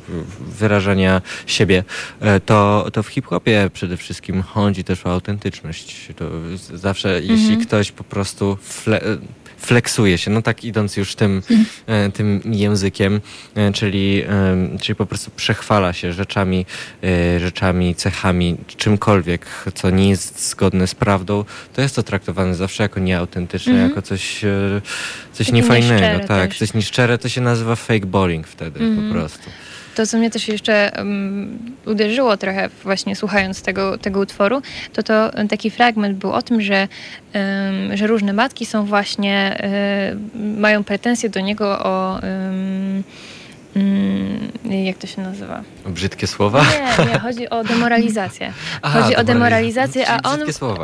w- 0.08 0.58
wyrażania 0.58 1.22
siebie, 1.46 1.84
e, 2.20 2.40
to, 2.40 2.86
to 2.92 3.02
w 3.02 3.08
hip-hopie 3.08 3.70
przede 3.72 3.96
wszystkim 3.96 4.42
chodzi 4.42 4.84
też 4.84 5.06
o 5.06 5.12
autentyczność. 5.12 6.08
To 6.16 6.24
zawsze, 6.74 7.20
jeśli 7.22 7.56
ktoś 7.58 7.92
po 7.92 8.04
prostu 8.04 8.58
fle, 8.62 9.00
flexuje 9.62 10.18
się, 10.18 10.30
no 10.30 10.42
tak 10.42 10.64
idąc 10.64 10.96
już 10.96 11.14
tym, 11.14 11.42
e, 11.86 12.10
tym 12.10 12.40
językiem, 12.44 13.20
e, 13.54 13.72
czyli, 13.72 14.22
em, 14.22 14.78
czyli 14.78 14.96
po 14.96 15.06
prostu 15.06 15.30
przechwala 15.36 15.92
się 15.92 16.12
rzeczami, 16.12 16.66
e, 17.04 17.40
rzeczami, 17.40 17.94
cechami, 17.94 18.56
czymkolwiek, 18.76 19.46
co 19.74 19.90
nie 19.90 20.08
jest 20.08 20.48
zgodne 20.50 20.86
z 20.86 20.94
prawdą, 20.94 21.44
to 21.74 21.82
jest 21.82 21.96
to 21.96 22.02
traktowane 22.02 22.54
zawsze 22.54 22.82
jako 22.82 23.00
nieautentyczne, 23.00 23.72
Mhm. 23.72 23.90
jako 23.90 24.02
coś, 24.02 24.44
e, 24.44 24.48
coś 25.32 25.46
Takie 25.46 25.56
niefajnego. 25.56 26.26
Tak, 26.28 26.48
też. 26.50 26.58
coś 26.58 26.74
nieszczere 26.74 27.18
to 27.18 27.28
się 27.28 27.40
nazywa 27.40 27.76
fake 27.76 28.06
balling 28.06 28.46
wtedy 28.48 28.80
Mhm. 28.80 29.08
po 29.08 29.14
prostu. 29.14 29.50
To, 29.94 30.06
co 30.06 30.18
mnie 30.18 30.30
też 30.30 30.48
jeszcze 30.48 30.92
um, 30.98 31.58
uderzyło 31.86 32.36
trochę 32.36 32.68
właśnie 32.82 33.16
słuchając 33.16 33.62
tego, 33.62 33.98
tego 33.98 34.20
utworu, 34.20 34.62
to 34.92 35.02
to 35.02 35.30
taki 35.48 35.70
fragment 35.70 36.18
był 36.18 36.32
o 36.32 36.42
tym, 36.42 36.60
że, 36.60 36.88
em, 37.32 37.96
że 37.96 38.06
różne 38.06 38.32
matki 38.32 38.66
są 38.66 38.84
właśnie, 38.84 39.56
em, 39.60 40.30
mają 40.60 40.84
pretensje 40.84 41.30
do 41.30 41.40
niego 41.40 41.78
o 41.84 42.20
mm, 42.22 43.02
jak 44.84 44.98
to 44.98 45.06
się 45.06 45.22
nazywa? 45.22 45.62
Brzydkie 45.86 46.26
słowa? 46.26 46.64
Nie, 46.98 47.04
nie, 47.12 47.18
chodzi 47.18 47.50
o 47.50 47.64
demoralizację. 47.64 48.52
Aha, 48.82 49.00
chodzi 49.02 49.16
o 49.16 49.20
demoraliz- 49.20 49.26
demoralizację, 49.26 50.08
a 50.08 50.22
on, 50.22 50.40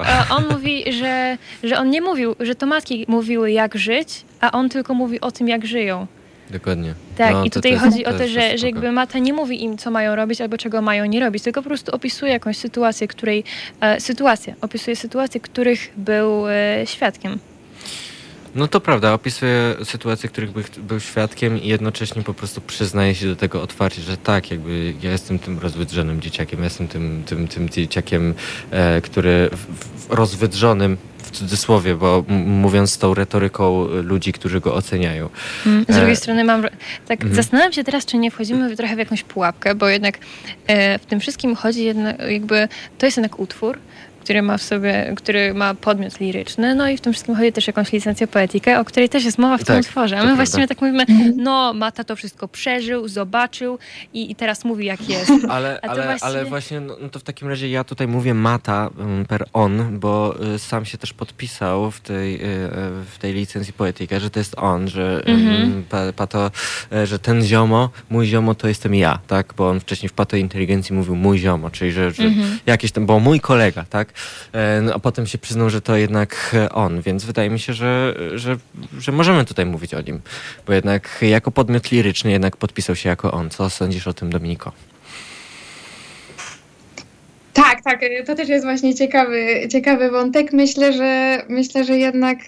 a 0.07 0.37
on 0.37 0.45
mówi, 0.51 0.93
że, 0.93 1.39
że 1.63 1.79
on 1.79 1.91
nie 1.91 2.01
mówił, 2.01 2.37
że 2.41 2.55
to 2.55 2.67
matki 2.67 3.05
mówiły 3.09 3.53
jak 3.53 3.79
żyć, 3.79 4.25
a 4.41 4.53
on 4.53 4.69
tylko 4.69 4.95
mówi 4.95 5.21
o 5.21 5.31
tym, 5.31 5.49
jak 5.49 5.67
żyją. 5.67 6.07
Dokładnie. 6.51 6.95
Tak, 7.17 7.33
No, 7.33 7.45
i 7.45 7.51
tutaj 7.51 7.73
jest- 7.73 7.85
chodzi 7.85 8.05
o 8.05 8.13
to, 8.13 8.29
że, 8.29 8.59
że 8.59 8.67
jakby 8.67 8.93
Mata 8.93 9.19
nie 9.19 9.33
mówi 9.33 9.63
im, 9.65 9.79
co 9.79 9.91
mają 9.91 10.17
robić 10.17 10.41
albo 10.41 10.59
czego 10.59 10.83
mają 10.83 11.05
nie 11.05 11.21
robić, 11.21 11.43
tylko 11.43 11.63
po 11.63 11.69
prostu 11.69 11.95
opisuje 11.95 12.33
jakąś 12.33 12.57
sytuację, 12.57 13.09
której, 13.09 13.45
e, 13.81 14.01
sytuację, 14.01 14.55
opisuje 14.61 14.97
sytuacje, 14.97 15.41
których 15.41 15.93
był 15.97 16.49
e, 16.49 16.83
świadkiem. 16.85 17.39
No 18.55 18.69
to 18.69 18.81
prawda, 18.81 19.13
opisuje 19.13 19.75
sytuacje, 19.85 20.29
których 20.29 20.51
by, 20.53 20.65
był 20.79 21.01
świadkiem 21.01 21.63
i 21.63 21.69
jednocześnie 21.69 22.23
po 22.23 22.35
prostu 22.35 22.61
przyznaje 22.61 23.15
się 23.15 23.27
do 23.27 23.37
tego 23.37 23.63
otwarcie, 23.63 24.03
że 24.03 24.17
tak, 24.17 24.51
jakby 24.51 24.95
ja 25.03 25.13
jestem 25.13 25.39
tym 25.39 25.59
rozwydrzonym 25.59 26.21
dzieciakiem, 26.21 26.59
ja 26.59 26.65
jestem 26.65 26.89
tym, 26.89 27.23
tym, 27.27 27.49
tym 27.49 27.69
dzieciakiem, 27.69 28.35
e, 28.71 29.01
który 29.01 29.51
w, 29.53 30.07
w 30.07 30.11
rozwydrzonym 30.11 30.97
w 31.19 31.31
cudzysłowie, 31.31 31.95
bo 31.95 32.25
mówiąc 32.29 32.99
tą 32.99 33.15
retoryką 33.15 33.87
ludzi, 33.87 34.33
którzy 34.33 34.61
go 34.61 34.75
oceniają. 34.75 35.29
Mm, 35.67 35.85
Z 35.89 35.91
E, 35.91 35.93
drugiej 35.93 36.17
strony 36.17 36.45
mam, 36.45 36.63
tak 37.09 37.21
mhm. 37.21 37.35
zastanawiam 37.35 37.73
się 37.73 37.85
teraz, 37.85 38.07
czy 38.07 38.19
nie 38.19 38.31
wchodzimy 38.31 38.77
trochę 38.77 38.97
w 38.97 38.99
jakąś 38.99 39.23
pułapkę, 39.23 39.75
bo 39.75 39.89
jednak 39.89 40.19
e, 40.67 40.99
w 40.99 41.07
tym 41.07 41.21
wszystkim 41.21 41.57
chodzi 41.57 41.85
jednak, 41.85 42.17
jakby, 42.31 42.69
to 42.99 43.07
jest 43.07 43.17
jednak 43.17 43.39
utwór, 43.39 43.79
który 44.29 44.43
ma 44.43 44.59
w 44.59 44.63
sobie, 44.63 45.13
który 45.17 45.55
ma 45.55 45.75
podmiot 45.75 46.21
liryczny, 46.21 46.75
no 46.75 46.89
i 46.89 46.97
w 46.97 47.01
tym 47.01 47.13
wszystkim 47.13 47.35
chodzi 47.37 47.53
też 47.53 47.69
o 47.69 47.71
jakąś 47.71 47.93
licencję 47.93 48.27
poetykę, 48.27 48.81
o 48.81 48.85
której 48.85 49.09
też 49.09 49.25
jest 49.25 49.39
mowa 49.39 49.57
w 49.59 49.65
tym 49.65 49.77
Tak, 49.77 49.85
utworze. 49.85 50.19
A 50.19 50.25
my 50.25 50.37
właściwie 50.37 50.67
tak 50.69 50.81
mówimy, 50.81 51.05
no 51.37 51.73
Mata 51.75 52.05
to 52.05 52.17
wszystko 52.17 52.49
przeżył, 52.49 53.09
zobaczył 53.09 53.79
i, 54.15 54.31
i 54.31 54.35
teraz 54.35 54.65
mówi 54.65 54.87
jak 54.87 55.09
jest. 55.09 55.31
Ale, 55.49 55.49
ale, 55.49 55.81
ale 55.83 56.05
właściwie- 56.05 56.45
właśnie, 56.45 56.81
no, 56.81 56.97
no 57.01 57.09
to 57.09 57.19
w 57.19 57.23
takim 57.23 57.49
razie 57.49 57.71
ja 57.71 57.85
tutaj 57.85 58.09
mówię 58.09 58.35
Mata 58.35 58.91
um, 58.99 59.25
per 59.25 59.45
on, 59.53 59.99
bo 59.99 60.35
y, 60.55 60.59
sam 60.59 60.85
się 60.85 60.99
też 60.99 61.13
podpisał 61.13 61.91
w 61.91 62.01
tej, 62.01 62.35
y, 62.35 62.39
w 63.11 63.17
tej 63.19 63.35
licencji 63.35 63.73
poetyka, 63.73 64.21
że 64.21 64.31
to 64.31 64.39
jest 64.41 64.55
on, 64.59 64.89
że, 64.89 65.23
Mhm. 65.27 65.57
mm, 65.63 65.85
pa, 65.89 66.13
pato, 66.17 66.51
y, 66.93 67.07
że 67.07 67.19
ten 67.19 67.43
ziomo, 67.45 67.91
mój 68.11 68.27
ziomo 68.27 68.55
to 68.55 68.69
jestem 68.69 68.95
ja, 68.95 69.19
tak? 69.27 69.55
Bo 69.57 69.69
on 69.69 69.81
wcześniej 69.81 70.09
w 70.09 70.13
Pato 70.13 70.37
Inteligencji 70.37 70.95
mówił 70.95 71.17
mój 71.17 71.39
ziomo, 71.39 71.71
czyli 71.71 71.93
że, 71.93 72.11
że 72.11 72.23
Mhm. 72.23 72.59
jakiś 72.67 72.93
tam, 72.93 73.07
bo 73.07 73.21
mój 73.21 73.41
kolega, 73.41 73.85
tak? 73.91 74.09
E, 74.53 74.81
No, 74.81 74.95
a 74.95 74.99
potem 74.99 75.27
się 75.27 75.39
przyznał, 75.39 75.71
że 75.71 75.81
to 75.81 75.97
jednak 75.97 76.51
e, 76.55 76.73
on, 76.73 77.01
więc 77.03 77.25
wydaje 77.25 77.51
mi 77.51 77.59
się, 77.61 77.73
że, 77.73 78.15
że, 78.35 78.57
że 78.99 79.13
możemy 79.13 79.45
tutaj 79.45 79.67
mówić 79.67 79.95
o 79.95 80.01
nim, 80.01 80.21
bo 80.67 80.73
jednak 80.73 81.19
jako 81.23 81.51
podmiot 81.51 81.91
liryczny 81.91 82.31
jednak 82.31 82.57
podpisał 82.57 82.97
się 82.97 83.09
jako 83.09 83.33
on. 83.33 83.51
Co 83.51 83.71
sądzisz 83.71 84.07
o 84.07 84.15
tym, 84.15 84.31
Dominiko? 84.31 84.73
Tak, 87.53 87.83
tak, 87.85 88.03
y, 88.03 88.25
to 88.27 88.35
też 88.35 88.49
jest 88.49 88.65
właśnie 88.65 88.95
ciekawy, 88.95 89.69
ciekawy 89.73 90.11
wątek. 90.11 90.53
Myślę, 90.53 90.93
że 90.93 91.43
myślę, 91.49 91.85
że 91.85 91.99
jednak 91.99 92.39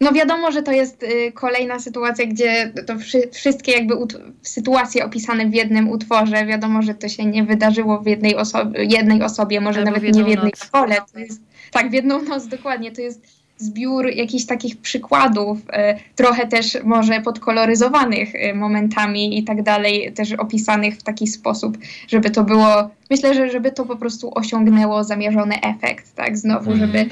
no 0.00 0.12
wiadomo, 0.12 0.52
że 0.52 0.62
to 0.62 0.72
jest 0.72 1.02
y, 1.02 1.32
kolejna 1.32 1.78
sytuacja, 1.78 2.26
gdzie 2.26 2.72
to 2.86 2.98
wszy, 2.98 3.28
wszystkie 3.32 3.72
jakby 3.72 3.94
sytuacje 4.42 5.04
opisane 5.04 5.46
w 5.46 5.54
jednym 5.54 5.88
utworze, 5.88 6.46
wiadomo, 6.46 6.82
że 6.82 6.94
to 6.94 7.08
się 7.08 7.24
nie 7.24 7.44
wydarzyło 7.44 7.98
w 8.00 8.06
jednej, 8.06 8.36
oso- 8.36 8.72
jednej 8.78 9.22
osobie, 9.22 9.60
może 9.60 9.78
Albo 9.78 9.90
w 9.90 9.94
nawet 9.94 10.16
nie 10.16 10.24
w 10.24 10.28
jednej 10.28 10.52
szkole. 10.56 10.96
To 11.12 11.18
jest, 11.18 11.40
tak, 11.70 11.90
w 11.90 11.92
jedną 11.92 12.22
noc 12.22 12.46
dokładnie. 12.46 12.92
To 12.92 13.00
jest 13.00 13.44
zbiór 13.56 14.06
jakichś 14.06 14.46
takich 14.46 14.76
przykładów, 14.76 15.58
e, 15.72 15.98
trochę 16.16 16.46
też 16.46 16.78
może 16.84 17.20
podkoloryzowanych 17.20 18.34
e, 18.34 18.54
momentami 18.54 19.38
i 19.38 19.44
tak 19.44 19.62
dalej, 19.62 20.12
też 20.12 20.32
opisanych 20.32 20.96
w 20.96 21.02
taki 21.02 21.26
sposób, 21.26 21.78
żeby 22.08 22.30
to 22.30 22.44
było, 22.44 22.90
myślę, 23.10 23.34
że 23.34 23.50
żeby 23.50 23.72
to 23.72 23.86
po 23.86 23.96
prostu 23.96 24.30
osiągnęło 24.34 25.04
zamierzony 25.04 25.60
efekt, 25.60 26.14
tak, 26.14 26.38
znowu, 26.38 26.72
Mhm. 26.72 26.78
żeby, 26.92 27.10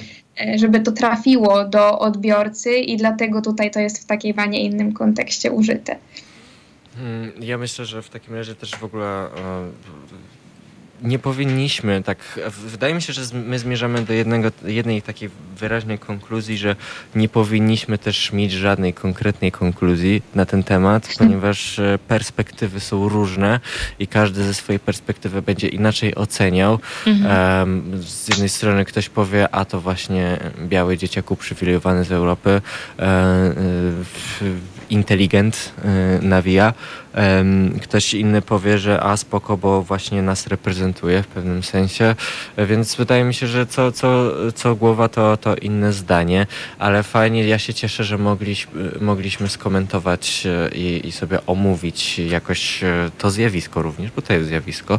żeby 0.57 0.80
to 0.80 0.93
trafiło 0.93 1.64
do 1.64 1.99
odbiorcy 1.99 2.76
i 2.76 2.97
dlatego 2.97 3.43
tutaj 3.43 3.70
to 3.70 3.80
jest 3.80 4.03
w 4.03 4.07
takiej, 4.07 4.35
a 4.37 4.47
nie 4.47 4.61
innym 4.64 4.93
kontekście 4.93 5.53
użyte. 5.53 5.97
Hmm, 6.97 7.33
Ja 7.41 7.59
myślę, 7.59 7.85
że 7.85 8.03
w 8.03 8.09
takim 8.09 8.35
razie 8.35 8.55
też 8.55 8.70
w 8.70 8.85
ogóle 8.85 9.07
e, 9.07 9.28
nie 11.03 11.18
powinniśmy 11.18 12.03
tak. 12.03 12.18
Wydaje 12.66 12.94
mi 12.94 13.03
się, 13.03 13.12
że 13.12 13.22
my 13.32 13.59
zmierzamy 13.59 14.03
do 14.03 14.12
jednego, 14.12 14.48
jednej 14.64 15.03
takiej 15.03 15.30
wyraźnej 15.59 15.98
konkluzji, 15.98 16.59
że 16.59 16.76
nie 17.14 17.28
powinniśmy 17.28 17.98
też 17.98 18.32
mieć 18.32 18.53
żadnej 18.53 18.94
konkretnej 18.94 19.53
konkluzji 19.53 20.22
na 20.34 20.46
ten 20.46 20.62
temat, 20.62 21.09
ponieważ 21.18 21.78
e, 21.78 21.98
perspektywy 22.09 22.80
są 22.80 23.09
różne 23.09 23.61
i 23.98 24.07
każdy 24.07 24.44
ze 24.44 24.55
swojej 24.55 24.80
perspektywy 24.80 25.42
będzie 25.42 25.68
inaczej 25.68 26.14
oceniał. 26.14 26.78
Em, 27.07 28.03
z 28.03 28.28
jednej 28.28 28.48
strony 28.48 28.84
ktoś 28.84 29.09
powie, 29.09 29.55
a 29.55 29.64
to 29.64 29.80
właśnie 29.80 30.38
biały 30.68 30.98
dzieciak 30.98 31.30
uprzywilejowany 31.30 32.05
z 32.05 32.12
Europy, 32.12 32.50
e, 32.98 33.03
e, 33.03 33.53
inteligent 34.93 35.72
e, 35.84 35.88
nawija. 36.22 36.72
Ktoś 37.82 38.14
inny 38.14 38.43
powie, 38.43 38.78
że 38.78 39.03
a 39.03 39.16
spoko, 39.16 39.57
bo 39.57 39.82
właśnie 39.82 40.22
nas 40.22 40.47
reprezentuje 40.47 41.22
w 41.22 41.26
pewnym 41.26 41.62
sensie, 41.62 42.14
E, 42.57 42.66
więc 42.66 42.95
wydaje 42.95 43.24
mi 43.24 43.34
się, 43.34 43.47
że 43.47 43.66
co, 43.66 43.93
co, 43.93 44.30
co 44.55 44.74
głowa 44.76 45.09
to, 45.09 45.36
to 45.36 45.57
inne 45.57 45.93
zdanie, 45.93 46.47
ale 46.78 47.03
fajnie, 47.03 47.45
ja 47.49 47.59
się 47.59 47.74
cieszę, 47.74 48.05
że 48.05 48.18
mogliśmy, 48.18 48.90
mogliśmy 49.01 49.49
skomentować 49.49 50.47
e, 50.47 50.74
i, 50.74 51.09
i 51.09 51.12
sobie 51.12 51.47
omówić 51.47 52.18
jakoś 52.18 52.84
e, 52.84 53.11
to 53.18 53.30
zjawisko 53.30 53.82
również, 53.82 54.11
bo 54.16 54.22
to 54.22 54.32
jest 54.32 54.49
zjawisko, 54.49 54.99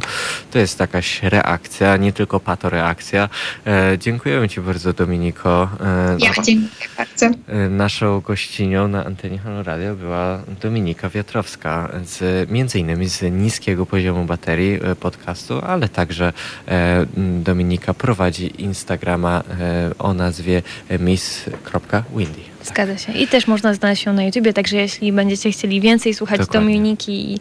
to 0.50 0.58
jest 0.58 0.80
jakaś 0.80 1.22
reakcja, 1.22 1.96
nie 1.96 2.12
tylko 2.12 2.40
patoreakcja. 2.40 3.28
E, 3.66 3.98
dziękujemy 3.98 4.48
Ci 4.48 4.60
bardzo 4.60 4.92
Dominiko. 4.92 5.68
E, 5.80 6.16
Ja 6.20 6.42
dziękuję 6.42 6.88
bardzo. 6.96 7.30
Naszą 7.70 8.20
gościnią 8.20 8.88
na 8.88 9.04
antenie 9.04 9.38
Halo 9.38 9.62
Radio 9.62 9.83
była 9.92 10.42
Dominika 10.62 11.08
Wiatrowska, 11.08 11.92
z, 12.04 12.50
między 12.50 12.78
innymi 12.78 13.08
z 13.08 13.22
niskiego 13.22 13.86
poziomu 13.86 14.24
baterii 14.24 14.80
e, 14.82 14.96
podcastu, 14.96 15.60
ale 15.62 15.88
także 15.88 16.32
e, 16.68 17.06
Dominika 17.42 17.94
prowadzi 17.94 18.62
Instagrama 18.62 19.42
e, 19.60 19.90
o 19.98 20.14
nazwie 20.14 20.62
miss.windy. 21.00 22.40
Zgadza 22.62 22.98
się. 22.98 23.12
I 23.12 23.28
też 23.28 23.46
można 23.46 23.74
znaleźć 23.74 24.06
ją 24.06 24.12
na 24.12 24.24
YouTubie, 24.24 24.52
także 24.52 24.76
jeśli 24.76 25.12
będziecie 25.12 25.50
chcieli 25.52 25.80
więcej 25.80 26.14
słuchać 26.14 26.38
Dokładnie. 26.38 26.60
Dominiki, 26.60 27.38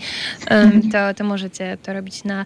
um, 0.52 0.92
to, 0.92 1.14
to 1.14 1.24
możecie 1.24 1.78
to 1.84 1.94
robić 1.94 2.24
na 2.24 2.46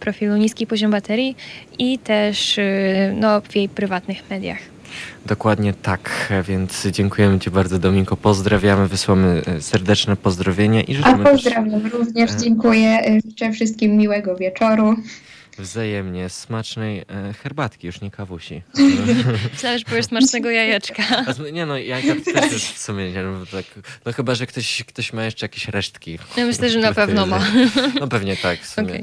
profilu 0.00 0.36
Niski 0.36 0.66
Poziom 0.66 0.90
Baterii 0.90 1.36
i 1.78 1.98
też 1.98 2.58
y, 2.58 3.14
no, 3.20 3.40
w 3.40 3.56
jej 3.56 3.68
prywatnych 3.68 4.30
mediach. 4.30 4.75
Dokładnie 5.26 5.74
tak, 5.74 6.32
więc 6.48 6.86
dziękujemy 6.86 7.38
Ci 7.38 7.50
bardzo 7.50 7.78
Dominiko, 7.78 8.16
pozdrawiamy, 8.16 8.88
wysłamy 8.88 9.42
e, 9.46 9.60
serdeczne 9.62 10.16
pozdrowienia 10.16 10.80
i 10.82 10.92
A 10.92 10.96
życzymy 10.96 11.24
też 11.24 11.32
pozdrawiam 11.32 11.86
również, 11.86 12.30
dziękuję. 12.30 13.00
y, 13.10 13.20
Życzę 13.26 13.52
wszystkim 13.52 13.96
miłego 13.96 14.36
wieczoru. 14.36 14.96
Wzajemnie 15.58 16.28
smacznej 16.28 16.98
e, 16.98 17.04
herbatki, 17.42 17.86
już 17.86 18.00
nie 18.00 18.10
kawusi. 18.10 18.62
Myślałam, 19.52 19.78
że 19.78 19.84
powiesz 19.84 20.06
smacznego 20.06 20.50
jajeczka. 20.50 21.02
A 21.26 21.32
Nie 21.50 21.66
no, 21.66 21.78
jajka 21.78 22.14
też 22.24 22.52
jest 22.52 22.66
w 22.66 22.78
sumie, 22.78 23.12
nie, 23.12 23.22
no, 23.22 23.46
tak, 23.46 23.64
no 24.04 24.12
chyba, 24.12 24.34
że 24.34 24.46
ktoś, 24.46 24.84
ktoś 24.84 25.12
ma 25.12 25.24
jeszcze 25.24 25.44
jakieś 25.44 25.68
resztki. 25.68 26.18
Ja 26.36 26.46
myślę, 26.46 26.70
że 26.70 26.78
na 26.78 26.94
pewno 26.94 27.26
ma. 27.26 27.40
No 28.00 28.08
pewnie 28.08 28.36
tak 28.36 28.60
w 28.60 28.66
sumie. 28.66 28.88
Okej. 28.88 29.02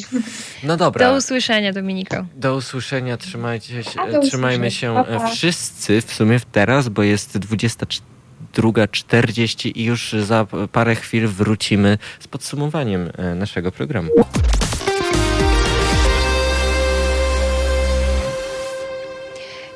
No 0.64 0.78
dobra. 0.78 1.10
Do 1.10 1.16
usłyszenia, 1.18 1.74
Dominiko. 1.74 2.26
Do 2.36 2.56
usłyszenia, 2.56 3.18
trzymajcie 3.18 3.84
się, 3.84 3.92
do 4.12 4.22
trzymajmy 4.22 4.72
się 4.72 4.92
usłyszenia. 4.92 5.20
Pa, 5.20 5.26
e, 5.26 5.30
pa. 5.30 5.36
wszyscy 5.36 6.02
w 6.02 6.14
sumie 6.14 6.40
teraz, 6.52 6.90
bo 6.90 7.04
jest 7.04 7.40
22.40 7.40 9.72
i 9.76 9.84
już 9.84 10.16
za 10.24 10.48
parę 10.72 10.96
chwil 10.96 11.28
wrócimy 11.28 11.98
z 12.20 12.28
podsumowaniem 12.28 13.10
e, 13.18 13.36
naszego 13.36 13.72
programu. 13.72 14.10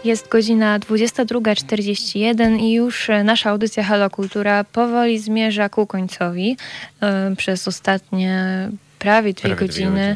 Jest 0.08 0.30
godzina 0.30 0.80
22.41 0.80 2.60
i 2.60 2.74
już 2.74 3.10
e, 3.10 3.24
nasza 3.24 3.50
audycja 3.50 3.84
Halo 3.84 4.10
Kultura 4.10 4.64
powoli 4.64 5.20
zmierza 5.20 5.70
ku 5.70 5.88
końcowi. 5.88 6.58
E, 7.02 7.36
Przez 7.38 7.68
ostatnie 7.68 8.70
prawie 9.00 9.34
dwie 9.34 9.42
Prawie 9.42 9.56
dwie 9.56 9.68
godziny 9.68 10.16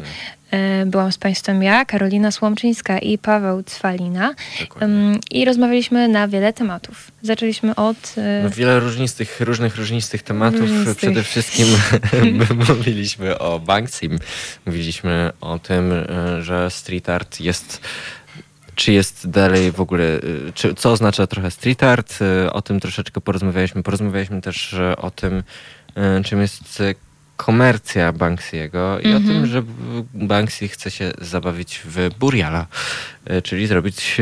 e, 0.82 0.86
byłam 0.86 1.12
z 1.12 1.18
Państwem 1.18 1.62
ja, 1.62 1.84
Karolina 1.84 2.30
Słomczyńska 2.30 2.98
i 2.98 3.18
Paweł 3.18 3.62
Cwalina 3.62 4.34
Dokładnie. 4.60 5.18
I 5.30 5.44
rozmawialiśmy 5.44 6.08
na 6.08 6.28
wiele 6.28 6.52
tematów. 6.52 7.10
Zaczęliśmy 7.22 7.74
od... 7.74 8.14
No, 8.42 8.50
wiele 8.50 8.80
różnistych, 8.80 9.40
różnych 9.40 9.76
różnistych 9.76 10.22
tematów. 10.22 10.60
Różnistych. 10.60 10.96
Przede 10.96 11.22
wszystkim 11.22 11.66
mówiliśmy 12.68 13.38
o 13.38 13.60
Banksim. 13.60 14.18
Mówiliśmy 14.66 15.32
o 15.40 15.58
tym, 15.58 15.92
że 16.40 16.70
street 16.70 17.08
art 17.08 17.40
jest 17.40 17.80
czy 18.74 18.92
jest 18.92 19.30
dalej 19.30 19.72
w 19.72 19.80
ogóle, 19.80 20.04
y, 20.04 20.52
czy, 20.54 20.74
co 20.74 20.92
oznacza 20.92 21.26
trochę 21.26 21.50
street 21.50 21.82
art, 21.82 22.18
y, 22.46 22.52
o 22.52 22.62
tym 22.62 22.80
troszeczkę 22.80 23.20
porozmawialiśmy. 23.20 23.82
Porozmawialiśmy 23.82 24.40
też 24.40 24.74
o 24.96 25.10
tym, 25.10 25.42
y, 26.18 26.24
czym 26.24 26.40
jest 26.40 26.82
komercja 27.36 28.12
Banksiego 28.12 29.00
i 29.00 29.06
o 29.12 29.16
Mhm. 29.16 29.26
tym, 29.26 29.46
że 29.46 29.62
Banksy 30.14 30.68
chce 30.68 30.90
się 30.90 31.12
zabawić 31.20 31.80
w 31.84 32.10
Buriala, 32.18 32.66
czyli 33.42 33.66
zrobić 33.66 34.20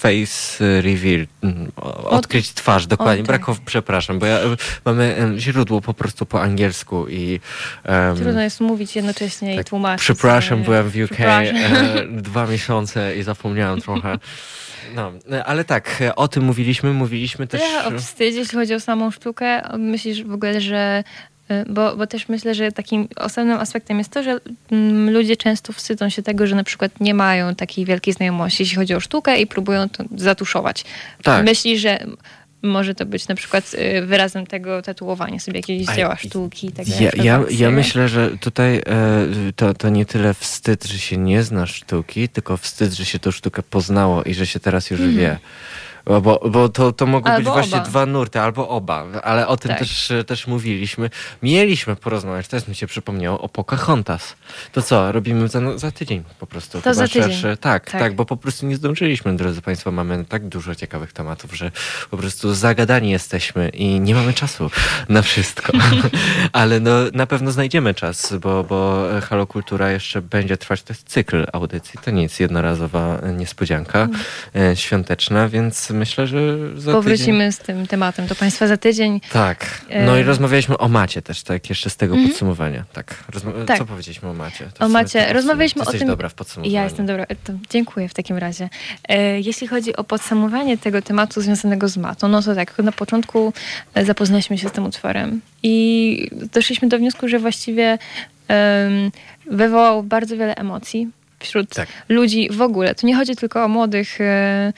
face 0.00 0.64
reveal, 0.80 1.26
mm, 1.42 1.72
odkryć 2.04 2.52
twarz, 2.52 2.86
dokładnie. 2.86 3.24
Brakow, 3.24 3.60
przepraszam, 3.60 4.18
bo 4.18 4.26
ja, 4.26 4.38
y, 4.38 4.56
mamy 4.84 5.16
y, 5.36 5.40
źródło 5.40 5.80
po 5.80 5.94
prostu 5.94 6.26
po 6.26 6.42
angielsku 6.42 7.08
i 7.08 7.40
em, 7.84 8.16
Trudno 8.16 8.40
jest 8.40 8.60
mówić 8.60 8.96
jednocześnie 8.96 9.56
tak, 9.56 9.66
i 9.66 9.68
tłumaczyć. 9.68 10.04
Przepraszam, 10.04 10.60
e, 10.60 10.64
byłem 10.64 10.90
w 10.90 10.96
UK 10.96 11.20
e, 11.20 11.52
dwa 12.28 12.46
miesiące 12.46 13.16
i 13.16 13.22
zapomniałem 13.22 13.80
trochę. 13.80 14.18
No, 14.94 15.12
e, 15.32 15.44
ale 15.44 15.64
tak, 15.64 16.02
e, 16.02 16.16
o 16.16 16.28
tym 16.28 16.44
mówiliśmy, 16.44 16.92
mówiliśmy 16.92 17.46
też... 17.46 17.60
Tyle 17.60 17.84
o 17.84 17.98
wstydzie, 17.98 18.38
jeśli 18.38 18.58
chodzi 18.58 18.74
o 18.74 18.80
samą 18.80 19.10
sztukę. 19.10 19.62
Myślisz 19.78 20.24
w 20.24 20.32
ogóle, 20.32 20.60
że. 20.60 21.04
Y, 21.50 21.64
Bo, 21.68 21.96
bo 21.96 22.06
też 22.06 22.28
myślę, 22.28 22.54
że 22.54 22.72
takim 22.72 23.08
osobnym 23.16 23.58
aspektem 23.58 23.98
jest 23.98 24.10
to, 24.10 24.22
że 24.22 24.38
mm, 24.72 25.10
ludzie 25.10 25.36
często 25.36 25.72
wstydzą 25.72 26.08
się 26.08 26.22
tego, 26.22 26.46
że 26.46 26.56
na 26.56 26.64
przykład 26.64 27.00
nie 27.00 27.14
mają 27.14 27.54
takiej 27.54 27.84
wielkiej 27.84 28.14
znajomości, 28.14 28.62
jeśli 28.62 28.76
chodzi 28.76 28.94
o 28.94 29.00
sztukę 29.00 29.40
i 29.40 29.46
próbują 29.46 29.88
to 29.88 30.04
zatuszować. 30.16 30.84
Tak. 31.22 31.44
Myślisz, 31.44 31.80
że 31.80 31.98
może 32.62 32.94
to 32.94 33.06
być 33.06 33.28
na 33.28 33.34
przykład 33.34 33.74
y, 33.74 34.06
wyrazem 34.06 34.46
tego 34.46 34.82
tatuowania 34.82 35.38
sobie 35.40 35.58
jakiegoś 35.58 35.88
A 35.88 35.96
dzieła 35.96 36.16
sztuki 36.16 36.66
i 36.66 36.72
tak 36.72 36.88
Ja, 36.88 36.94
dalej. 36.94 37.10
ja, 37.26 37.34
Fotografii. 37.36 37.62
ja 37.62 37.70
myślę, 37.70 38.08
że 38.08 38.30
tutaj 38.40 38.76
e, 38.76 38.82
to, 39.56 39.74
to 39.74 39.88
nie 39.88 40.06
tyle 40.06 40.34
wstyd, 40.34 40.84
że 40.86 40.98
się 40.98 41.16
nie 41.16 41.42
zna 41.42 41.66
sztuki, 41.66 42.28
tylko 42.28 42.56
wstyd, 42.56 42.92
że 42.92 43.04
się 43.04 43.18
tą 43.18 43.30
sztukę 43.30 43.62
poznało 43.62 44.22
i 44.22 44.34
że 44.34 44.46
się 44.46 44.60
teraz 44.60 44.90
już 44.90 45.00
wie. 45.00 45.38
Bo, 46.22 46.40
bo, 46.50 46.68
to, 46.68 46.92
to 46.92 47.06
mogą 47.06 47.30
być 47.30 47.36
Albo 47.38 47.52
właśnie 47.52 47.76
oba. 47.78 47.86
dwa 47.86 48.06
nurty, 48.06 48.40
albo 48.40 48.68
oba, 48.68 49.04
ale 49.22 49.46
o 49.48 49.56
tym 49.56 49.68
Tak. 49.68 49.78
też, 49.78 50.12
też 50.26 50.46
mówiliśmy. 50.46 51.10
Mieliśmy 51.42 51.96
porozmawiać, 51.96 52.48
teraz 52.48 52.68
mi 52.68 52.74
się 52.74 52.86
przypomniało, 52.86 53.40
o 53.40 53.48
Pocahontas. 53.48 54.36
To 54.72 54.82
co, 54.82 55.12
robimy 55.12 55.48
za, 55.48 55.78
za 55.78 55.90
tydzień 55.90 56.24
po 56.38 56.46
prostu. 56.46 56.80
To 56.82 56.94
za 56.94 57.08
tydzień. 57.08 57.42
tak, 57.42 57.56
tak, 57.60 57.86
Tak. 57.90 58.14
bo 58.14 58.24
po 58.24 58.36
prostu 58.36 58.66
nie 58.66 58.76
zdążyliśmy, 58.76 59.36
drodzy 59.36 59.62
Państwo, 59.62 59.90
mamy 59.92 60.24
tak 60.24 60.48
dużo 60.48 60.74
ciekawych 60.74 61.12
tematów, 61.12 61.56
że 61.56 61.70
po 62.10 62.16
prostu 62.16 62.54
zagadani 62.54 63.10
jesteśmy 63.10 63.68
i 63.68 64.00
nie 64.00 64.14
mamy 64.14 64.32
czasu 64.32 64.70
na 65.08 65.22
wszystko. 65.22 65.72
Ale 66.52 66.80
no, 66.80 66.90
na 67.12 67.26
pewno 67.26 67.50
znajdziemy 67.52 67.94
czas, 67.94 68.34
bo, 68.40 68.64
bo 68.64 69.04
Halo 69.28 69.46
Kultura 69.46 69.90
jeszcze 69.90 70.22
będzie 70.22 70.56
trwać, 70.56 70.82
to 70.82 70.92
jest 70.92 71.08
cykl 71.08 71.46
audycji, 71.52 72.00
to 72.04 72.10
nie 72.10 72.22
jest 72.22 72.40
jednorazowa 72.40 73.18
niespodzianka 73.38 74.08
e, 74.56 74.76
świąteczna, 74.76 75.48
więc 75.48 75.90
myślę, 76.00 76.26
że 76.26 76.58
za 76.58 76.74
tydzień... 76.76 76.92
Powrócimy 76.92 77.52
z 77.52 77.58
tym 77.58 77.86
tematem 77.86 78.26
do 78.26 78.34
Państwa 78.34 78.66
za 78.66 78.76
tydzień. 78.76 79.20
Tak. 79.32 79.80
No 80.06 80.16
i 80.16 80.20
E, 80.20 80.22
rozmawialiśmy 80.24 80.78
o 80.78 80.88
macie 80.88 81.22
też, 81.22 81.42
tak, 81.42 81.68
jeszcze 81.68 81.90
z 81.90 81.96
tego 81.96 82.16
podsumowania. 82.26 82.84
Tak. 82.92 83.24
Rozma- 83.32 83.64
Tak. 83.66 83.78
Co 83.78 83.84
powiedzieliśmy 83.84 84.28
o 84.28 84.34
macie? 84.34 84.66
To 84.78 84.84
O 84.84 84.88
macie. 84.88 85.32
Rozmawialiśmy 85.32 85.82
o 85.82 85.86
Ty 85.92 85.98
tym- 85.98 86.08
dobra 86.08 86.28
w 86.28 86.34
podsumowaniu. 86.34 86.74
Ja 86.74 86.84
jestem 86.84 87.06
dobra. 87.06 87.26
To 87.44 87.52
dziękuję 87.70 88.08
w 88.08 88.14
takim 88.14 88.36
razie. 88.36 88.68
E, 89.08 89.40
Jeśli 89.40 89.66
chodzi 89.66 89.96
o 89.96 90.04
podsumowanie 90.04 90.78
tego 90.78 91.02
tematu 91.02 91.40
związanego 91.40 91.88
z 91.88 91.96
matą, 91.96 92.28
no 92.28 92.42
to 92.42 92.54
tak, 92.54 92.78
na 92.78 92.92
początku 92.92 93.52
e, 93.94 94.04
zapoznaliśmy 94.04 94.58
się 94.58 94.68
z 94.68 94.72
tym 94.72 94.84
utworem 94.86 95.40
i 95.62 96.30
doszliśmy 96.52 96.88
do 96.88 96.98
wniosku, 96.98 97.28
że 97.28 97.38
właściwie 97.38 97.98
em, 98.48 99.10
wywołał 99.50 100.02
bardzo 100.02 100.36
wiele 100.36 100.54
emocji 100.54 101.08
wśród 101.40 101.74
Tak. 101.74 101.88
ludzi 102.08 102.48
w 102.52 102.62
ogóle. 102.62 102.94
Tu 102.94 103.06
nie 103.06 103.16
chodzi 103.16 103.36
tylko 103.36 103.64
o 103.64 103.68
młodych, 103.68 104.20
e, 104.20 104.72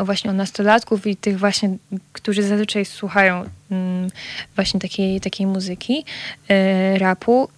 o 0.00 0.04
właśnie 0.04 0.30
o 0.30 0.34
nastolatków 0.34 1.06
i 1.06 1.16
tych 1.16 1.38
właśnie, 1.38 1.76
którzy 2.12 2.42
zazwyczaj 2.42 2.84
słuchają 2.84 3.44
mm, 3.70 4.10
właśnie 4.54 4.80
takiej, 4.80 5.20
takiej 5.20 5.46
muzyki, 5.46 6.04
e, 6.48 6.98
rapu, 6.98 7.48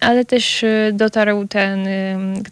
ale 0.00 0.24
też 0.24 0.62
y, 0.62 0.90
dotarł 0.94 1.46
ten, 1.46 1.88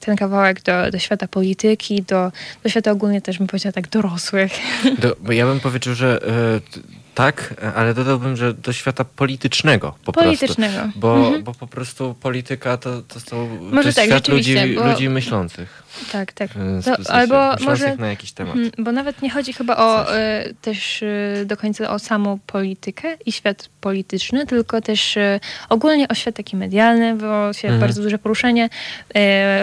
ten 0.01 0.16
kawałek 0.16 0.62
do, 0.62 0.90
do 0.90 0.98
świata 0.98 1.28
polityki, 1.28 2.03
do, 2.03 2.32
do 2.62 2.69
świata 2.69 2.90
ogólnie 2.90 3.20
też 3.23 3.39
bym 3.39 3.47
powiedziała 3.47 3.73
tak 3.73 3.89
dorosłych. 3.89 4.53
Do, 4.98 5.16
bo 5.20 5.32
ja 5.32 5.47
bym 5.47 5.61
powiedział, 5.61 5.94
że 5.94 6.20
e, 6.23 6.81
tak, 7.16 7.55
ale 7.76 7.94
dodałbym, 7.94 8.36
że 8.36 8.55
do 8.55 8.72
świata 8.72 9.05
politycznego 9.05 9.94
po 10.05 10.12
prostu. 10.12 10.28
Politycznego. 10.28 10.78
Bo, 10.97 11.16
Mhm. 11.16 11.44
bo 11.44 11.55
po 11.55 11.66
prostu 11.66 12.14
polityka 12.20 12.76
to, 12.76 13.02
to 13.02 13.20
są 13.20 13.26
to 13.30 13.47
Może 13.74 13.88
jest 13.88 13.97
tak, 13.97 14.06
świat 14.06 14.28
ludzi, 14.28 14.56
bo- 14.76 14.86
ludzi 14.86 15.09
myślących. 15.09 15.82
Tak, 16.12 16.32
tak. 16.32 16.51
w 16.51 16.84
To, 16.84 16.94
sensie 16.97 17.10
albo 17.12 17.56
może, 17.64 17.97
na 17.97 18.09
jakiś 18.09 18.32
temat. 18.32 18.56
Mhm, 18.56 18.84
bo 18.84 18.93
nawet 18.93 19.22
nie 19.22 19.30
chodzi 19.30 19.52
chyba 19.52 19.76
o 19.76 20.16
e, 20.16 20.44
też 20.62 21.02
e, 21.02 21.44
do 21.47 21.56
końca 21.56 21.90
o 21.90 21.98
samą 21.98 22.38
politykę 22.47 23.16
i 23.26 23.32
świat 23.32 23.68
polityczny, 23.80 24.47
tylko 24.47 24.80
też 24.80 25.16
e, 25.16 25.40
ogólnie 25.68 26.09
o 26.09 26.14
świat 26.14 26.34
taki 26.36 26.56
medialny, 26.56 27.14
było 27.14 27.52
się 27.52 27.68
Mhm. 27.68 27.80
bardzo 27.80 28.02
duże 28.02 28.18
poruszenie. 28.18 28.68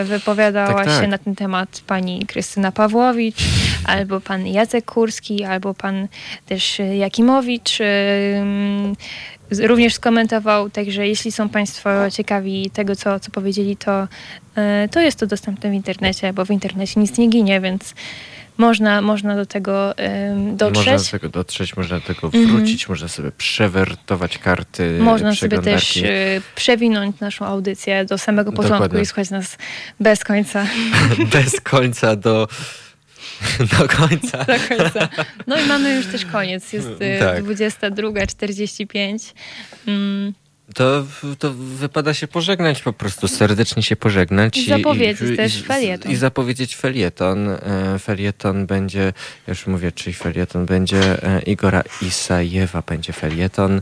Wypowiadała 0.04 0.74
Tak, 0.74 0.86
tak. 0.86 1.02
się 1.02 1.08
na 1.08 1.18
ten 1.18 1.36
temat 1.36 1.82
pani 1.88 2.26
Krystyna 2.26 2.72
Pawłowicz, 2.72 3.38
albo 3.86 4.22
pan 4.22 4.48
Jacek 4.48 4.86
Kurski, 4.86 5.44
albo 5.44 5.74
pan 5.74 6.08
też 6.46 6.80
e, 6.80 6.98
Jakimowicz. 7.48 7.82
e, 7.82 7.86
mm, 8.42 8.96
z- 9.52 9.60
Również 9.60 9.94
skomentował, 9.94 10.70
także 10.70 11.08
jeśli 11.08 11.32
są 11.32 11.50
Państwo 11.50 11.90
ciekawi 12.12 12.70
tego, 12.70 12.96
co, 12.96 13.20
co 13.20 13.32
powiedzieli, 13.32 13.78
to, 13.78 14.08
e, 14.56 14.90
to 14.92 15.02
jest 15.02 15.20
to 15.20 15.28
dostępne 15.28 15.70
w 15.70 15.74
internecie, 15.74 16.34
bo 16.34 16.46
w 16.46 16.52
internecie 16.52 17.00
nic 17.00 17.18
nie 17.18 17.28
ginie, 17.30 17.62
więc 17.62 17.94
można, 18.58 19.02
można 19.02 19.36
do 19.36 19.46
tego 19.46 19.94
dotrzeć. 20.54 20.86
Można 20.86 20.98
do 20.98 21.04
tego 21.12 21.30
dotrzeć, 21.30 21.78
można 21.78 22.00
do 22.00 22.06
tego 22.06 22.28
Mhm. 22.28 22.48
wrócić, 22.48 22.90
można 22.90 23.08
sobie 23.08 23.32
przewertować 23.32 24.38
karty 24.38 24.98
Można 25.00 25.36
sobie 25.36 25.60
też 25.60 25.98
e, 25.98 26.02
przewinąć 26.56 27.20
naszą 27.20 27.46
audycję 27.46 28.06
do 28.06 28.18
samego 28.18 28.52
początku 28.52 28.74
Dokładnie. 28.84 29.02
i 29.02 29.06
słuchać 29.06 29.30
nas 29.30 29.58
bez 30.00 30.24
końca. 30.24 30.66
bez 31.34 31.62
końca 31.62 32.16
do, 32.16 32.48
do 33.80 33.88
końca. 33.88 34.38
Do 34.54 34.56
końca. 34.78 35.10
No 35.48 35.60
i 35.60 35.66
mamy 35.66 35.96
już 35.96 36.08
też 36.08 36.26
koniec. 36.26 36.74
Jest 36.74 36.88
e, 37.00 37.20
Tak. 37.20 37.44
22.45. 37.44 39.34
Mm, 39.88 40.34
To, 40.76 41.06
to 41.40 41.54
wypada 41.54 42.14
się 42.14 42.28
pożegnać 42.28 42.82
po 42.82 42.94
prostu, 42.94 43.28
serdecznie 43.28 43.84
się 43.84 43.96
pożegnać. 43.96 44.58
I 44.58 44.66
zapowiedzieć 44.70 45.38
też 45.38 45.64
felieton. 45.64 46.12
I 46.12 46.16
zapowiedzieć 46.16 46.76
felieton. 46.76 47.50
E, 47.50 48.00
Felieton 48.00 48.66
będzie, 48.66 49.14
już 49.48 49.68
mówię, 49.68 49.92
czyli 49.92 50.14
felieton 50.14 50.66
będzie 50.66 51.24
e, 51.24 51.42
Igora 51.42 51.84
Isajewa, 52.02 52.84
będzie 52.88 53.14
felieton. 53.14 53.82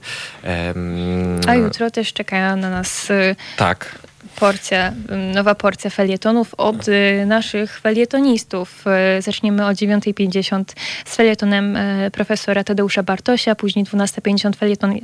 A 1.48 1.56
jutro 1.56 1.92
też 1.92 2.14
czekają 2.14 2.56
na 2.56 2.70
nas 2.70 3.12
e, 3.12 3.36
Tak. 3.58 4.00
Porcja, 4.36 4.94
nowa 5.34 5.56
porcja 5.56 5.90
felietonów 5.90 6.54
od 6.54 6.88
y, 6.88 7.26
naszych 7.26 7.80
felietonistów. 7.80 8.86
Y, 9.18 9.22
Zaczniemy 9.22 9.66
o 9.66 9.70
9.50 9.70 10.64
z 11.06 11.16
felietonem 11.16 11.76
e, 11.76 12.12
profesora 12.12 12.64
Tadeusza 12.64 13.04
Bartosia, 13.04 13.56
później 13.56 13.86
12.50 13.86 14.56
felieton 14.56 14.96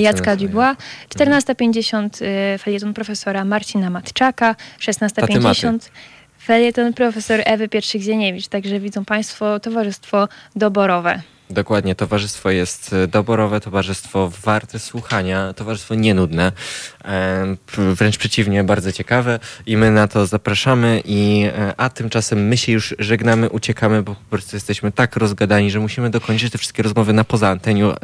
Jacka 0.00 0.36
Dubois, 0.36 0.76
14.50 1.08 2.22
y, 2.54 2.58
felieton 2.58 2.94
profesora 2.94 3.44
Marcina 3.44 3.90
Matczaka, 3.90 4.56
16.50 4.80 5.78
felieton 6.38 6.92
profesor 6.92 7.40
Ewy 7.44 7.68
Pietrzyk-Zieniewicz. 7.68 8.48
Także 8.48 8.80
widzą 8.80 9.04
Państwo 9.04 9.60
Towarzystwo 9.60 10.28
Doborowe. 10.56 11.22
Dokładnie, 11.50 11.94
towarzystwo 11.94 12.50
jest 12.50 12.92
e, 12.92 13.06
doborowe, 13.06 13.60
towarzystwo 13.60 14.32
warte 14.42 14.78
słuchania, 14.78 15.52
towarzystwo 15.52 15.94
nienudne, 15.94 16.52
p- 17.66 17.94
wręcz 17.94 18.18
przeciwnie, 18.18 18.64
bardzo 18.64 18.92
ciekawe 18.92 19.38
i 19.66 19.76
my 19.76 19.90
na 19.90 20.08
to 20.08 20.26
zapraszamy, 20.26 21.02
i, 21.04 21.44
e, 21.58 21.74
a 21.76 21.88
tymczasem 21.88 22.48
my 22.48 22.56
się 22.56 22.72
już 22.72 22.94
żegnamy, 22.98 23.48
uciekamy, 23.50 24.02
bo 24.02 24.14
po 24.14 24.20
prostu 24.30 24.56
jesteśmy 24.56 24.92
tak 24.92 25.16
rozgadani, 25.16 25.70
że 25.70 25.80
musimy 25.80 26.10
dokończyć 26.10 26.52
te 26.52 26.58
wszystkie 26.58 26.82
rozmowy 26.82 27.12
na 27.12 27.24
poza 27.24 27.48
anteniu. 27.48 27.94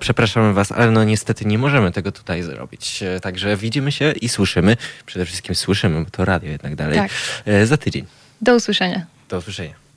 Przepraszamy 0.00 0.52
Was, 0.52 0.72
ale 0.72 0.90
no 0.90 1.04
niestety 1.04 1.44
nie 1.44 1.58
możemy 1.58 1.92
tego 1.92 2.12
tutaj 2.12 2.42
zrobić. 2.42 3.02
E, 3.02 3.20
Także 3.20 3.56
widzimy 3.56 3.92
się 3.92 4.12
i 4.12 4.28
słyszymy, 4.28 4.76
przede 5.06 5.24
wszystkim 5.26 5.54
słyszymy, 5.54 6.04
bo 6.04 6.10
to 6.10 6.24
radio 6.24 6.50
jednak 6.50 6.76
dalej, 6.76 6.98
Tak. 6.98 7.10
e, 7.46 7.66
za 7.66 7.76
tydzień. 7.76 8.04
Do 8.42 8.54
usłyszenia. 8.54 9.06
Do 9.28 9.38
usłyszenia. 9.38 9.87